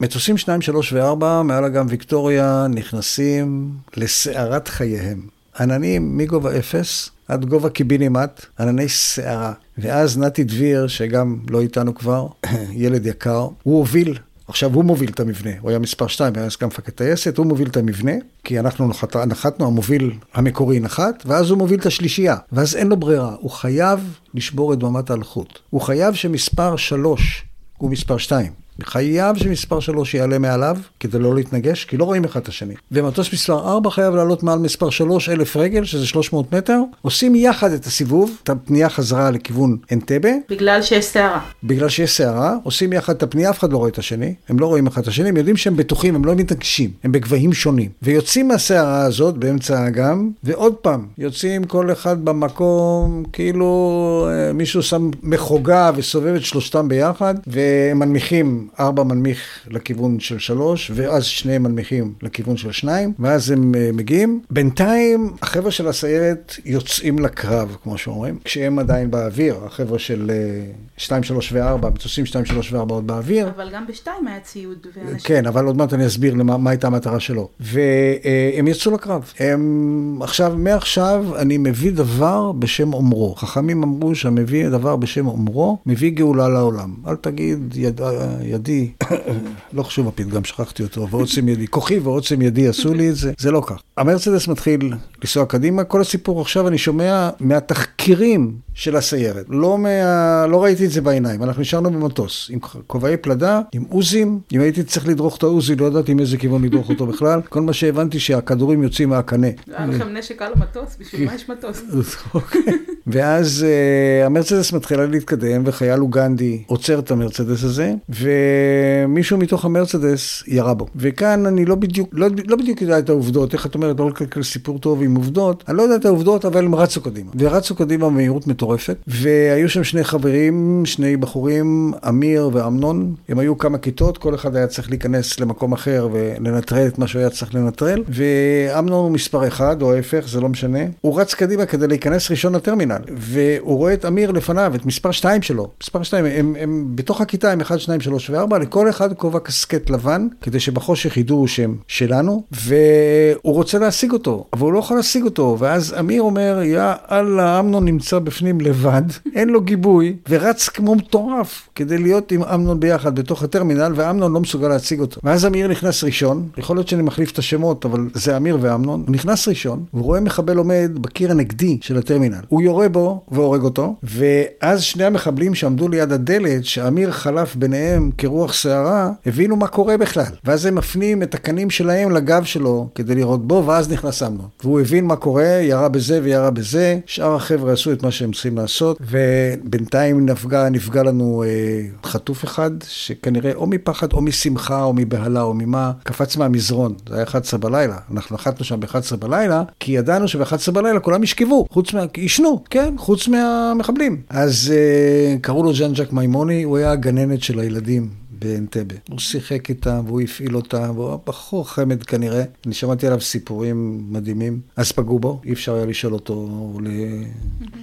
ומטוסים 0.00 0.36
2, 0.36 0.62
3 0.62 0.92
ו-4 0.92 1.42
מעל 1.44 1.64
אגם 1.64 1.86
ויקטוריה 1.88 2.66
נכנסים 2.70 3.72
לסערת 3.96 4.68
חייהם. 4.68 5.20
עננים 5.60 6.16
מגובה 6.16 6.58
אפס 6.58 7.10
עד 7.28 7.44
גובה 7.44 7.70
קיבינימט, 7.70 8.46
ענני 8.60 8.88
סערה. 8.88 9.52
ואז 9.78 10.18
נתי 10.18 10.44
דביר, 10.44 10.86
שגם 10.86 11.38
לא 11.50 11.60
איתנו 11.60 11.94
כבר, 11.94 12.26
ילד 12.72 13.06
יקר, 13.06 13.48
הוא 13.62 13.78
הוביל 13.78 14.18
עכשיו 14.50 14.74
הוא 14.74 14.84
מוביל 14.84 15.10
את 15.10 15.20
המבנה, 15.20 15.50
הוא 15.60 15.70
היה 15.70 15.78
מספר 15.78 16.06
2, 16.06 16.32
היה 16.36 16.48
גם 16.60 16.68
מפקד 16.68 16.92
טייסת, 16.92 17.38
הוא 17.38 17.46
מוביל 17.46 17.68
את 17.68 17.76
המבנה, 17.76 18.12
כי 18.44 18.60
אנחנו 18.60 18.88
נחת, 18.88 19.16
נחתנו, 19.16 19.66
המוביל 19.66 20.12
המקורי 20.34 20.80
נחת, 20.80 21.22
ואז 21.26 21.50
הוא 21.50 21.58
מוביל 21.58 21.80
את 21.80 21.86
השלישייה, 21.86 22.36
ואז 22.52 22.76
אין 22.76 22.86
לו 22.86 22.96
ברירה, 22.96 23.34
הוא 23.40 23.50
חייב 23.50 24.18
לשבור 24.34 24.72
את 24.72 24.78
דממת 24.78 25.10
האלחוט. 25.10 25.58
הוא 25.70 25.80
חייב 25.80 26.14
שמספר 26.14 26.76
3 26.76 27.44
הוא 27.78 27.90
מספר 27.90 28.18
2. 28.18 28.52
חייב 28.82 29.36
שמספר 29.36 29.80
3 29.80 30.14
יעלה 30.14 30.38
מעליו, 30.38 30.76
כדי 31.00 31.18
לא 31.18 31.34
להתנגש, 31.34 31.84
כי 31.84 31.96
לא 31.96 32.04
רואים 32.04 32.24
אחד 32.24 32.40
את 32.40 32.48
השני. 32.48 32.74
ומטוס 32.92 33.32
מספר 33.32 33.68
4 33.68 33.90
חייב 33.90 34.14
לעלות 34.14 34.42
מעל 34.42 34.58
מספר 34.58 34.90
3 34.90 35.28
אלף 35.28 35.56
רגל, 35.56 35.84
שזה 35.84 36.06
300 36.06 36.54
מטר, 36.54 36.80
עושים 37.02 37.34
יחד 37.34 37.72
את 37.72 37.86
הסיבוב, 37.86 38.36
את 38.42 38.48
הפנייה 38.48 38.88
חזרה 38.88 39.30
לכיוון 39.30 39.76
אנטבה. 39.92 40.28
בגלל 40.50 40.82
שיש 40.82 41.04
סערה. 41.04 41.40
בגלל 41.64 41.88
שיש 41.88 42.16
סערה, 42.16 42.56
עושים 42.62 42.92
יחד 42.92 43.14
את 43.14 43.22
הפנייה, 43.22 43.50
אף 43.50 43.58
אחד 43.58 43.72
לא 43.72 43.78
רואה 43.78 43.88
את 43.88 43.98
השני, 43.98 44.34
הם 44.48 44.58
לא 44.58 44.66
רואים 44.66 44.86
אחד 44.86 45.02
את 45.02 45.08
השני, 45.08 45.28
הם 45.28 45.36
יודעים 45.36 45.56
שהם 45.56 45.76
בטוחים, 45.76 46.14
הם 46.14 46.24
לא 46.24 46.34
מתנגשים, 46.34 46.90
הם 47.04 47.12
בגבהים 47.12 47.52
שונים. 47.52 47.90
ויוצאים 48.02 48.48
מהסערה 48.48 49.02
הזאת 49.02 49.36
באמצע 49.36 49.78
האגם, 49.78 50.30
ועוד 50.44 50.74
פעם, 50.74 51.06
יוצאים 51.18 51.64
כל 51.64 51.92
אחד 51.92 52.24
במקום, 52.24 53.24
כאילו 53.32 54.28
אה, 54.30 54.52
מישהו 54.52 54.82
שם 54.82 55.10
מחוגה 55.22 55.90
וסובב 55.96 56.34
את 56.34 56.44
שלושתם 56.44 56.88
ביחד, 56.88 57.34
ומנמיכים 57.46 58.68
ארבע 58.80 59.02
מנמיך 59.02 59.38
לכיוון 59.70 60.20
של 60.20 60.38
שלוש, 60.38 60.90
ואז 60.94 61.24
שניהם 61.24 61.62
מנמיכים 61.62 62.14
לכיוון 62.22 62.56
של 62.56 62.72
שניים, 62.72 63.12
ואז 63.18 63.50
הם 63.50 63.74
uh, 63.74 63.96
מגיעים. 63.96 64.40
בינתיים, 64.50 65.32
החבר'ה 65.42 65.70
של 65.70 65.88
הסיירת 65.88 66.56
יוצאים 66.64 67.18
לקרב, 67.18 67.76
כמו 67.82 67.98
שאומרים, 67.98 68.38
כשהם 68.44 68.78
עדיין 68.78 69.10
באוויר, 69.10 69.56
החבר'ה 69.66 69.98
של 69.98 70.30
uh, 70.30 71.00
שתיים, 71.00 71.22
שלוש 71.22 71.52
וארבע, 71.52 71.90
מטוסים 71.90 72.26
שתיים, 72.26 72.44
שלוש 72.44 72.72
וארבע 72.72 72.94
עוד 72.94 73.06
באוויר. 73.06 73.48
אבל 73.56 73.70
גם 73.72 73.86
בשתיים 73.86 74.26
היה 74.26 74.40
ציוד 74.40 74.86
ואנשים. 74.96 75.18
כן, 75.24 75.46
אבל 75.46 75.64
עוד 75.64 75.76
מעט 75.76 75.94
אני 75.94 76.06
אסביר 76.06 76.34
למה, 76.34 76.56
מה 76.56 76.70
הייתה 76.70 76.86
המטרה 76.86 77.20
שלו. 77.20 77.48
והם 77.60 78.66
uh, 78.66 78.70
יצאו 78.70 78.94
לקרב. 78.94 79.32
הם, 79.38 80.18
עכשיו, 80.22 80.54
מעכשיו 80.56 81.24
אני 81.38 81.58
מביא 81.58 81.92
דבר 81.92 82.52
בשם 82.52 82.94
אומרו. 82.94 83.34
חכמים 83.34 83.82
אמרו 83.82 84.14
שהמביא 84.14 84.68
דבר 84.68 84.96
בשם 84.96 85.26
אומרו, 85.26 85.78
מביא 85.86 86.10
גאולה 86.10 86.48
לעולם. 86.48 86.94
אל 87.06 87.16
תגיד 87.16 87.76
יד, 87.76 88.00
יד 88.42 88.59
ידי, 88.60 88.90
לא 89.72 89.82
חשוב 89.82 90.08
הפתגם, 90.08 90.44
שכחתי 90.44 90.82
אותו, 90.82 91.08
ועוצם 91.10 91.48
ידי, 91.48 91.66
כוחי 91.66 91.98
ועוצם 91.98 92.42
ידי 92.42 92.68
עשו 92.68 92.94
לי 92.94 93.10
את 93.10 93.16
זה, 93.16 93.32
זה 93.38 93.50
לא 93.50 93.62
כך. 93.66 93.82
המרצדס 93.96 94.48
מתחיל 94.48 94.94
לנסוע 95.22 95.46
קדימה, 95.46 95.84
כל 95.84 96.00
הסיפור 96.00 96.40
עכשיו 96.40 96.68
אני 96.68 96.78
שומע 96.78 97.30
מהתחקירים 97.40 98.54
של 98.80 98.96
הסיירת. 98.96 99.46
לא, 99.48 99.78
מה... 99.78 100.46
לא 100.46 100.62
ראיתי 100.62 100.84
את 100.84 100.90
זה 100.90 101.00
בעיניים, 101.00 101.42
אנחנו 101.42 101.62
נשארנו 101.62 101.90
במטוס, 101.90 102.50
עם 102.52 102.58
כובעי 102.86 103.16
פלדה, 103.16 103.60
עם 103.72 103.84
עוזים, 103.88 104.40
אם 104.52 104.60
הייתי 104.60 104.82
צריך 104.82 105.08
לדרוך 105.08 105.36
את 105.36 105.42
העוזי, 105.42 105.76
לא 105.76 105.86
ידעתי 105.86 106.14
מאיזה 106.14 106.36
כיוון 106.36 106.64
לדרוך 106.64 106.88
אותו 106.88 107.06
בכלל. 107.06 107.40
כל 107.48 107.60
מה 107.60 107.72
שהבנתי 107.72 108.20
שהכדורים 108.20 108.82
יוצאים 108.82 109.08
מהקנה. 109.08 109.46
היה 109.66 109.86
לכם 109.86 110.08
נשק 110.16 110.42
על 110.42 110.52
המטוס, 110.56 110.96
בשביל 111.00 111.26
מה 111.26 111.34
יש 111.34 111.48
מטוס? 111.50 111.82
אוקיי. 112.34 112.62
ואז 113.06 113.66
uh, 113.66 114.26
המרצדס 114.26 114.72
מתחילה 114.72 115.06
להתקדם, 115.06 115.62
וחייל 115.66 116.00
אוגנדי 116.00 116.62
עוצר 116.66 116.98
את 116.98 117.10
המרצדס 117.10 117.64
הזה, 117.64 117.94
ומישהו 118.08 119.38
מתוך 119.38 119.64
המרצדס 119.64 120.42
ירה 120.46 120.74
בו. 120.74 120.86
וכאן 120.96 121.46
אני 121.46 121.64
לא 121.64 121.74
בדיוק, 121.74 122.08
לא, 122.12 122.28
לא 122.46 122.56
בדיוק 122.56 122.82
יודע 122.82 122.98
את 122.98 123.08
העובדות, 123.08 123.54
איך 123.54 123.66
את 123.66 123.74
אומרת, 123.74 124.00
לא 124.00 124.08
לקלקל 124.08 124.42
סיפור 124.42 124.78
טוב 124.78 125.02
עם 125.02 125.14
עובדות, 125.14 125.64
אני 125.68 125.76
לא 125.76 125.82
יודע 125.82 125.96
את 125.96 126.04
העובדות, 126.04 126.44
אבל 126.44 126.64
הם 126.64 126.74
רצו 126.74 127.00
קדימה. 127.00 127.30
ורצו 127.38 127.74
קדימה 127.74 128.06
במהירות 128.06 128.46
מטורפת, 128.46 128.69
והיו 129.06 129.68
שם 129.68 129.84
שני 129.84 130.04
חברים, 130.04 130.82
שני 130.84 131.16
בחורים, 131.16 131.92
אמיר 132.08 132.50
ואמנון, 132.52 133.14
הם 133.28 133.38
היו 133.38 133.58
כמה 133.58 133.78
כיתות, 133.78 134.18
כל 134.18 134.34
אחד 134.34 134.56
היה 134.56 134.66
צריך 134.66 134.90
להיכנס 134.90 135.40
למקום 135.40 135.72
אחר 135.72 136.08
ולנטרל 136.12 136.86
את 136.86 136.98
מה 136.98 137.06
שהוא 137.06 137.20
היה 137.20 137.30
צריך 137.30 137.54
לנטרל, 137.54 138.02
ואמנון 138.08 139.04
הוא 139.04 139.10
מספר 139.10 139.48
אחד, 139.48 139.82
או 139.82 139.94
ההפך, 139.94 140.24
זה 140.28 140.40
לא 140.40 140.48
משנה. 140.48 140.78
הוא 141.00 141.20
רץ 141.20 141.34
קדימה 141.34 141.66
כדי 141.66 141.86
להיכנס 141.86 142.30
ראשון 142.30 142.54
לטרמינל, 142.54 142.98
והוא 143.08 143.76
רואה 143.76 143.92
את 143.92 144.04
אמיר 144.04 144.30
לפניו, 144.30 144.72
את 144.74 144.86
מספר 144.86 145.10
שתיים 145.10 145.42
שלו. 145.42 145.70
מספר 145.82 146.02
שתיים, 146.02 146.24
הם, 146.24 146.56
הם 146.60 146.86
בתוך 146.94 147.20
הכיתה 147.20 147.52
הם 147.52 147.60
אחד, 147.60 147.78
שניים, 147.78 148.00
שלוש 148.00 148.30
וארבע, 148.30 148.58
לכל 148.58 148.90
אחד 148.90 149.12
כובע 149.12 149.38
קסקט 149.38 149.90
לבן, 149.90 150.28
כדי 150.42 150.60
שבחושך 150.60 151.16
ידעו 151.16 151.48
שהם 151.48 151.76
שלנו, 151.88 152.42
והוא 152.52 153.54
רוצה 153.54 153.78
להשיג 153.78 154.12
אותו, 154.12 154.46
אבל 154.52 154.62
הוא 154.62 154.72
לא 154.72 154.78
יכול 154.78 154.96
להשיג 154.96 155.24
אותו, 155.24 155.56
ואז 155.58 155.94
אמיר 155.98 156.22
אומר, 156.22 156.60
יא 156.62 156.92
אללה, 157.10 157.60
אמנון 157.60 157.84
נמצא 157.84 158.18
בפנים 158.18 158.49
לבד, 158.60 159.02
אין 159.34 159.48
לו 159.48 159.60
גיבוי, 159.60 160.16
ורץ 160.28 160.68
כמו 160.68 160.94
מטורף 160.94 161.68
כדי 161.74 161.98
להיות 161.98 162.32
עם 162.32 162.42
אמנון 162.42 162.80
ביחד 162.80 163.14
בתוך 163.18 163.42
הטרמינל, 163.42 163.92
ואמנון 163.96 164.32
לא 164.32 164.40
מסוגל 164.40 164.68
להציג 164.68 165.00
אותו. 165.00 165.20
ואז 165.24 165.46
אמיר 165.46 165.68
נכנס 165.68 166.04
ראשון, 166.04 166.48
יכול 166.58 166.76
להיות 166.76 166.88
שאני 166.88 167.02
מחליף 167.02 167.32
את 167.32 167.38
השמות, 167.38 167.84
אבל 167.84 168.08
זה 168.14 168.36
אמיר 168.36 168.58
ואמנון, 168.60 169.04
הוא 169.06 169.14
נכנס 169.14 169.48
ראשון, 169.48 169.84
והוא 169.94 170.04
רואה 170.04 170.20
מחבל 170.20 170.56
עומד 170.56 170.90
בקיר 171.00 171.30
הנגדי 171.30 171.78
של 171.80 171.98
הטרמינל. 171.98 172.40
הוא 172.48 172.62
יורה 172.62 172.88
בו 172.88 173.24
והורג 173.30 173.62
אותו, 173.62 173.94
ואז 174.02 174.82
שני 174.82 175.04
המחבלים 175.04 175.54
שעמדו 175.54 175.88
ליד 175.88 176.12
הדלת, 176.12 176.64
שאמיר 176.64 177.10
חלף 177.10 177.56
ביניהם 177.56 178.10
כרוח 178.18 178.54
סערה, 178.54 179.10
הבינו 179.26 179.56
מה 179.56 179.66
קורה 179.66 179.96
בכלל. 179.96 180.32
ואז 180.44 180.66
הם 180.66 180.74
מפנים 180.74 181.22
את 181.22 181.34
הקנים 181.34 181.70
שלהם 181.70 182.10
לגב 182.10 182.44
שלו 182.44 182.88
כדי 182.94 183.14
לראות 183.14 183.46
בו, 183.46 183.62
ואז 183.66 183.92
נכנס 183.92 184.22
אמנון. 184.22 184.48
והוא 184.62 184.80
הבין 184.80 185.04
מה 185.04 185.16
קורה, 185.16 185.44
ירה 185.44 185.88
בזה 185.88 186.20
וירה 186.22 186.50
בזה, 186.50 186.98
שאר 187.06 187.34
החבר'ה 187.34 187.72
עשו 187.72 187.92
את 187.92 188.02
מה 188.02 188.10
שהם 188.10 188.32
צריכים 188.40 188.58
לעשות, 188.58 188.98
ובינתיים 189.00 190.26
נפגע, 190.26 190.68
נפגע 190.68 191.02
לנו 191.02 191.44
אה, 191.46 192.08
חטוף 192.10 192.44
אחד, 192.44 192.70
שכנראה 192.88 193.52
או 193.54 193.66
מפחד 193.66 194.12
או 194.12 194.20
משמחה 194.20 194.82
או 194.82 194.92
מבהלה 194.92 195.42
או 195.42 195.54
ממה, 195.54 195.92
קפץ 196.02 196.36
מהמזרון. 196.36 196.94
זה 197.08 197.14
היה 197.14 197.24
11 197.24 197.60
בלילה. 197.60 197.96
אנחנו 198.12 198.34
נחתנו 198.34 198.64
שם 198.64 198.80
ב-11 198.80 199.16
בלילה, 199.16 199.62
כי 199.80 199.92
ידענו 199.92 200.28
שב-11 200.28 200.70
בלילה 200.72 201.00
כולם 201.00 201.22
ישכבו, 201.22 201.66
חוץ 201.70 201.92
מה... 201.92 202.04
ישנו, 202.16 202.64
כן, 202.70 202.94
חוץ 202.98 203.28
מהמחבלים. 203.28 204.22
אז 204.28 204.72
אה, 204.76 205.36
קראו 205.40 205.62
לו 205.62 205.74
ז'אן 205.74 205.94
ז'אק 205.94 206.12
מימוני, 206.12 206.62
הוא 206.62 206.76
היה 206.76 206.92
הגננת 206.92 207.42
של 207.42 207.58
הילדים 207.58 208.19
באנטבה. 208.40 208.94
הוא 209.08 209.18
שיחק 209.18 209.68
איתם 209.68 210.00
והוא 210.06 210.20
הפעיל 210.20 210.56
אותם, 210.56 210.90
והוא 210.94 211.08
היה 211.08 211.16
בחור 211.26 211.68
חמד 211.68 212.02
כנראה. 212.02 212.42
אני 212.66 212.74
שמעתי 212.74 213.06
עליו 213.06 213.20
סיפורים 213.20 214.00
מדהימים. 214.10 214.60
אז 214.76 214.92
פגעו 214.92 215.18
בו, 215.18 215.40
אי 215.44 215.52
אפשר 215.52 215.74
היה 215.74 215.86
לשאול 215.86 216.12
אותו 216.12 216.48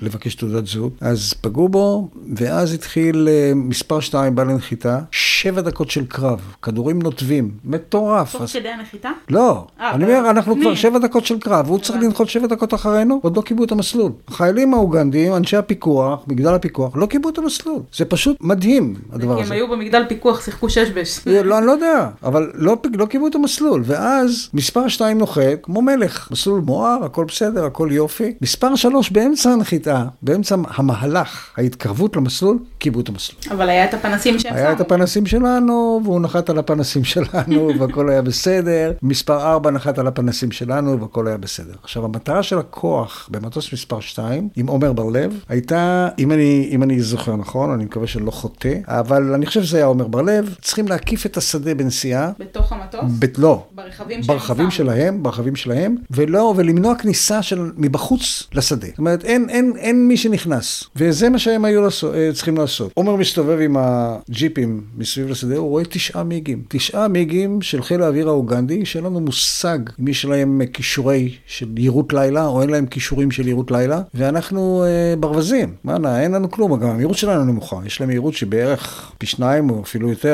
לבקש 0.02 0.36
תעודת 0.36 0.68
זהות. 0.68 0.94
אז 1.02 1.34
פגעו 1.42 1.70
בו, 1.70 2.10
ואז 2.36 2.74
התחיל 2.74 3.28
אה, 3.32 3.52
מספר 3.56 4.00
2 4.00 4.36
בא 4.36 4.44
לנחיתה, 4.44 5.00
שבע 5.12 5.62
דקות 5.62 5.92
של 5.92 6.06
קרב, 6.06 6.42
כדורים 6.62 7.02
נוטבים, 7.02 7.52
מטורף. 7.66 8.32
תוך 8.32 8.52
כדי 8.54 8.70
הנחיתה? 8.70 9.10
לא, 9.30 9.68
אה, 9.80 9.92
אני 9.92 10.04
אומר, 10.04 10.30
אנחנו 10.30 10.56
כבר 10.62 10.76
שבע 10.76 11.00
דקות 11.00 11.26
של 11.26 11.40
קרב, 11.40 11.68
והוא 11.68 11.80
צריך 11.80 12.00
לנחות 12.02 12.30
שבע 12.30 12.48
דקות 12.48 12.74
אחרינו, 12.74 13.20
עוד 13.24 13.38
לא 13.38 13.42
קיבלו 13.42 13.66
את 13.66 13.72
המסלול. 13.72 14.12
החיילים 14.28 14.74
האוגנדים, 14.74 15.36
אנשי 15.36 15.58
הפיקוח, 15.58 16.24
מגדל 16.28 16.54
הפיקוח, 16.54 16.96
לא 16.96 17.06
קיבלו 17.06 17.30
את 17.30 17.38
המסלול. 17.38 17.82
זה 17.96 18.06
פשוט 18.06 18.38
מדהים, 18.42 18.96
הדבר 19.12 19.34
הזה. 19.34 19.42
כי 19.42 19.48
הם 19.48 19.52
היו 19.52 19.68
במגדל 19.68 20.04
פיקוח 20.10 20.42
שיחקו 20.48 20.70
שש 20.70 20.90
בש. 20.90 21.20
לא, 21.26 21.58
אני 21.58 21.66
לא 21.66 21.72
יודע, 21.72 22.10
אבל 22.24 22.52
לא, 22.54 22.78
לא 22.94 23.06
קיבלו 23.06 23.28
את 23.28 23.36
המסלול. 23.36 23.82
ואז 23.86 24.50
מספר 24.54 24.88
2 24.88 25.18
נוחת 25.18 25.42
כמו 25.64 25.82
מלך, 25.82 26.28
מסלול 26.32 26.62
מואר, 26.62 27.04
הכל 27.06 27.26
בסדר, 27.26 27.66
הכל 27.66 27.90
יופי. 27.92 28.34
מספר 28.42 28.76
3 28.76 29.10
באמצע 29.10 29.50
הנחיתה, 29.50 30.06
באמצע 30.22 30.56
המהלך, 30.76 31.50
ההתקרבות 31.58 32.16
למסלול, 32.16 32.60
קיבלו 32.78 33.02
את 33.02 33.10
המסלול. 33.10 33.42
אבל 33.52 33.70
היה 33.70 33.86
את 33.86 33.94
הפנסים 33.94 34.40
שהם. 34.40 34.56
היה 34.56 34.72
את 34.72 34.82
הפנסים 34.82 35.26
שלנו, 35.26 36.02
והוא 36.04 36.22
נחת 36.22 36.50
על 36.50 36.58
הפנסים 36.58 37.04
שלנו, 37.14 37.72
והכל 37.80 38.10
היה 38.10 38.22
בסדר. 38.22 38.92
מספר 39.04 39.42
4 39.52 39.72
נחת 39.72 40.00
על 40.00 40.08
הפנסים 40.08 40.52
שלנו, 40.52 41.02
והכל 41.02 41.28
היה 41.28 41.38
בסדר. 41.38 41.74
עכשיו, 41.84 42.06
המטרה 42.06 42.44
של 42.44 42.60
הכוח 42.60 43.30
במטוס 43.32 43.74
מספר 43.74 44.00
2, 44.00 44.50
עם 44.56 44.68
עומר 44.68 44.94
בר-לב, 44.94 45.44
הייתה, 45.50 46.08
אם 46.20 46.32
אני, 46.32 46.70
אם 46.72 46.84
אני 46.84 47.02
זוכר 47.02 47.36
נכון, 47.36 47.72
אני 47.72 47.86
מקווה 47.86 48.08
שאני 48.08 48.26
לא 48.26 48.32
חוטא, 48.32 48.74
אבל 48.88 49.34
אני 49.34 49.46
חושב 49.46 49.64
שזה 49.64 49.78
היה 49.78 49.86
עומר 49.86 50.08
בר-לב, 50.08 50.37
צריכים 50.62 50.88
להקיף 50.88 51.26
את 51.26 51.38
השדה 51.38 51.76
בנסיעה. 51.76 52.32
בתוך 52.40 52.72
המטוס? 52.72 53.12
ב- 53.20 53.26
לא. 53.38 53.68
ברכבים 53.76 54.24
שהם 54.24 54.36
ברכבים. 54.36 54.72
שלהם, 54.72 55.24
ברכבים 55.24 55.56
שלהם, 55.56 55.96
ולא, 56.12 56.54
ולמנוע 56.58 56.96
כניסה 56.96 57.42
של, 57.42 57.72
מבחוץ 57.78 58.44
לשדה. 58.54 58.88
זאת 58.88 58.98
אומרת, 58.98 59.26
אין, 59.26 59.50
אין, 59.50 59.74
אין 59.78 60.08
מי 60.08 60.18
שנכנס. 60.18 60.84
וזה 60.96 61.30
מה 61.30 61.40
שהם 61.40 61.66
היו 61.66 61.82
לעשות, 61.82 62.16
אה, 62.16 62.30
צריכים 62.34 62.58
לעשות. 62.58 62.92
עומר 62.94 63.16
מסתובב 63.16 63.60
עם 63.60 63.76
הג'יפים 63.80 64.84
מסביב 64.98 65.30
לשדה, 65.30 65.58
הוא 65.58 65.70
רואה 65.70 65.84
תשעה 65.84 66.24
מיגים. 66.24 66.64
תשעה 66.68 67.08
מיגים 67.08 67.62
של 67.62 67.84
חיל 67.84 68.02
האוויר 68.02 68.28
האוגנדי, 68.28 68.86
שאין 68.86 69.04
לנו 69.04 69.20
מושג 69.20 69.80
אם 70.00 70.08
יש 70.08 70.26
להם 70.26 70.62
כישורי 70.74 71.36
של 71.48 71.68
יירוט 71.78 72.14
לילה, 72.14 72.46
או 72.46 72.62
אין 72.62 72.70
להם 72.70 72.86
כישורים 72.86 73.32
של 73.32 73.48
יירוט 73.48 73.72
לילה, 73.72 74.02
ואנחנו 74.14 74.84
אה, 74.84 75.16
ברווזים. 75.20 75.76
מה, 75.84 76.22
אין 76.22 76.32
לנו 76.32 76.52
כלום, 76.52 76.80
גם 76.80 76.90
המהירות 76.90 77.18
שלנו 77.18 77.44
נמוכה. 77.44 77.78
יש 77.86 78.00
להם 78.02 78.10
מהירות 78.10 78.34
שבערך 78.34 79.12
פי 79.18 79.26
שניים 79.26 79.70
או 79.70 79.82
אפילו 79.82 80.10
יותר. 80.10 80.27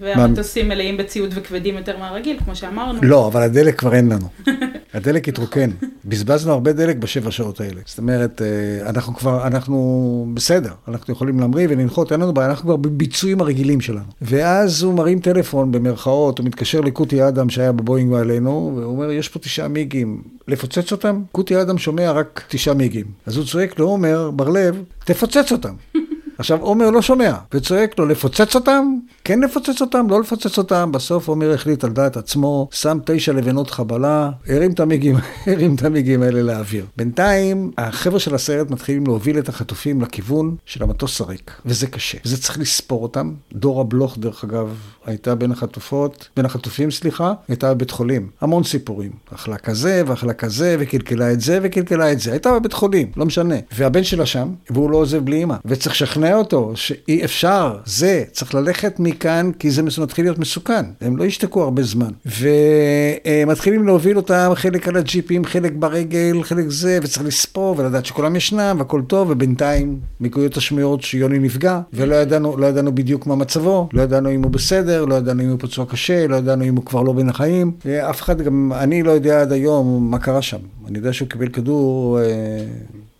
והמטוסים 0.00 0.68
מלאים 0.68 0.96
בציוד 0.96 1.30
וכבדים 1.34 1.74
יותר 1.74 1.98
מהרגיל, 1.98 2.38
כמו 2.44 2.56
שאמרנו. 2.56 2.98
לא, 3.02 3.26
אבל 3.26 3.42
הדלק 3.42 3.78
כבר 3.78 3.94
אין 3.94 4.08
לנו. 4.08 4.28
הדלק 4.94 5.28
התרוקן. 5.28 5.70
בזבזנו 6.04 6.52
הרבה 6.52 6.72
דלק 6.72 6.96
בשבע 6.96 7.30
שעות 7.30 7.60
האלה. 7.60 7.80
זאת 7.86 7.98
אומרת, 7.98 8.42
אה, 8.42 8.90
אנחנו 8.90 9.14
כבר, 9.14 9.46
אנחנו 9.46 10.26
בסדר, 10.34 10.72
אנחנו 10.88 11.12
יכולים 11.12 11.40
להמריא 11.40 11.66
ולנחות, 11.70 12.12
אין 12.12 12.20
לנו 12.20 12.34
בעיה, 12.34 12.48
אנחנו 12.48 12.64
כבר 12.64 12.76
בביצועים 12.76 13.40
הרגילים 13.40 13.80
שלנו. 13.80 14.04
ואז 14.22 14.82
הוא 14.82 14.94
מרים 14.94 15.20
טלפון, 15.20 15.72
במרכאות, 15.72 16.38
הוא 16.38 16.46
מתקשר 16.46 16.80
לקוטי 16.80 17.28
אדם 17.28 17.50
שהיה 17.50 17.72
בבואינג 17.72 18.12
ועלינו, 18.12 18.72
והוא 18.76 18.92
אומר, 18.92 19.10
יש 19.10 19.28
פה 19.28 19.38
תשעה 19.38 19.68
מיגים, 19.68 20.22
לפוצץ 20.48 20.92
אותם? 20.92 21.22
קוטי 21.32 21.60
אדם 21.60 21.78
שומע 21.78 22.12
רק 22.12 22.44
תשעה 22.48 22.74
מיגים. 22.74 23.06
אז 23.26 23.36
הוא 23.36 23.44
צועק 23.44 23.78
לעומר, 23.78 24.30
בר 24.30 24.48
לב, 24.48 24.82
תפוצץ 25.04 25.52
אותם. 25.52 25.74
עכשיו, 26.38 26.58
עומר 26.60 26.90
לא 26.90 27.02
שומע, 27.02 27.34
וצועק 27.54 27.98
לו, 27.98 28.06
לפוצץ 28.06 28.54
אותם? 28.54 28.94
כן 29.24 29.40
לפוצץ 29.40 29.80
אותם? 29.80 30.06
לא 30.10 30.20
לפוצץ 30.20 30.58
אותם? 30.58 30.92
בסוף 30.92 31.28
עומר 31.28 31.54
החליט 31.54 31.84
על 31.84 31.90
דעת 31.90 32.16
עצמו, 32.16 32.68
שם 32.72 32.98
תשע 33.04 33.32
לבנות 33.32 33.70
חבלה, 33.70 34.30
הרים 34.48 34.70
את 34.70 34.80
המיגים, 34.80 35.16
הרים 35.46 35.74
את 35.74 35.84
המיגים 35.84 36.22
האלה 36.22 36.42
לאוויר. 36.42 36.86
בינתיים, 36.96 37.70
החבר'ה 37.78 38.20
של 38.20 38.34
הסיירת 38.34 38.70
מתחילים 38.70 39.06
להוביל 39.06 39.38
את 39.38 39.48
החטופים 39.48 40.00
לכיוון 40.00 40.56
של 40.66 40.82
המטוס 40.82 41.20
הריק, 41.20 41.52
וזה 41.66 41.86
קשה. 41.86 42.18
וזה 42.24 42.42
צריך 42.42 42.58
לספור 42.58 43.02
אותם. 43.02 43.32
דורה 43.52 43.84
בלוך, 43.84 44.18
דרך 44.18 44.44
אגב, 44.44 44.76
הייתה 45.06 45.34
בין 45.34 45.52
החטופות, 45.52 46.28
בין 46.36 46.44
החטופים, 46.44 46.90
סליחה, 46.90 47.32
הייתה 47.48 47.74
בבית 47.74 47.90
חולים. 47.90 48.30
המון 48.40 48.64
סיפורים. 48.64 49.10
אכלה 49.34 49.56
כזה, 49.56 50.02
ואכלה 50.06 50.32
כזה, 50.32 50.76
וקלקלה 50.78 51.32
את 51.32 51.40
זה, 51.40 51.58
וקלקלה 51.62 52.12
את 52.12 52.20
זה. 52.20 52.30
הייתה 52.30 52.52
בבית 52.52 52.72
חולים, 52.72 53.12
לא 53.16 53.26
משנה. 53.26 53.54
והבן 53.72 54.04
שלה 54.04 54.26
שם, 54.26 54.48
והוא 54.70 54.90
לא 54.90 54.96
עוזב 54.96 55.24
בלי 55.24 55.42
אמא. 55.42 55.56
וצריך 55.64 55.94
לשכנע 55.94 56.27
אותו 56.34 56.72
שאי 56.74 57.24
אפשר, 57.24 57.76
זה, 57.84 58.24
צריך 58.32 58.54
ללכת 58.54 59.00
מכאן, 59.00 59.50
כי 59.58 59.70
זה 59.70 59.82
מתחיל 59.82 60.24
להיות 60.24 60.38
מסוכן. 60.38 60.84
הם 61.00 61.16
לא 61.16 61.24
ישתקו 61.24 61.62
הרבה 61.62 61.82
זמן. 61.82 62.10
ומתחילים 62.26 63.86
להוביל 63.86 64.16
אותם, 64.16 64.50
חלק 64.54 64.88
על 64.88 64.96
הג'יפים, 64.96 65.44
חלק 65.44 65.72
ברגל, 65.78 66.42
חלק 66.42 66.64
זה, 66.68 66.98
וצריך 67.02 67.26
לספור 67.26 67.74
ולדעת 67.78 68.06
שכולם 68.06 68.36
ישנם, 68.36 68.76
והכל 68.78 69.02
טוב, 69.06 69.30
ובינתיים 69.30 70.00
מגיעות 70.20 70.56
השמיעות 70.56 71.02
שיוני 71.02 71.38
נפגע, 71.38 71.80
ולא 71.92 72.14
ידענו, 72.14 72.56
לא 72.56 72.66
ידענו 72.66 72.94
בדיוק 72.94 73.26
מה 73.26 73.36
מצבו, 73.36 73.88
לא 73.92 74.02
ידענו 74.02 74.30
אם 74.30 74.42
הוא 74.42 74.50
בסדר, 74.50 75.04
לא 75.04 75.14
ידענו 75.14 75.42
אם 75.42 75.48
הוא 75.48 75.58
פצוע 75.60 75.86
קשה, 75.86 76.26
לא 76.26 76.36
ידענו 76.36 76.64
אם 76.64 76.76
הוא 76.76 76.84
כבר 76.84 77.02
לא 77.02 77.12
בין 77.12 77.28
החיים. 77.28 77.72
אף 78.10 78.22
אחד, 78.22 78.42
גם 78.42 78.72
אני 78.74 79.02
לא 79.02 79.10
יודע 79.10 79.40
עד 79.40 79.52
היום 79.52 80.10
מה 80.10 80.18
קרה 80.18 80.42
שם. 80.42 80.58
אני 80.88 80.98
יודע 80.98 81.12
שהוא 81.12 81.28
קיבל 81.28 81.48
כדור... 81.48 82.18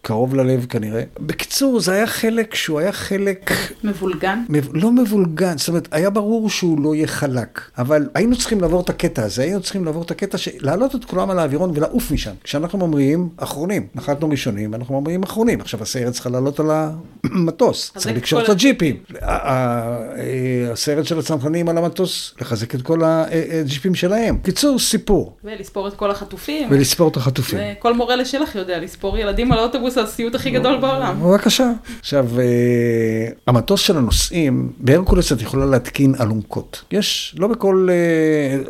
אה, 0.08 0.14
קרוב 0.14 0.34
ללב 0.34 0.66
כנראה. 0.68 1.02
בקיצור, 1.20 1.80
זה 1.80 1.92
היה 1.92 2.06
חלק 2.06 2.54
שהוא 2.54 2.78
היה 2.78 2.92
חלק... 2.92 3.50
מבולגן? 3.84 4.44
מב... 4.48 4.68
לא 4.72 4.92
מבולגן, 4.92 5.58
זאת 5.58 5.68
אומרת, 5.68 5.88
היה 5.90 6.10
ברור 6.10 6.50
שהוא 6.50 6.80
לא 6.80 6.94
יהיה 6.94 7.06
חלק. 7.06 7.60
אבל 7.78 8.08
היינו 8.14 8.36
צריכים 8.36 8.60
לעבור 8.60 8.80
את 8.80 8.88
הקטע 8.88 9.22
הזה, 9.22 9.42
היינו 9.42 9.60
צריכים 9.60 9.84
לעבור 9.84 10.02
את 10.02 10.10
הקטע 10.10 10.38
של 10.38 10.50
להעלות 10.60 10.94
את 10.94 11.04
כולם 11.04 11.30
על 11.30 11.38
האווירון 11.38 11.72
ולעוף 11.74 12.10
משם. 12.10 12.30
כשאנחנו 12.44 12.78
ממריאים, 12.78 13.28
אחרונים. 13.36 13.86
נחתנו 13.94 14.28
ראשונים, 14.28 14.74
אנחנו 14.74 15.00
ממריאים 15.00 15.22
אחרונים. 15.22 15.60
עכשיו 15.60 15.82
הסיירת 15.82 16.12
צריכה 16.12 16.30
לעלות 16.30 16.60
על 16.60 16.70
המטוס. 17.24 17.92
צריך 17.96 18.16
לקשור 18.16 18.40
את 18.40 18.48
הג'יפים. 18.48 18.96
הסיירת 20.72 21.06
של 21.06 21.18
הצנחנים 21.18 21.68
על 21.68 21.78
המטוס, 21.78 22.34
לחזק 22.40 22.74
את 22.74 22.82
כל 22.82 23.00
הג'יפים 23.04 23.94
שלהם. 23.94 24.38
קיצור, 24.42 24.78
סיפור. 24.78 25.36
ולספור 25.44 25.88
את 25.88 25.94
כל 25.94 26.10
החטופים. 26.10 26.68
ולספור 26.70 27.08
את 27.08 27.16
החטופים. 27.16 27.58
וכל 27.78 27.94
מורה 27.94 28.16
לשלח 28.16 28.54
יודע, 28.54 28.78
לספור 28.78 29.18
ילדים 29.18 29.52
על 29.52 29.58
האוטובוס 29.58 29.97
הסיוט 29.98 30.34
הכי 30.34 30.50
גדול 30.50 30.76
בעולם. 30.80 31.20
בבקשה. 31.22 31.70
עכשיו, 32.00 32.26
המטוס 33.46 33.80
של 33.80 33.96
הנוסעים, 33.96 34.72
בהרקולס 34.78 35.32
את 35.32 35.42
יכולה 35.42 35.66
להתקין 35.66 36.14
אלונקות. 36.20 36.84
יש, 36.90 37.36
לא 37.38 37.48
בכל, 37.48 37.88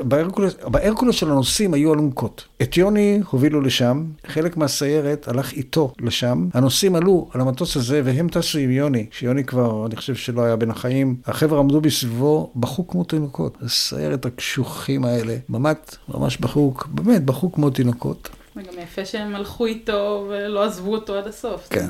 בהרקולס, 0.03 0.55
בהרקולס 0.65 1.15
של 1.15 1.31
הנוסעים 1.31 1.75
היו 1.75 1.95
אלונקות. 1.95 2.45
את 2.63 2.77
יוני 2.77 3.21
הובילו 3.31 3.61
לשם, 3.61 4.05
חלק 4.27 4.57
מהסיירת 4.57 5.29
הלך 5.29 5.53
איתו 5.53 5.93
לשם. 6.01 6.49
הנוסעים 6.55 6.95
עלו 6.95 7.29
על 7.35 7.41
המטוס 7.41 7.77
הזה 7.77 8.03
והם 8.05 8.29
טסו 8.29 8.59
עם 8.59 8.71
יוני, 8.71 9.07
שיוני 9.11 9.45
כבר, 9.45 9.87
אני 9.87 9.97
חושב 9.97 10.15
שלא 10.15 10.43
היה 10.43 10.57
בין 10.57 10.71
החיים. 10.71 11.17
החבר'ה 11.27 11.59
עמדו 11.59 11.81
בסביבו, 11.81 12.51
בכו 12.57 12.89
כמו 12.89 13.05
תינוקות. 13.05 13.59
הסיירת 13.63 14.27
הקשוחים 14.27 15.05
האלה, 15.05 15.37
ממש, 15.49 15.77
ממש 16.09 16.37
בכו, 16.37 16.75
באמת, 16.89 17.25
בכו 17.25 17.53
כמו 17.53 17.71
תינוקות. 17.71 18.29
וגם 18.59 18.83
יפה 18.83 19.05
שהם 19.05 19.35
הלכו 19.35 19.67
איתו 19.67 20.27
ולא 20.31 20.65
עזבו 20.65 20.93
אותו 20.93 21.15
עד 21.15 21.27
הסוף. 21.27 21.67
כן. 21.71 21.87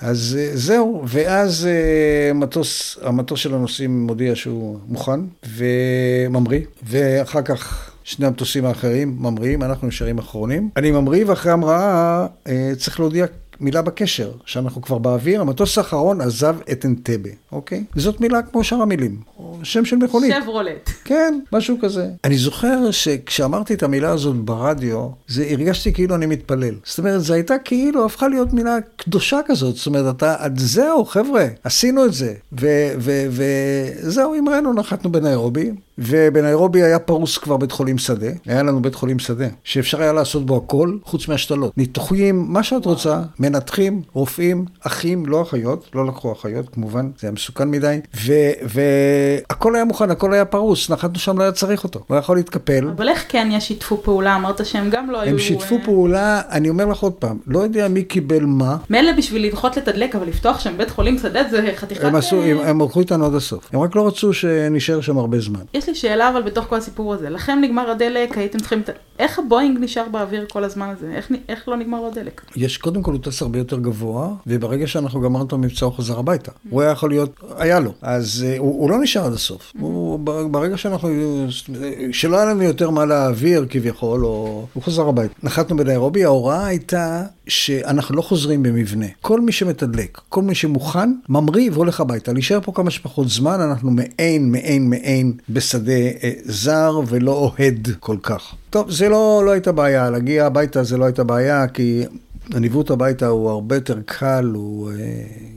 אז 0.00 0.38
זהו, 0.54 1.02
ואז 1.06 1.68
מטוס, 2.34 2.98
המטוס 3.02 3.40
של 3.40 3.54
הנוסעים 3.54 4.06
מודיע 4.06 4.34
שהוא 4.34 4.78
מוכן 4.88 5.20
וממריא, 5.56 6.60
ואחר 6.82 7.42
כך... 7.42 7.90
שני 8.06 8.26
המטוסים 8.26 8.64
האחרים 8.64 9.16
ממריאים, 9.20 9.62
אנחנו 9.62 9.88
נשארים 9.88 10.18
אחרונים. 10.18 10.70
אני 10.76 10.90
ממריא 10.90 11.24
ואחרי 11.26 11.52
המראה 11.52 12.26
צריך 12.76 13.00
להודיע 13.00 13.26
מילה 13.60 13.82
בקשר, 13.82 14.30
שאנחנו 14.46 14.82
כבר 14.82 14.98
באוויר, 14.98 15.40
המטוס 15.40 15.78
האחרון 15.78 16.20
עזב 16.20 16.56
את 16.72 16.84
אנטבה, 16.84 17.30
אוקיי? 17.52 17.84
וזאת 17.96 18.20
מילה 18.20 18.42
כמו 18.42 18.64
שאר 18.64 18.82
המילים, 18.82 19.20
או 19.38 19.58
שם 19.62 19.84
של 19.84 19.96
מכונית. 19.96 20.34
שברולט. 20.42 20.90
כן, 21.04 21.40
משהו 21.52 21.76
כזה. 21.80 22.08
אני 22.24 22.38
זוכר 22.38 22.90
שכשאמרתי 22.90 23.74
את 23.74 23.82
המילה 23.82 24.10
הזאת 24.10 24.36
ברדיו, 24.36 25.08
זה 25.28 25.46
הרגשתי 25.50 25.92
כאילו 25.92 26.14
אני 26.14 26.26
מתפלל. 26.26 26.74
זאת 26.84 26.98
אומרת, 26.98 27.20
זו 27.20 27.34
הייתה 27.34 27.58
כאילו, 27.58 28.06
הפכה 28.06 28.28
להיות 28.28 28.52
מילה 28.52 28.76
קדושה 28.96 29.40
כזאת. 29.46 29.76
זאת 29.76 29.86
אומרת, 29.86 30.16
אתה, 30.16 30.36
זהו, 30.56 31.04
חבר'ה, 31.04 31.46
עשינו 31.64 32.04
את 32.04 32.12
זה. 32.12 32.34
וזהו, 33.28 34.34
אמרנו, 34.38 34.72
נחתנו 34.72 35.12
בניירובי, 35.12 35.70
ובניירובי 35.98 36.82
היה 36.82 36.98
פרוס 36.98 37.38
כבר 37.38 37.56
בית 37.56 37.72
חולים 37.72 37.98
שדה, 37.98 38.26
היה 38.46 38.62
לנו 38.62 38.82
בית 38.82 38.94
חולים 38.94 39.18
שדה, 39.18 39.46
שאפשר 39.64 40.02
היה 40.02 40.12
לעשות 40.12 40.46
בו 40.46 40.56
הכל, 40.56 40.96
חוץ 41.04 41.28
מהשתלות. 41.28 41.72
ניתוחים, 41.76 42.44
מה 42.48 42.62
שאת 42.62 42.84
רוצה, 42.84 43.20
מנתחים, 43.38 44.02
רופאים, 44.12 44.64
אחים, 44.80 45.26
לא 45.26 45.42
אחיות, 45.42 45.90
לא 45.94 46.06
לקחו 46.06 46.32
אחיות, 46.32 46.68
כמובן, 46.68 47.10
זה 47.18 47.26
היה 47.26 47.32
מסוכן 47.32 47.70
מדי, 47.70 48.00
והכל 48.62 49.74
היה 49.74 49.84
מוכן, 49.84 50.10
הכל 50.10 50.32
היה 50.32 50.44
פרוס, 50.44 50.90
נחתנו 50.90 51.18
שם, 51.18 51.38
לא 51.38 51.42
היה 51.42 51.52
צריך 51.52 51.84
אותו, 51.84 52.00
לא 52.10 52.16
יכול 52.16 52.36
להתקפל. 52.36 52.88
אבל 52.96 53.08
איך 53.08 53.24
קניה 53.24 53.60
שיתפו 53.60 54.02
פעולה? 54.02 54.36
אמרת 54.36 54.66
שהם 54.66 54.90
גם 54.90 55.10
לא 55.10 55.20
היו... 55.20 55.30
הם 55.30 55.38
שיתפו 55.38 55.78
פעולה, 55.84 56.42
אני 56.50 56.68
אומר 56.68 56.84
לך 56.84 56.98
עוד 56.98 57.12
פעם, 57.12 57.38
לא 57.46 57.58
יודע 57.58 57.88
מי 57.88 58.04
קיבל 58.04 58.44
מה. 58.44 58.76
מילא 58.90 59.12
בשביל 59.12 59.46
לנחות 59.46 59.76
לתדלק, 59.76 60.14
אבל 60.14 60.26
לפתוח 60.26 60.60
שם 60.60 60.78
בית 60.78 60.90
חולים 60.90 61.18
שדה 61.18 61.40
זה 61.50 61.72
חתיכת... 61.76 62.04
הם 62.04 62.14
עשו, 62.14 62.42
הם 62.42 62.80
הלכו 62.80 63.00
איתנו 63.00 63.26
עד 63.26 63.34
הסוף. 63.34 63.68
הם 63.72 63.80
רק 63.80 63.96
לא 63.96 64.06
רצו 64.06 64.32
שנשאר 64.32 65.00
שם 65.00 65.18
הרבה 65.18 65.38
זמן. 65.40 65.60
יש 65.74 65.85
לי 65.88 65.94
שאלה 65.94 66.28
אבל 66.28 66.42
בתוך 66.42 66.64
כל 66.64 66.76
הסיפור 66.76 67.14
הזה. 67.14 67.30
לכם 67.30 67.58
נגמר 67.60 67.90
הדלק, 67.90 68.38
הייתם 68.38 68.58
צריכים 68.58 68.82
איך 69.18 69.38
הבואינג 69.38 69.78
נשאר 69.80 70.08
באוויר 70.10 70.46
כל 70.52 70.64
הזמן 70.64 70.88
הזה? 70.88 71.12
איך, 71.14 71.30
איך 71.48 71.68
לא 71.68 71.76
נגמר 71.76 72.00
לו 72.00 72.10
דלק? 72.10 72.42
יש, 72.56 72.78
קודם 72.78 73.02
כל 73.02 73.12
הוא 73.12 73.20
טס 73.22 73.42
הרבה 73.42 73.58
יותר 73.58 73.78
גבוה, 73.78 74.28
וברגע 74.46 74.86
שאנחנו 74.86 75.20
גמרנו 75.20 75.46
את 75.46 75.52
המבצע 75.52 75.86
הוא 75.86 75.94
חזר 75.94 76.18
הביתה. 76.18 76.50
Mm. 76.50 76.68
הוא 76.70 76.82
היה 76.82 76.90
יכול 76.90 77.10
להיות, 77.10 77.40
היה 77.56 77.80
לו. 77.80 77.92
אז 78.02 78.46
uh, 78.46 78.58
הוא, 78.58 78.80
הוא 78.80 78.90
לא 78.90 79.00
נשאר 79.00 79.24
עד 79.24 79.32
הסוף. 79.32 79.72
Mm. 79.76 79.80
הוא, 79.80 80.18
ברגע 80.50 80.76
שאנחנו, 80.76 81.08
שלא 82.12 82.36
היה 82.36 82.44
לנו 82.44 82.62
יותר 82.62 82.90
מה 82.90 83.04
להעביר 83.04 83.66
כביכול, 83.70 84.24
או, 84.24 84.66
הוא 84.72 84.82
חזר 84.82 85.08
הביתה. 85.08 85.34
נחתנו 85.42 85.76
בניירובי, 85.76 86.24
ההוראה 86.24 86.66
הייתה 86.66 87.22
שאנחנו 87.48 88.16
לא 88.16 88.22
חוזרים 88.22 88.62
במבנה. 88.62 89.06
כל 89.20 89.40
מי 89.40 89.52
שמתדלק, 89.52 90.20
כל 90.28 90.42
מי 90.42 90.54
שמוכן, 90.54 91.12
ממריא 91.28 91.70
והולך 91.72 92.00
הביתה. 92.00 92.32
להישאר 92.32 92.60
פה 92.60 92.72
כמה 92.72 92.90
שפחות 92.90 93.28
זמן, 93.28 93.60
אנחנו 93.60 93.90
מעין, 93.90 94.52
מעין, 94.52 94.90
מעין 94.90 95.32
בשדה 95.50 95.92
אה, 95.92 96.30
זר 96.44 97.00
ולא 97.06 97.32
אוהד 97.32 97.88
כל 98.00 98.16
כך. 98.22 98.54
טוב, 98.76 98.90
זה 98.90 99.08
לא, 99.08 99.42
לא 99.46 99.50
הייתה 99.50 99.72
בעיה, 99.72 100.10
להגיע 100.10 100.46
הביתה 100.46 100.82
זה 100.82 100.96
לא 100.96 101.04
הייתה 101.04 101.24
בעיה, 101.24 101.68
כי 101.68 102.04
הניווט 102.52 102.90
הביתה 102.90 103.26
הוא 103.26 103.50
הרבה 103.50 103.74
יותר 103.74 103.98
קל, 104.04 104.50
הוא 104.54 104.90
אה, 104.90 104.96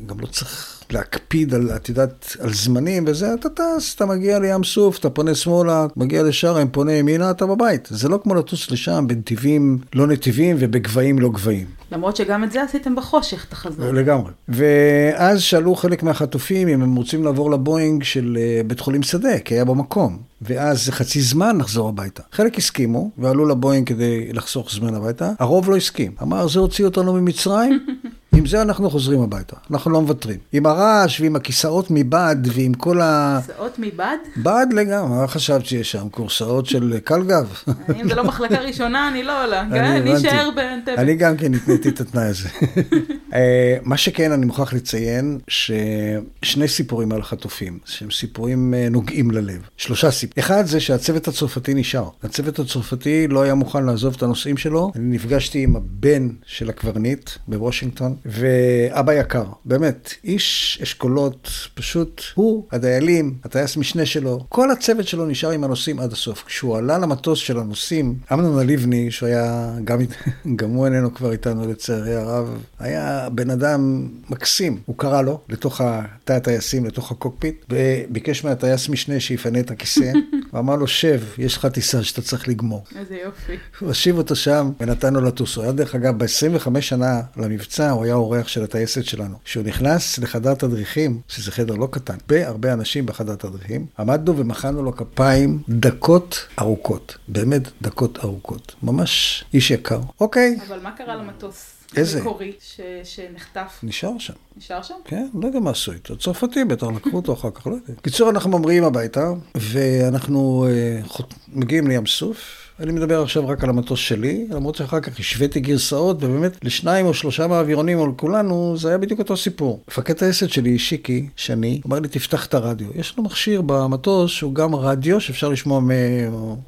גם 0.05 0.19
לא 0.19 0.25
צריך... 0.25 0.75
להקפיד 0.91 1.53
על, 1.53 1.69
את 1.75 1.89
יודעת, 1.89 2.35
על 2.39 2.53
זמנים 2.53 3.03
וזה, 3.07 3.33
אתה 3.33 3.49
טס, 3.49 3.95
אתה 3.95 4.05
מגיע 4.05 4.39
לים 4.39 4.63
סוף, 4.63 4.99
אתה 4.99 5.09
פונה 5.09 5.35
שמאלה, 5.35 5.87
מגיע 5.95 6.23
לשארם, 6.23 6.67
פונה 6.71 6.93
ימינה, 6.93 7.31
אתה 7.31 7.45
בבית. 7.45 7.87
זה 7.91 8.09
לא 8.09 8.19
כמו 8.23 8.35
לטוס 8.35 8.71
לשם 8.71 9.05
בנתיבים 9.07 9.77
לא 9.95 10.07
נתיבים 10.07 10.55
ובגבהים 10.59 11.19
לא 11.19 11.29
גבהים. 11.29 11.65
למרות 11.91 12.15
שגם 12.15 12.43
את 12.43 12.51
זה 12.51 12.63
עשיתם 12.63 12.95
בחושך, 12.95 13.45
את 13.47 13.53
החזור. 13.53 13.91
לגמרי. 13.91 14.31
ואז 14.49 15.41
שאלו 15.41 15.75
חלק 15.75 16.03
מהחטופים 16.03 16.67
אם 16.67 16.81
הם 16.81 16.95
רוצים 16.95 17.23
לעבור 17.23 17.51
לבואינג 17.51 18.03
של 18.03 18.37
אה, 18.39 18.61
בית 18.67 18.79
חולים 18.79 19.03
שדה, 19.03 19.39
כי 19.39 19.53
היה 19.53 19.65
במקום. 19.65 20.28
ואז 20.41 20.85
זה 20.85 20.91
חצי 20.91 21.21
זמן 21.21 21.57
לחזור 21.57 21.89
הביתה. 21.89 22.23
חלק 22.31 22.57
הסכימו, 22.57 23.11
ועלו 23.17 23.45
לבואינג 23.45 23.87
כדי 23.87 24.33
לחסוך 24.33 24.71
זמן 24.71 24.95
הביתה, 24.95 25.31
הרוב 25.39 25.69
לא 25.69 25.75
הסכים. 25.75 26.11
אמר, 26.21 26.47
זה 26.47 26.59
הוציא 26.59 26.85
אותנו 26.85 27.13
ממצרים, 27.13 27.79
עם 28.35 28.45
זה 28.45 28.61
אנחנו 28.61 28.89
חוזרים 28.89 29.21
הביתה, 29.21 29.55
אנחנו 29.71 29.91
לא 29.91 30.01
מוותרים. 30.01 30.37
עם 30.51 30.65
הרעש 30.65 31.21
ועם 31.21 31.35
הכיסאות 31.35 31.87
מבד 31.89 32.35
ועם 32.43 32.73
כל 32.73 33.01
ה... 33.01 33.39
כיסאות 33.47 33.79
מבד? 33.79 34.17
בד 34.37 34.67
לגמרי, 34.71 35.19
מה 35.19 35.27
חשבת 35.27 35.65
שיש 35.65 35.91
שם? 35.91 36.09
קורסאות 36.09 36.65
של 36.65 36.99
קלגב? 37.03 37.53
אם 38.01 38.09
זה 38.09 38.15
לא 38.15 38.23
מחלקה 38.23 38.59
ראשונה, 38.59 39.07
אני 39.07 39.23
לא 39.23 39.43
עולה. 39.43 39.61
אני 39.61 40.17
אשאר 40.17 40.49
באנטבה. 40.55 40.95
אני 40.95 41.15
גם 41.15 41.37
כן 41.37 41.53
התניתי 41.53 41.89
את 41.89 42.01
התנאי 42.01 42.25
הזה. 42.25 42.49
אה, 43.33 43.77
מה 43.83 43.97
שכן, 43.97 44.31
אני 44.31 44.45
מוכרח 44.45 44.73
לציין 44.73 45.39
ששני 45.47 46.67
סיפורים 46.67 47.11
על 47.11 47.19
החטופים, 47.19 47.79
שהם 47.85 48.11
סיפורים 48.11 48.73
אה, 48.73 48.87
נוגעים 48.89 49.31
ללב. 49.31 49.61
שלושה 49.77 50.11
סיפורים. 50.11 50.45
אחד 50.45 50.65
זה 50.65 50.79
שהצוות 50.79 51.27
הצרפתי 51.27 51.73
נשאר. 51.73 52.09
הצוות 52.23 52.59
הצרפתי 52.59 53.27
לא 53.27 53.41
היה 53.41 53.53
מוכן 53.53 53.85
לעזוב 53.85 54.15
את 54.17 54.23
הנושאים 54.23 54.57
שלו. 54.57 54.91
אני 54.95 55.15
נפגשתי 55.15 55.63
עם 55.63 55.75
הבן 55.75 56.29
של 56.45 56.69
הקברניט 56.69 57.29
בוושינגטון, 57.47 58.15
ואבא 58.25 59.13
יקר, 59.13 59.43
באמת, 59.65 60.13
איש 60.23 60.79
אשכולות, 60.83 61.49
פשוט 61.73 62.21
הוא, 62.35 62.65
הדיילים, 62.71 63.35
הטייס 63.43 63.77
משנה 63.77 64.05
שלו, 64.05 64.45
כל 64.49 64.71
הצוות 64.71 65.07
שלו 65.07 65.25
נשאר 65.25 65.51
עם 65.51 65.63
הנוסעים 65.63 65.99
עד 65.99 66.11
הסוף. 66.11 66.43
כשהוא 66.43 66.77
עלה 66.77 66.97
למטוס 66.97 67.39
של 67.39 67.59
הנוסעים, 67.59 68.15
אמנון 68.33 68.59
הלבני, 68.59 69.11
שהוא 69.11 69.29
היה, 69.29 69.71
גם, 69.83 69.99
גם 70.55 70.69
הוא 70.69 70.85
איננו 70.85 71.13
כבר 71.13 71.31
איתנו 71.31 71.71
לצערי 71.71 72.15
הרב, 72.15 72.63
היה 72.79 73.29
בן 73.31 73.49
אדם 73.49 74.09
מקסים. 74.29 74.79
הוא 74.85 74.97
קרא 74.97 75.21
לו 75.21 75.39
לתוך 75.49 75.81
תא 76.23 76.33
הטייסים, 76.33 76.85
לתוך 76.85 77.11
הקוקפיט, 77.11 77.65
וביקש 77.69 78.43
מהטייס 78.43 78.89
משנה 78.89 79.19
שיפנה 79.19 79.59
את 79.59 79.71
הכיסא. 79.71 80.11
הוא 80.51 80.59
אמר 80.59 80.75
לו, 80.75 80.87
שב, 80.87 81.21
יש 81.37 81.57
לך 81.57 81.65
טיסה 81.65 82.03
שאתה 82.03 82.21
צריך 82.21 82.47
לגמור. 82.47 82.83
איזה 82.95 83.15
יופי. 83.15 83.53
הוא 83.79 83.91
השיב 83.91 84.17
אותו 84.17 84.35
שם, 84.35 84.71
ונתנו 84.79 85.21
לטוס. 85.21 85.55
הוא 85.55 85.63
היה, 85.63 85.71
דרך 85.71 85.95
אגב, 85.95 86.17
ב-25 86.17 86.81
שנה 86.81 87.21
למבצע, 87.37 87.89
הוא 87.89 88.03
היה 88.03 88.08
אורח 88.13 88.47
של 88.47 88.63
הטייסת 88.63 89.05
שלנו. 89.05 89.35
כשהוא 89.45 89.63
נכנס 89.63 90.17
לחדר 90.17 90.53
תדריכים, 90.53 91.21
שזה 91.27 91.51
חדר 91.51 91.75
לא 91.75 91.87
קטן, 91.91 92.17
בהרבה 92.27 92.73
אנשים 92.73 93.05
בחדר 93.05 93.35
תדריכים, 93.35 93.85
עמדנו 93.99 94.37
ומחאנו 94.37 94.83
לו 94.83 94.95
כפיים 94.95 95.59
דקות 95.69 96.47
ארוכות. 96.59 97.17
באמת 97.27 97.61
דקות 97.81 98.19
ארוכות. 98.23 98.75
ממש 98.83 99.43
איש 99.53 99.71
יקר. 99.71 99.99
אוקיי. 100.19 100.57
אבל 100.67 100.79
מה 100.79 100.91
קרה 100.91 101.15
למטוס? 101.15 101.79
איזה? 101.97 102.21
מקורי 102.21 102.51
ש... 102.59 102.81
שנחטף. 103.03 103.79
נשאר 103.83 104.17
שם. 104.19 104.33
נשאר 104.57 104.81
שם? 104.81 104.95
כן, 105.05 105.27
לא 105.33 105.47
יודע 105.47 105.59
מה 105.59 105.69
עשו 105.69 105.91
איתו. 105.91 106.17
צרפתי 106.17 106.65
בטח 106.65 106.87
לקחו 106.95 107.17
אותו 107.17 107.33
אחר 107.33 107.51
כך, 107.51 107.67
לא 107.67 107.71
יודע. 107.71 107.93
בקיצור, 107.97 108.29
אנחנו 108.29 108.49
ממריאים 108.59 108.83
הביתה, 108.83 109.31
ואנחנו 109.55 110.67
אה. 110.69 111.01
מגיעים 111.47 111.87
לים 111.87 112.05
סוף. 112.05 112.58
אני 112.79 112.91
מדבר 112.91 113.21
עכשיו 113.21 113.47
רק 113.47 113.63
על 113.63 113.69
המטוס 113.69 113.99
שלי, 113.99 114.47
למרות 114.51 114.75
שאחר 114.75 114.99
כך 114.99 115.19
השוויתי 115.19 115.59
גרסאות, 115.59 116.23
ובאמת 116.23 116.57
לשניים 116.63 117.05
או 117.05 117.13
שלושה 117.13 117.47
מהאווירונים 117.47 117.99
או 117.99 118.07
לכולנו, 118.07 118.77
זה 118.77 118.87
היה 118.87 118.97
בדיוק 118.97 119.19
אותו 119.19 119.37
סיפור. 119.37 119.79
מפקד 119.87 120.13
טייסת 120.13 120.49
שלי, 120.49 120.79
שיקי, 120.79 121.27
שני, 121.35 121.81
אמר 121.87 121.99
לי, 121.99 122.07
תפתח 122.07 122.45
את 122.45 122.53
הרדיו. 122.53 122.87
יש 122.95 123.13
לנו 123.17 123.27
מכשיר 123.27 123.61
במטוס 123.65 124.31
שהוא 124.31 124.55
גם 124.55 124.75
רדיו, 124.75 125.21
שאפשר 125.21 125.49
לשמוע 125.49 125.79
מ... 125.79 125.89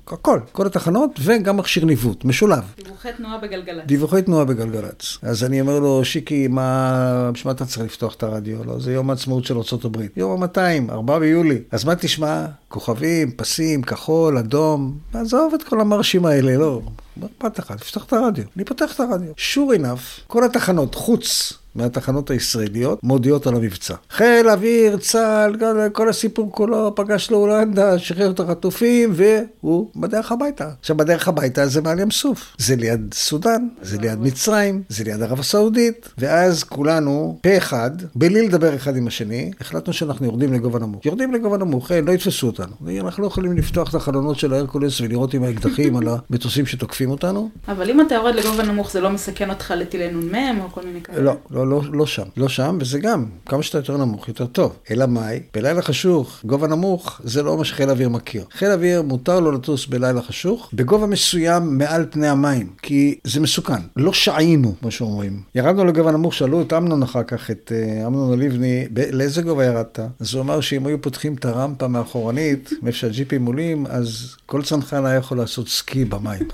הכל, 0.08 0.40
כל 0.52 0.66
התחנות, 0.66 1.20
וגם 1.24 1.58
מכשיר 1.58 1.86
ניווט, 1.86 2.26
משולב. 2.26 2.64
דיווחי 2.84 3.10
תנועה 3.18 3.38
בגלגלצ. 3.38 3.86
דיווחי 3.86 4.22
תנועה 4.22 4.46
בגלגלצ. 4.46 5.18
אז 5.22 5.44
אני 5.44 5.62
אומר 5.62 5.80
לו, 5.80 6.06
שיקי, 6.06 6.48
מה... 6.48 7.32
בשביל 7.34 7.50
מה 7.50 7.56
אתה 7.56 7.66
צריך 7.66 7.86
לפתוח 7.86 8.16
את 8.16 8.24
הרדיו? 8.24 8.64
לא, 8.66 8.80
זה 8.80 8.94
יום 8.94 9.10
העצמאות 9.10 9.46
של 9.46 9.58
ארה"ב. 9.58 9.98
יום 10.16 10.44
ה-200, 10.44 10.92
4 10.92 11.20
ביולי. 11.20 11.58
אז 11.72 11.86
מה 11.86 11.96
תשמע? 11.96 12.46
כוכבים, 12.68 13.32
פסים, 13.32 13.82
כחול, 13.82 14.38
אדום, 14.38 14.98
עזוב 15.14 15.54
את 15.54 15.64
כל 15.64 15.80
המרשים 16.02 16.26
האלה, 16.26 16.58
לא. 16.58 16.82
מה 17.18 17.28
אכפת 17.28 17.60
לך? 17.60 17.72
תפתח 17.72 18.04
את 18.04 18.14
הרדיו. 18.14 18.44
אני 18.56 18.66
פותח 18.66 18.96
את 18.96 19.00
הרדיו. 19.00 19.32
sure 19.38 19.78
enough, 19.80 20.22
כל 20.28 20.44
התחנות, 20.44 20.96
חוץ 20.96 21.54
מהתחנות 21.76 22.32
הישראליות, 22.32 23.04
מודיעות 23.04 23.48
על 23.48 23.56
המבצע. 23.56 23.96
חיל 24.10 24.50
אוויר, 24.50 24.98
צה"ל, 24.98 25.56
כל 25.90 26.10
הסיפור 26.10 26.52
כולו, 26.52 26.96
פגש 26.96 27.32
לאולנדה, 27.32 28.00
שחרר 28.00 28.32
את 28.32 28.40
החטופים, 28.40 29.14
והוא 29.14 29.90
בדרך 29.96 30.32
הביתה. 30.32 30.70
עכשיו, 30.80 30.98
בדרך 30.98 31.28
הביתה 31.28 31.68
זה 31.68 31.82
מעל 31.82 32.00
ים 32.00 32.12
סוף. 32.12 32.56
זה 32.58 32.76
ליד 32.76 33.14
סודאן, 33.14 33.68
זה 33.82 33.98
ליד 33.98 34.20
מצרים, 34.20 34.84
זה 34.90 35.04
ליד 35.04 35.22
ערב 35.22 35.40
הסעודית, 35.40 36.10
ואז 36.18 36.64
כולנו, 36.64 37.40
פה 37.42 37.58
אחד, 37.58 37.92
בלי 38.16 38.48
לדבר 38.48 38.76
אחד 38.76 38.96
עם 38.96 39.08
השני, 39.08 39.52
החלטנו 39.62 39.94
שאנחנו 39.94 40.26
יורדים 40.26 40.54
לגובה 40.54 40.80
נמוך. 40.80 41.06
יורדים 41.06 41.34
לגובה 41.34 41.58
נמוך, 41.58 41.92
לא 41.92 42.12
יתפסו 42.12 42.48
אותנו. 42.48 42.74
אנחנו 43.00 43.24
לא 43.24 43.28
יכולים 43.28 43.58
לפתוח 43.58 43.90
את 43.90 43.96
החלונות 43.96 44.40
של 44.40 44.54
ההרקולס 44.54 45.02
ולראות 45.02 45.34
עם 45.34 45.44
האקדחים 45.44 45.96
על 45.96 46.08
המטוסים 46.08 46.66
שתוקפים 46.66 47.12
אותנו. 47.12 47.50
אבל 47.68 47.90
אם 47.90 48.02
אתה 48.02 48.16
יורד 48.16 48.36
לגובה 48.36 48.64
נמוך, 48.64 48.92
זה 48.92 49.02
לא 49.02 49.10
מסכן 49.10 49.50
אותך 49.50 49.74
לטילי 49.78 50.12
נ"מ 50.12 50.60
או 50.62 50.70
כל 50.72 50.82
מיני 50.86 51.02
כאלה? 51.02 51.22
לא, 51.22 51.34
לא, 51.52 51.61
לא, 51.66 51.82
לא 51.94 52.06
שם. 52.06 52.24
לא 52.38 52.50
שם, 52.50 52.78
וזה 52.82 53.00
גם, 53.00 53.26
כמה 53.46 53.64
שאתה 53.64 53.78
יותר 53.78 53.98
נמוך, 53.98 54.28
יותר 54.28 54.46
טוב. 54.46 54.76
אלא 54.92 55.06
מאי? 55.06 55.40
בלילה 55.54 55.82
חשוך, 55.82 56.42
גובה 56.46 56.68
נמוך, 56.68 57.22
זה 57.24 57.44
לא 57.44 57.58
מה 57.58 57.66
שחיל 57.66 57.90
האוויר 57.90 58.10
מכיר. 58.10 58.46
חיל 58.52 58.68
האוויר 58.68 59.02
מותר 59.02 59.40
לו 59.40 59.52
לטוס 59.52 59.86
בלילה 59.86 60.22
חשוך, 60.22 60.70
בגובה 60.74 61.08
מסוים 61.08 61.78
מעל 61.78 62.06
פני 62.10 62.28
המים, 62.28 62.70
כי 62.82 63.20
זה 63.24 63.40
מסוכן. 63.40 63.82
לא 63.96 64.14
שעינו, 64.14 64.76
כמו 64.82 64.92
שאומרים. 64.92 65.42
ירדנו 65.56 65.86
לגובה 65.86 66.12
נמוך, 66.12 66.34
שאלו 66.34 66.62
את 66.62 66.74
אמנון 66.74 67.04
אחר 67.04 67.24
כך, 67.24 67.52
את 67.52 67.72
uh, 67.72 68.08
אמנון 68.08 68.34
הלבני, 68.34 68.86
לאיזה 69.12 69.42
גובה 69.42 69.66
ירדת? 69.66 70.00
אז 70.20 70.34
הוא 70.34 70.42
אמר 70.42 70.62
שאם 70.62 70.88
היו 70.88 71.02
פותחים 71.02 71.34
את 71.34 71.46
הרמפה 71.46 71.88
מאחורנית, 71.88 72.70
מאיפה 72.82 72.98
שהג'יפים 72.98 73.46
עולים, 73.46 73.86
אז 73.90 74.36
כל 74.46 74.64
צנחן 74.64 75.06
היה 75.06 75.16
יכול 75.16 75.38
לעשות 75.38 75.68
סקי 75.68 76.06
במים. 76.06 76.48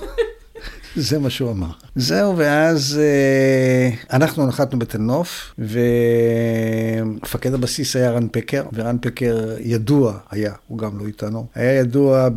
זה 0.97 1.19
מה 1.19 1.29
שהוא 1.29 1.51
אמר. 1.51 1.67
זהו, 1.95 2.37
ואז 2.37 2.99
אה, 2.99 3.89
אנחנו 4.17 4.47
נחתנו 4.47 4.79
בתל 4.79 4.97
נוף, 4.97 5.53
ומפקד 5.59 7.53
הבסיס 7.53 7.95
היה 7.95 8.11
רן 8.11 8.27
פקר, 8.31 8.63
ורן 8.73 8.97
פקר 9.01 9.55
ידוע 9.59 10.17
היה, 10.31 10.53
הוא 10.67 10.77
גם 10.77 10.99
לא 10.99 11.07
איתנו, 11.07 11.47
היה 11.55 11.73
ידוע 11.73 12.29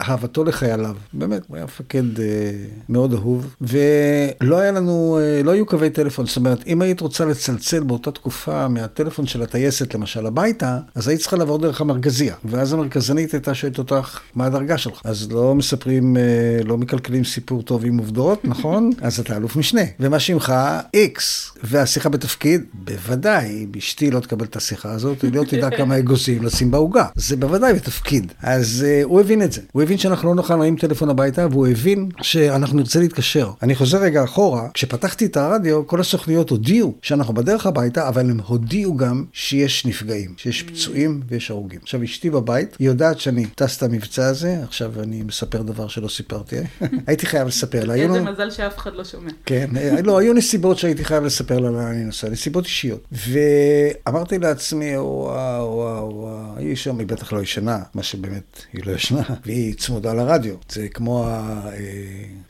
באהבתו 0.00 0.44
לחייליו, 0.44 0.96
באמת, 1.12 1.42
הוא 1.48 1.56
היה 1.56 1.64
מפקד 1.64 2.20
אה, 2.20 2.50
מאוד 2.88 3.14
אהוב, 3.14 3.54
ולא 3.60 4.58
היה 4.58 4.72
לנו, 4.72 5.18
אה, 5.20 5.42
לא 5.42 5.50
היו 5.50 5.66
קווי 5.66 5.90
טלפון, 5.90 6.26
זאת 6.26 6.36
אומרת, 6.36 6.66
אם 6.66 6.82
היית 6.82 7.00
רוצה 7.00 7.24
לצלצל 7.24 7.82
באותה 7.82 8.10
תקופה 8.10 8.68
מהטלפון 8.68 9.26
של 9.26 9.42
הטייסת, 9.42 9.94
למשל, 9.94 10.26
הביתה, 10.26 10.78
אז 10.94 11.08
היית 11.08 11.20
צריכה 11.20 11.36
לעבור 11.36 11.58
דרך 11.58 11.80
המרכזייה, 11.80 12.34
ואז 12.44 12.72
המרכזנית 12.72 13.32
הייתה 13.32 13.54
שואלת 13.54 13.78
אותך, 13.78 14.20
מה 14.34 14.46
הדרגה 14.46 14.78
שלך? 14.78 15.00
אז 15.04 15.32
לא 15.32 15.54
מספרים, 15.54 16.16
לא 16.64 16.78
מקלקלים 16.78 17.24
סיפור 17.34 17.62
טוב 17.62 17.84
עם 17.84 17.98
עובדות, 17.98 18.44
נכון? 18.44 18.90
אז 19.02 19.20
אתה 19.20 19.36
אלוף 19.36 19.56
משנה. 19.56 19.80
ומה 20.00 20.18
שמך? 20.20 20.54
איקס. 20.94 21.52
והשיחה 21.62 22.08
בתפקיד? 22.08 22.64
בוודאי. 22.74 23.66
אשתי 23.78 24.10
לא 24.10 24.20
תקבל 24.20 24.44
את 24.44 24.56
השיחה 24.56 24.92
הזאת, 24.92 25.22
היא 25.22 25.32
לא 25.32 25.44
תדע 25.44 25.70
כמה 25.78 25.98
אגוזים 25.98 26.42
לשים 26.42 26.70
בעוגה. 26.70 27.06
זה 27.14 27.36
בוודאי 27.36 27.74
בתפקיד. 27.74 28.32
אז 28.42 28.86
uh, 28.86 29.04
הוא 29.04 29.20
הבין 29.20 29.42
את 29.42 29.52
זה. 29.52 29.60
הוא 29.72 29.82
הבין 29.82 29.98
שאנחנו 29.98 30.28
לא 30.28 30.34
נוכל 30.34 30.56
להרים 30.56 30.76
טלפון 30.76 31.10
הביתה, 31.10 31.46
והוא 31.50 31.66
הבין 31.66 32.08
שאנחנו 32.22 32.76
נרצה 32.76 33.00
להתקשר. 33.00 33.50
אני 33.62 33.74
חוזר 33.74 33.98
רגע 33.98 34.24
אחורה, 34.24 34.68
כשפתחתי 34.74 35.26
את 35.26 35.36
הרדיו, 35.36 35.86
כל 35.86 36.00
הסוכניות 36.00 36.50
הודיעו 36.50 36.94
שאנחנו 37.02 37.34
בדרך 37.34 37.66
הביתה, 37.66 38.08
אבל 38.08 38.30
הם 38.30 38.40
הודיעו 38.46 38.96
גם 38.96 39.24
שיש 39.32 39.86
נפגעים, 39.86 40.34
שיש 40.36 40.62
פצועים 40.62 41.20
ויש 41.28 41.50
הרוגים. 41.50 41.80
עכשיו, 41.82 42.04
אשתי 42.04 42.30
בבית, 42.30 42.76
היא 42.78 42.86
יודעת 42.86 43.20
שאני 43.20 43.46
טס 43.46 43.76
את 43.76 43.82
המבצע 43.82 44.26
הזה, 44.26 44.58
עכשיו 44.62 44.92
אני 45.02 45.22
מספר 45.22 45.62
דבר 45.62 45.88
שלא 45.88 46.08
סיפרתי. 46.08 46.56
הייתי 47.06 47.23
חייב 47.26 47.48
לספר 47.48 47.84
לה. 47.84 47.94
איזה 47.94 48.20
מזל 48.20 48.50
שאף 48.50 48.78
אחד 48.78 48.94
לא 48.94 49.04
שומע. 49.04 49.30
כן, 49.46 49.70
אה, 49.76 50.02
לא, 50.02 50.18
היו 50.18 50.34
נסיבות 50.34 50.78
שהייתי 50.78 51.04
חייב 51.04 51.24
לספר 51.24 51.58
לה 51.58 51.70
לאן 51.70 51.86
אני 51.86 52.04
נוסע, 52.04 52.28
נסיבות 52.28 52.64
אישיות. 52.64 53.08
ואמרתי 53.12 54.38
לעצמי, 54.38 54.96
וואו, 54.96 55.72
וואו, 55.74 56.14
וואו, 56.14 56.56
היא 56.56 56.76
שם, 56.76 56.98
היא 56.98 57.06
בטח 57.06 57.32
לא 57.32 57.42
ישנה, 57.42 57.78
מה 57.94 58.02
שבאמת, 58.02 58.62
היא 58.72 58.82
לא 58.86 58.92
ישנה, 58.92 59.22
והיא 59.46 59.74
צמודה 59.74 60.14
לרדיו. 60.14 60.54
זה 60.68 60.88
כמו 60.88 61.28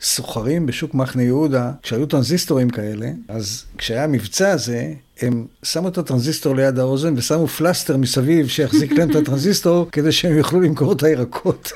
הסוחרים 0.01 0.65
בשוק 0.65 0.93
מחנה 0.93 1.23
יהודה, 1.23 1.71
כשהיו 1.83 2.05
טרנזיסטורים 2.05 2.69
כאלה, 2.69 3.07
אז 3.27 3.65
כשהיה 3.77 4.03
המבצע 4.03 4.51
הזה, 4.51 4.93
הם 5.21 5.45
שמו 5.63 5.87
את 5.87 5.97
הטרנזיסטור 5.97 6.55
ליד 6.55 6.79
האוזן 6.79 7.13
ושמו 7.17 7.47
פלסטר 7.47 7.97
מסביב 7.97 8.47
שיחזיק 8.47 8.91
להם 8.91 9.11
את 9.11 9.15
הטרנזיסטור 9.15 9.87
כדי 9.91 10.11
שהם 10.11 10.37
יוכלו 10.37 10.61
למכור 10.61 10.91
את 10.91 11.03
הירקות. 11.03 11.71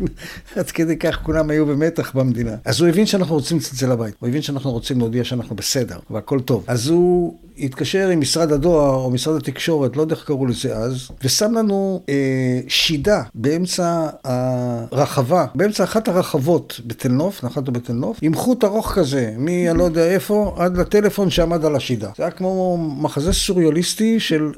עד 0.56 0.70
כדי 0.70 0.96
כך 0.96 1.18
כולם 1.22 1.50
היו 1.50 1.66
במתח 1.66 2.12
במדינה. 2.14 2.56
אז 2.64 2.80
הוא 2.80 2.88
הבין 2.88 3.06
שאנחנו 3.06 3.34
רוצים 3.34 3.56
לצלצל 3.56 3.92
לבית, 3.92 4.14
הוא 4.18 4.28
הבין 4.28 4.42
שאנחנו 4.42 4.70
רוצים 4.70 4.98
להודיע 4.98 5.24
שאנחנו 5.24 5.56
בסדר 5.56 5.98
והכל 6.10 6.40
טוב. 6.40 6.64
אז 6.66 6.88
הוא 6.88 7.38
התקשר 7.58 8.08
עם 8.08 8.20
משרד 8.20 8.52
הדואר 8.52 8.94
או 8.94 9.10
משרד 9.10 9.36
התקשורת, 9.36 9.96
לא 9.96 10.02
יודע 10.02 10.14
איך 10.14 10.24
קראו 10.24 10.46
לזה 10.46 10.76
אז, 10.76 11.08
ושם 11.24 11.52
לנו 11.54 12.02
אה, 12.08 12.60
שידה 12.68 13.22
באמצע 13.34 14.08
הרחבה, 14.24 15.46
באמצע 15.54 15.84
אחת 15.84 16.08
הרחבות 16.08 16.80
בתל 16.86 17.08
נוף, 17.08 17.44
נחתנו 17.44 17.72
בתל 17.72 17.92
נוף, 17.92 18.18
עם 18.22 18.34
חוט 18.34 18.64
ארוך 18.64 18.92
כזה, 18.92 19.34
מי, 19.36 19.68
לא 19.74 19.84
יודע 19.84 20.06
איפה, 20.06 20.54
עד 20.58 20.76
לטלפון 20.76 21.30
שעמד 21.30 21.64
על 21.64 21.76
השידה. 21.76 22.10
זה 22.16 22.22
היה 22.22 22.30
כמו 22.30 22.81
מחזה 22.82 23.32
סוריאליסטי 23.32 24.20
של 24.20 24.52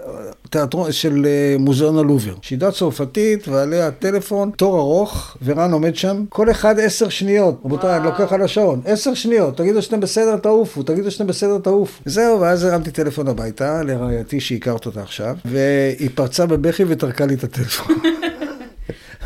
תיאטרון, 0.50 0.92
של 0.92 1.26
אה, 1.26 1.56
מוזיאון 1.58 1.98
הלובר. 1.98 2.34
שידה 2.42 2.70
צרפתית 2.70 3.48
ועליה 3.48 3.90
טלפון, 3.90 4.50
תור 4.56 4.78
ארוך, 4.78 5.36
ורן 5.44 5.72
עומד 5.72 5.96
שם, 5.96 6.24
כל 6.28 6.50
אחד 6.50 6.80
עשר 6.80 7.08
שניות. 7.08 7.60
רבותיי, 7.64 7.96
אני 7.96 8.04
לוקח 8.04 8.32
על 8.32 8.42
השעון, 8.42 8.80
עשר 8.84 9.14
שניות, 9.14 9.56
תגידו 9.56 9.82
שאתם 9.82 10.00
בסדר, 10.00 10.36
תעופו, 10.36 10.82
תגידו 10.82 11.10
שאתם 11.10 11.26
בסדר, 11.26 11.58
תעופו. 11.58 12.02
זהו, 12.06 12.40
ואז 12.40 12.64
הרמתי 12.64 12.90
טלפון 12.90 13.28
הביתה 13.28 13.82
לרעייתי 13.82 14.40
שהכרת 14.40 14.86
אותה 14.86 15.02
עכשיו, 15.02 15.36
והיא 15.44 16.10
פרצה 16.14 16.46
בבכי 16.46 16.84
וטרקה 16.88 17.26
לי 17.26 17.34
את 17.34 17.44
הטלפון. 17.44 17.96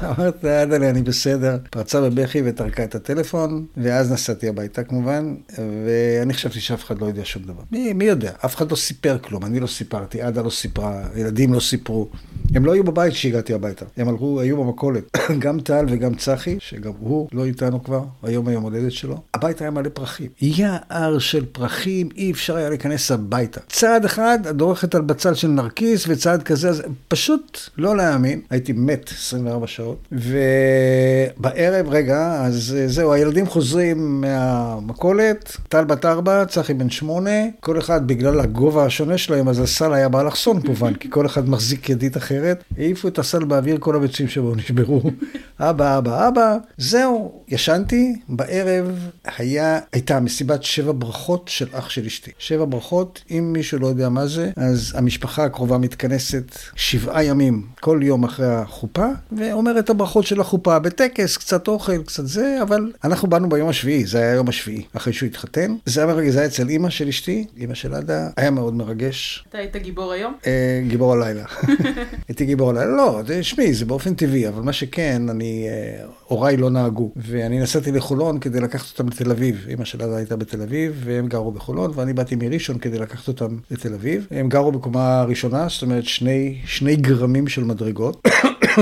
אמרת, 0.03 0.45
אדלה, 0.45 0.91
אני 0.91 1.03
בסדר. 1.03 1.59
פרצה 1.71 2.01
בבכי 2.01 2.43
וטרקה 2.45 2.85
את 2.85 2.95
הטלפון, 2.95 3.67
ואז 3.77 4.13
נסעתי 4.13 4.49
הביתה 4.49 4.85
כמובן, 4.85 5.35
ואני 5.59 6.35
חשבתי 6.35 6.61
שאף 6.61 6.85
אחד 6.85 7.01
לא 7.01 7.07
יודע 7.07 7.25
שום 7.25 7.43
דבר. 7.43 7.63
מי, 7.73 7.93
מי 7.93 8.05
יודע? 8.05 8.33
אף 8.45 8.57
אחד 8.57 8.71
לא 8.71 8.77
סיפר 8.77 9.19
כלום, 9.19 9.45
אני 9.45 9.61
לא 9.61 9.67
סיפרתי, 9.67 10.23
עדה 10.23 10.43
לא 10.43 10.51
סיפרה, 10.51 11.03
ילדים 11.17 11.55
לא 11.55 11.61
סיפרו. 11.61 12.09
הם 12.55 12.65
לא 12.65 12.73
היו 12.73 12.85
בבית 12.85 13.13
כשהגעתי 13.13 13.55
הביתה, 13.55 13.85
הם 13.97 14.09
הלכו, 14.09 14.41
היו 14.41 14.65
במכולת. 14.65 15.17
גם 15.39 15.61
טל 15.61 15.87
וגם 15.89 16.15
צחי, 16.15 16.57
שגם 16.61 16.93
הוא 16.99 17.29
לא 17.33 17.45
איתנו 17.45 17.85
כבר, 17.85 18.05
היום 18.23 18.49
היום 18.49 18.63
הולדת 18.63 18.93
שלו. 18.93 19.21
הבית 19.35 19.61
היה 19.61 19.71
מלא 19.71 19.89
פרחים. 19.89 20.29
יער 20.41 21.19
של 21.19 21.45
פרחים, 21.53 22.09
אי 22.17 22.31
אפשר 22.31 22.57
היה 22.57 22.69
להיכנס 22.69 23.11
הביתה. 23.11 23.61
צעד 23.69 24.05
אחד, 24.05 24.39
את 24.51 24.57
דורכת 24.57 24.95
על 24.95 25.03
בצל 25.03 25.35
של 25.35 25.49
נרקיס, 25.49 26.05
וצעד 26.09 26.43
כזה, 26.43 26.69
אז 26.69 26.83
פשוט 27.09 27.59
לא 27.77 27.97
להאמין. 27.97 28.41
הייתי 28.51 28.73
מת 28.73 29.11
24 29.19 29.67
שעות. 29.67 29.88
ובערב, 30.13 31.89
רגע, 31.89 32.43
אז 32.45 32.77
זהו, 32.87 33.13
הילדים 33.13 33.47
חוזרים 33.47 34.21
מהמכולת, 34.21 35.57
טל 35.69 35.85
בת 35.85 36.05
ארבע, 36.05 36.45
צחי 36.45 36.75
בן 36.75 36.91
שמונה, 36.91 37.31
כל 37.61 37.79
אחד 37.79 38.07
בגלל 38.07 38.41
הגובה 38.41 38.85
השונה 38.85 39.19
שלהם, 39.19 39.49
אז 39.49 39.61
הסל 39.61 39.93
היה 39.93 40.09
באלכסון 40.09 40.61
כמובן, 40.61 40.95
כי 40.95 41.11
כל 41.11 41.27
אחד 41.27 41.49
מחזיק 41.49 41.91
ידית 41.91 42.17
אחרת. 42.17 42.65
העיפו 42.79 43.09
את 43.09 43.19
הסל 43.19 43.45
באוויר, 43.45 43.77
כל 43.81 43.97
הביצים 43.97 44.29
שבו 44.29 44.55
נשברו. 44.55 45.03
אבא, 45.61 45.99
אבא, 45.99 46.29
אבא. 46.29 46.57
זהו, 46.79 47.43
ישנתי, 47.49 48.15
בערב 48.29 49.09
היה, 49.37 49.79
הייתה 49.93 50.21
מסיבת 50.21 50.63
שבע 50.63 50.93
ברכות 50.99 51.49
של 51.49 51.67
אח 51.73 51.91
של 51.91 52.07
אשתי. 52.07 52.31
שבע 52.39 52.65
ברכות, 52.69 53.23
אם 53.31 53.51
מישהו 53.53 53.79
לא 53.79 53.87
יודע 53.87 54.09
מה 54.09 54.27
זה, 54.27 54.51
אז 54.57 54.93
המשפחה 54.95 55.45
הקרובה 55.45 55.79
מתכנסת 55.79 56.59
שבעה 56.75 57.25
ימים, 57.25 57.67
כל 57.81 58.01
יום 58.03 58.25
אחרי 58.25 58.47
החופה, 58.47 59.07
ואומרת 59.33 59.78
את 59.79 59.91
הברכות 59.91 60.27
של 60.27 60.41
החופה 60.41 60.79
בטקס, 60.79 61.37
קצת 61.37 61.69
אוכל, 61.69 62.03
קצת 62.03 62.27
זה, 62.27 62.59
אבל 62.63 62.93
אנחנו 63.05 63.29
באנו 63.29 63.49
ביום 63.49 63.69
השביעי, 63.69 64.07
זה 64.07 64.19
היה 64.19 64.33
היום 64.33 64.49
השביעי, 64.49 64.83
אחרי 64.97 65.13
שהוא 65.13 65.27
התחתן. 65.27 65.75
זה 65.87 66.01
היה 66.05 66.15
מרגש, 66.15 66.33
זה 66.33 66.39
היה 66.39 66.49
אצל 66.49 66.69
אימא 66.69 66.91
של 66.91 67.09
אשתי, 67.09 67.45
אימא 67.57 67.75
של 67.75 67.95
עדה, 67.95 68.29
היה 68.37 68.51
מאוד 68.51 68.75
מרגש. 68.75 69.45
אתה 69.49 69.59
היית 69.59 69.77
גיבור 69.77 70.13
היום? 70.13 70.35
אה, 70.47 70.83
גיבור 70.89 71.13
הלילה. 71.13 71.45
הייתי 72.29 72.45
גיבור 72.45 72.71
הלילה, 72.71 72.97
לא, 72.97 73.21
שמעי, 73.43 73.75
זה 73.75 73.85
באופן 73.85 74.15
טבעי, 74.15 74.49
אבל 74.49 74.63
מה 74.63 74.73
שכן, 74.73 75.23
אני, 75.29 75.67
אה, 75.69 76.07
הוריי 76.25 76.57
לא 76.57 76.71
נהגו, 76.71 77.11
ואני 77.17 77.61
נסעתי 77.61 77.93
לחולון 77.93 78.39
כדי 78.39 78.61
לקחת 78.61 78.99
אותם 78.99 79.09
לתל 79.09 79.31
אביב. 79.31 79.67
אימא 79.69 79.85
של 79.85 80.03
עדה 80.03 80.17
הייתה 80.17 80.37
בתל 80.37 80.63
אביב, 80.63 81.03
והם 81.05 81.27
גרו 81.27 81.53
בחולון, 81.53 81.91
ואני 81.95 82.13
באתי 82.13 82.37
מראשון 82.37 82.79
כדי 82.79 82.99
לקחת 82.99 83.29
אותם 83.29 83.57
לתל 83.71 83.95
אביב. 83.95 84.27
הם 84.31 84.49
גרו 84.49 84.73
בקומה 84.73 85.23
ראשונה, 85.23 85.67
זאת 85.69 85.83
אומרת 85.83 86.05
שני, 86.05 86.59
שני 86.67 86.97
גרמים 86.97 87.49
של 87.49 87.65
מדרגות. 87.65 88.29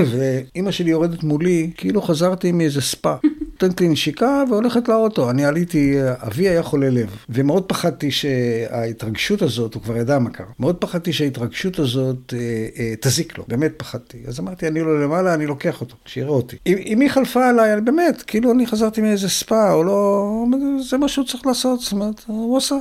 ואימא 0.06 0.70
שלי 0.70 0.90
יורדת 0.90 1.22
מולי, 1.22 1.70
כאילו 1.76 2.02
חזרתי 2.02 2.52
מאיזה 2.52 2.80
ספא. 2.80 3.14
נותנת 3.62 3.80
לי 3.80 3.88
נשיקה 3.88 4.42
והולכת 4.50 4.88
לאוטו. 4.88 5.30
אני 5.30 5.44
עליתי, 5.44 5.96
אבי 6.26 6.48
היה 6.48 6.62
חולה 6.62 6.90
לב, 6.90 7.16
ומאוד 7.28 7.62
פחדתי 7.62 8.10
שההתרגשות 8.10 9.42
הזאת, 9.42 9.74
הוא 9.74 9.82
כבר 9.82 9.96
ידע 9.96 10.18
מה 10.18 10.30
קרה, 10.30 10.46
מאוד 10.58 10.76
פחדתי 10.76 11.12
שההתרגשות 11.12 11.78
הזאת 11.78 12.34
אה, 12.36 12.38
אה, 12.78 12.94
תזיק 13.00 13.38
לו, 13.38 13.44
באמת 13.48 13.72
פחדתי. 13.76 14.18
אז 14.26 14.40
אמרתי, 14.40 14.68
אני 14.68 14.80
לא 14.80 15.04
למעלה, 15.04 15.34
אני 15.34 15.46
לוקח 15.46 15.80
אותו, 15.80 15.96
שיראה 16.06 16.30
אותי. 16.30 16.56
אם 16.66 17.00
היא 17.00 17.10
חלפה 17.10 17.48
עליי, 17.48 17.80
באמת, 17.80 18.22
כאילו 18.22 18.52
אני 18.52 18.66
חזרתי 18.66 19.00
מאיזה 19.00 19.28
ספא, 19.28 19.72
או 19.72 19.84
לא, 19.84 20.44
זה 20.90 20.98
מה 20.98 21.08
שהוא 21.08 21.26
צריך 21.26 21.46
לעשות, 21.46 21.80
זאת 21.80 21.92
אומרת, 21.92 22.24
הוא 22.26 22.56
עושה, 22.56 22.74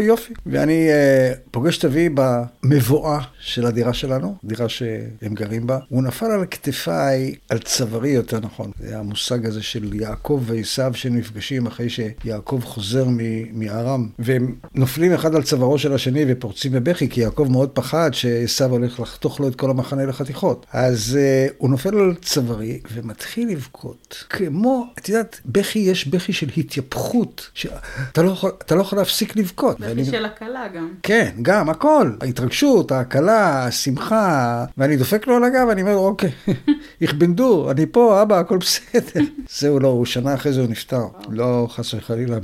יופי. 0.00 0.34
ואני 0.46 0.88
אה, 0.90 1.32
פוגש 1.50 1.78
את 1.78 1.84
אבי 1.84 2.08
במבואה 2.14 3.18
של 3.40 3.66
הדירה 3.66 3.92
שלנו, 3.92 4.34
דירה 4.44 4.68
שהם 4.68 5.34
גרים 5.34 5.66
בה. 5.66 5.78
הוא 5.88 6.02
נפל 6.02 6.26
על 6.26 6.44
כתפיי, 6.50 7.34
על 7.48 7.58
צווארי 7.58 8.10
יותר 8.10 8.40
נכון. 8.40 8.70
זה 8.80 8.98
המושג 8.98 9.46
הזה 9.46 9.62
של 9.62 9.84
יעקב 10.10 10.42
ועשיו 10.46 10.92
שנפגשים 10.94 11.66
אחרי 11.66 11.88
שיעקב 11.90 12.60
חוזר 12.64 13.06
מארם, 13.52 14.08
והם 14.18 14.54
נופלים 14.74 15.12
אחד 15.12 15.34
על 15.34 15.42
צווארו 15.42 15.78
של 15.78 15.92
השני 15.92 16.24
ופורצים 16.28 16.72
בבכי, 16.72 17.08
כי 17.08 17.20
יעקב 17.20 17.46
מאוד 17.50 17.68
פחד 17.68 18.10
שעשיו 18.14 18.70
הולך 18.70 19.00
לחתוך 19.00 19.40
לו 19.40 19.48
את 19.48 19.54
כל 19.54 19.70
המחנה 19.70 20.06
לחתיכות. 20.06 20.66
אז 20.72 21.18
uh, 21.18 21.52
הוא 21.58 21.70
נופל 21.70 21.98
על 21.98 22.14
צווארי 22.22 22.80
ומתחיל 22.92 23.48
לבכות. 23.48 24.24
כמו, 24.30 24.86
את 24.98 25.08
יודעת, 25.08 25.40
בכי 25.46 25.78
יש 25.78 26.06
בכי 26.06 26.32
של 26.32 26.46
התייפכות, 26.56 27.50
שאתה 27.54 28.22
לא 28.22 28.30
יכול, 28.30 28.50
לא 28.70 28.80
יכול 28.80 28.98
להפסיק 28.98 29.36
לבכות. 29.36 29.80
בכי 29.80 29.88
ואני... 29.88 30.04
של 30.04 30.24
הקלה 30.24 30.68
גם. 30.74 30.88
כן, 31.02 31.30
גם, 31.42 31.70
הכל. 31.70 32.12
ההתרגשות, 32.20 32.92
ההקלה, 32.92 33.66
השמחה, 33.66 34.64
ואני 34.78 34.96
דופק 34.96 35.26
לו 35.26 35.36
על 35.36 35.44
הגב, 35.44 35.66
ואני 35.68 35.82
אומר, 35.82 35.96
אוקיי, 35.96 36.30
איך 37.00 37.14
בנדור, 37.14 37.70
אני 37.70 37.86
פה, 37.86 38.22
אבא, 38.22 38.38
הכל 38.38 38.58
בסדר. 38.58 39.20
זהו, 39.58 39.80
לא, 39.80 39.99
שנה 40.06 40.34
אחרי 40.34 40.52
זה 40.52 40.60
הוא 40.60 40.68
נפטר. 40.68 41.04
לא 41.28 41.66
חס 41.70 41.94
וחלילה 41.94 42.38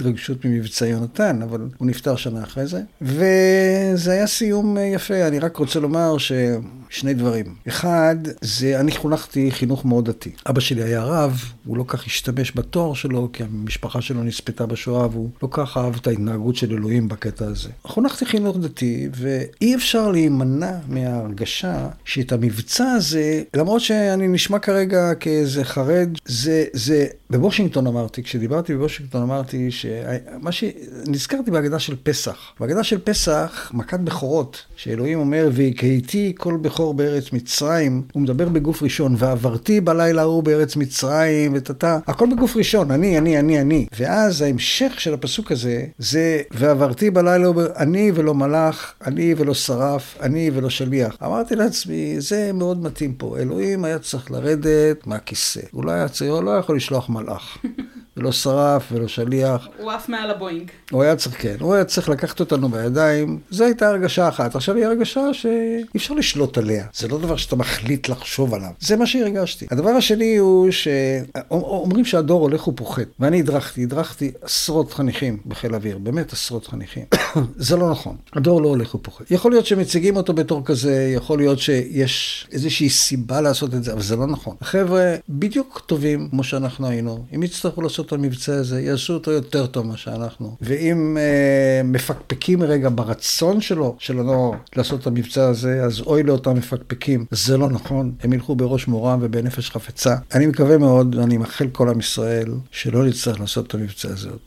מהתרגשות 0.00 0.44
ממבצע 0.44 0.86
יונתן, 0.86 1.42
אבל 1.42 1.60
הוא 1.78 1.88
נפטר 1.88 2.16
שנה 2.16 2.42
אחרי 2.42 2.66
זה. 2.66 2.80
וזה 3.02 4.12
היה 4.12 4.26
סיום 4.26 4.76
יפה. 4.94 5.26
אני 5.26 5.38
רק 5.38 5.56
רוצה 5.56 5.80
לומר 5.80 6.16
ששני 6.18 7.14
דברים. 7.14 7.54
אחד, 7.68 8.16
זה 8.40 8.80
אני 8.80 8.92
חונכתי 8.92 9.50
חינוך 9.50 9.84
מאוד 9.84 10.10
דתי. 10.10 10.30
אבא 10.48 10.60
שלי 10.60 10.82
היה 10.82 11.02
רב, 11.02 11.44
הוא 11.64 11.76
לא 11.76 11.84
כך 11.88 12.06
השתמש 12.06 12.52
בתואר 12.54 12.94
שלו, 12.94 13.28
כי 13.32 13.42
המשפחה 13.42 14.00
שלו 14.00 14.22
נספתה 14.22 14.66
בשואה, 14.66 15.06
והוא 15.06 15.30
לא 15.42 15.48
כך 15.50 15.76
אהב 15.76 15.96
את 15.96 16.06
ההתנהגות 16.06 16.56
של 16.56 16.72
אלוהים 16.72 17.08
בקטע 17.08 17.46
הזה. 17.46 17.68
חונכתי 17.84 18.26
חינוך 18.26 18.56
דתי, 18.56 19.08
ואי 19.14 19.74
אפשר 19.74 20.10
להימנע 20.10 20.72
מההרגשה 20.88 21.88
שאת 22.04 22.32
המבצע 22.32 22.90
הזה, 22.90 23.42
למרות 23.56 23.80
שאני 23.80 24.28
נשמע 24.28 24.58
כרגע 24.58 25.14
כאיזה 25.14 25.64
חרד, 25.64 26.08
זה, 26.24 26.64
זה 26.72 27.06
בוושינגטון 27.30 27.86
אמרתי, 27.86 28.22
כשדיברתי 28.22 28.76
בוושינגטון 28.76 29.22
אמרתי 29.22 29.70
שמה 29.70 30.52
ש... 30.52 30.64
נזכרתי 31.06 31.50
בהגדה 31.50 31.78
של 31.78 31.96
פסח. 32.02 32.36
בהגדה 32.60 32.84
של 32.84 32.98
פסח, 32.98 33.70
מכת 33.74 34.00
בכורות, 34.00 34.64
שאלוהים 34.76 35.18
אומר, 35.18 35.48
והכיתי 35.52 36.32
כל 36.38 36.58
בכור 36.62 36.94
בארץ 36.94 37.32
מצרים, 37.32 38.02
הוא 38.12 38.22
מדבר 38.22 38.48
בגוף 38.48 38.82
ראשון, 38.82 39.14
ועברתי 39.18 39.80
בלילה 39.80 40.22
ההוא 40.22 40.42
בארץ 40.42 40.76
מצרים, 40.76 41.52
וטאטא, 41.54 41.98
הכל 42.06 42.26
בגוף 42.36 42.56
ראשון, 42.56 42.90
אני, 42.90 43.18
אני, 43.18 43.38
אני, 43.38 43.60
אני. 43.60 43.86
ואז 43.98 44.42
ההמשך 44.42 44.92
של 44.98 45.14
הפסוק 45.14 45.52
הזה, 45.52 45.84
זה, 45.98 46.42
ועברתי 46.50 47.10
בלילה 47.10 47.44
ההוא, 47.44 47.62
אני 47.76 48.12
ולא 48.14 48.34
מלאך, 48.34 48.92
אני 49.06 49.34
ולא 49.36 49.54
שרף, 49.54 50.16
אני 50.20 50.50
ולא 50.54 50.70
שליח. 50.70 51.16
אמרתי 51.24 51.56
לעצמי, 51.56 52.20
זה 52.20 52.50
מאוד 52.54 52.82
מתאים 52.82 53.14
פה. 53.14 53.38
אלוהים 53.38 53.84
היה 53.84 53.98
צריך 53.98 54.30
לרדת 54.30 55.06
מהכיסא. 55.06 55.60
הוא 55.70 55.84
לא 55.84 55.90
היה 55.90 56.08
צריך, 56.08 56.32
הוא 56.32 56.42
לא 56.42 56.50
יכול 56.50 56.76
לשלוח 56.76 57.10
מלאך. 57.20 57.58
ולא 58.18 58.32
שרף 58.32 58.92
ולא 58.92 59.08
שליח. 59.08 59.68
הוא 59.78 59.90
עף 59.90 60.08
מעל 60.08 60.30
הבואינג. 60.30 60.70
הוא 60.90 61.02
היה 61.02 61.16
צריך, 61.16 61.42
כן, 61.42 61.56
הוא 61.60 61.74
היה 61.74 61.84
צריך 61.84 62.08
לקחת 62.08 62.40
אותנו 62.40 62.68
בידיים. 62.68 63.38
זו 63.50 63.64
הייתה 63.64 63.88
הרגשה 63.88 64.28
אחת. 64.28 64.56
עכשיו 64.56 64.76
היא 64.76 64.86
הרגשה 64.86 65.34
שאי 65.34 65.84
אפשר 65.96 66.14
לשלוט 66.14 66.58
עליה. 66.58 66.86
זה 66.94 67.08
לא 67.08 67.18
דבר 67.18 67.36
שאתה 67.36 67.56
מחליט 67.56 68.08
לחשוב 68.08 68.54
עליו. 68.54 68.70
זה 68.80 68.96
מה 68.96 69.06
שהרגשתי. 69.06 69.66
הדבר 69.70 69.90
השני 69.90 70.36
הוא 70.36 70.70
שאומרים 70.70 72.04
שהדור 72.04 72.42
הולך 72.42 72.68
ופוחת. 72.68 73.06
ואני 73.20 73.40
הדרכתי, 73.40 73.82
הדרכתי 73.82 74.30
עשרות 74.42 74.92
חניכים 74.92 75.38
בחיל 75.46 75.74
האוויר, 75.74 75.98
באמת 75.98 76.32
עשרות 76.32 76.66
חניכים. 76.66 77.04
זה 77.56 77.76
לא 77.76 77.90
נכון. 77.90 78.16
הדור 78.32 78.62
לא 78.62 78.68
הולך 78.68 78.94
ופוחת. 78.94 79.30
יכול 79.30 79.52
להיות 79.52 79.66
שמציגים 79.66 80.16
אותו 80.16 80.32
בתור 80.32 80.64
כזה, 80.64 81.12
יכול 81.16 81.38
להיות 81.38 81.58
שיש 81.58 82.46
איזושהי 82.52 82.90
סיבה 82.90 83.40
לעשות 83.40 83.74
את 83.74 83.84
זה, 83.84 83.92
אבל 83.92 84.02
זה 84.02 84.16
לא 84.16 84.26
נכון. 84.26 84.56
החבר'ה 84.60 85.14
בדיוק 85.28 85.82
טובים 85.86 86.28
כמו 86.30 86.44
שאנחנו 86.44 86.86
היינו. 86.86 87.07
אם 87.34 87.42
יצטרכו 87.42 87.82
לעשות 87.82 88.06
את 88.06 88.12
המבצע 88.12 88.54
הזה, 88.54 88.80
יעשו 88.80 89.14
אותו 89.14 89.30
יותר 89.30 89.66
טוב 89.66 89.86
ממה 89.86 89.96
שאנחנו. 89.96 90.56
ואם 90.60 91.16
אה, 91.20 91.80
מפקפקים 91.84 92.62
רגע 92.62 92.88
ברצון 92.94 93.60
שלו, 93.60 93.96
של 93.98 94.20
הנוער, 94.20 94.52
לעשות 94.76 95.00
את 95.00 95.06
המבצע 95.06 95.48
הזה, 95.48 95.84
אז 95.84 96.00
אוי 96.00 96.22
לאותם 96.22 96.54
מפקפקים. 96.54 97.26
זה 97.30 97.56
לא 97.56 97.70
נכון, 97.70 98.14
הם 98.22 98.32
ילכו 98.32 98.56
בראש 98.56 98.88
מורם 98.88 99.18
ובנפש 99.22 99.70
חפצה. 99.70 100.16
אני 100.34 100.46
מקווה 100.46 100.78
מאוד, 100.78 101.14
ואני 101.14 101.36
מאחל 101.36 101.68
כל 101.68 101.88
עם 101.88 101.98
ישראל, 101.98 102.48
שלא 102.70 103.06
נצטרך 103.06 103.40
לעשות 103.40 103.66
את 103.66 103.74
המבצע 103.74 104.08
הזה 104.08 104.30
עוד. 104.30 104.40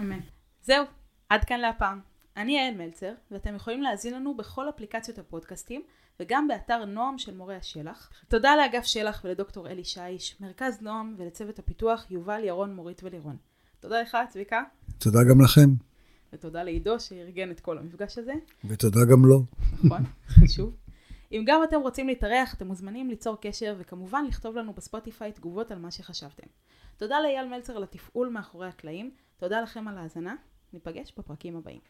אמן. 0.00 0.18
זהו, 0.66 0.84
עד 1.28 1.44
כאן 1.44 1.60
להפעם. 1.60 1.98
אני 2.36 2.58
יעל 2.58 2.74
מלצר, 2.74 3.12
ואתם 3.30 3.56
יכולים 3.56 3.82
להזין 3.82 4.14
לנו 4.14 4.36
בכל 4.36 4.68
אפליקציות 4.68 5.18
הפודקאסטים, 5.18 5.82
וגם 6.20 6.48
באתר 6.48 6.84
נועם 6.84 7.18
של 7.18 7.36
מורי 7.36 7.56
השלח. 7.56 8.10
תודה 8.28 8.56
לאגף 8.56 8.84
שלח 8.84 9.20
ולדוקטור 9.24 9.68
אלי 9.68 9.84
שיש, 9.84 10.40
מרכז 10.40 10.80
נועם 10.80 11.14
ולצוות 11.18 11.58
הפיתוח 11.58 12.10
יובל, 12.10 12.44
ירון, 12.44 12.74
מורית 12.74 13.02
ולירון. 13.04 13.36
תודה 13.80 14.00
לך, 14.00 14.16
צביקה. 14.28 14.62
תודה 14.98 15.18
גם 15.30 15.40
לכם. 15.40 15.70
ותודה 16.32 16.62
לעידו 16.62 17.00
שארגן 17.00 17.50
את 17.50 17.60
כל 17.60 17.78
המפגש 17.78 18.18
הזה. 18.18 18.32
ותודה 18.64 19.00
גם 19.10 19.24
לו. 19.24 19.44
נכון, 19.84 20.02
חשוב. 20.44 20.76
אם 21.32 21.44
גם 21.46 21.64
אתם 21.64 21.80
רוצים 21.80 22.06
להתארח, 22.06 22.54
אתם 22.54 22.66
מוזמנים 22.66 23.10
ליצור 23.10 23.36
קשר, 23.40 23.74
וכמובן 23.78 24.24
לכתוב 24.28 24.56
לנו 24.56 24.72
בספוטיפיי 24.72 25.32
תגובות 25.32 25.70
על 25.70 25.78
מה 25.78 25.90
שחשבתם. 25.90 26.46
תודה 26.96 27.20
לאייל 27.20 27.48
מלצר 27.48 27.76
על 27.76 27.82
התפעול 27.82 28.28
מאחורי 28.28 28.68
הקלעים, 28.68 29.10
תודה 29.36 29.60
לכם 29.60 29.88
על 29.88 29.98
ההאזנה, 29.98 30.34
ניפגש 30.72 31.12
בפרקים 31.18 31.56
הבאים. 31.56 31.80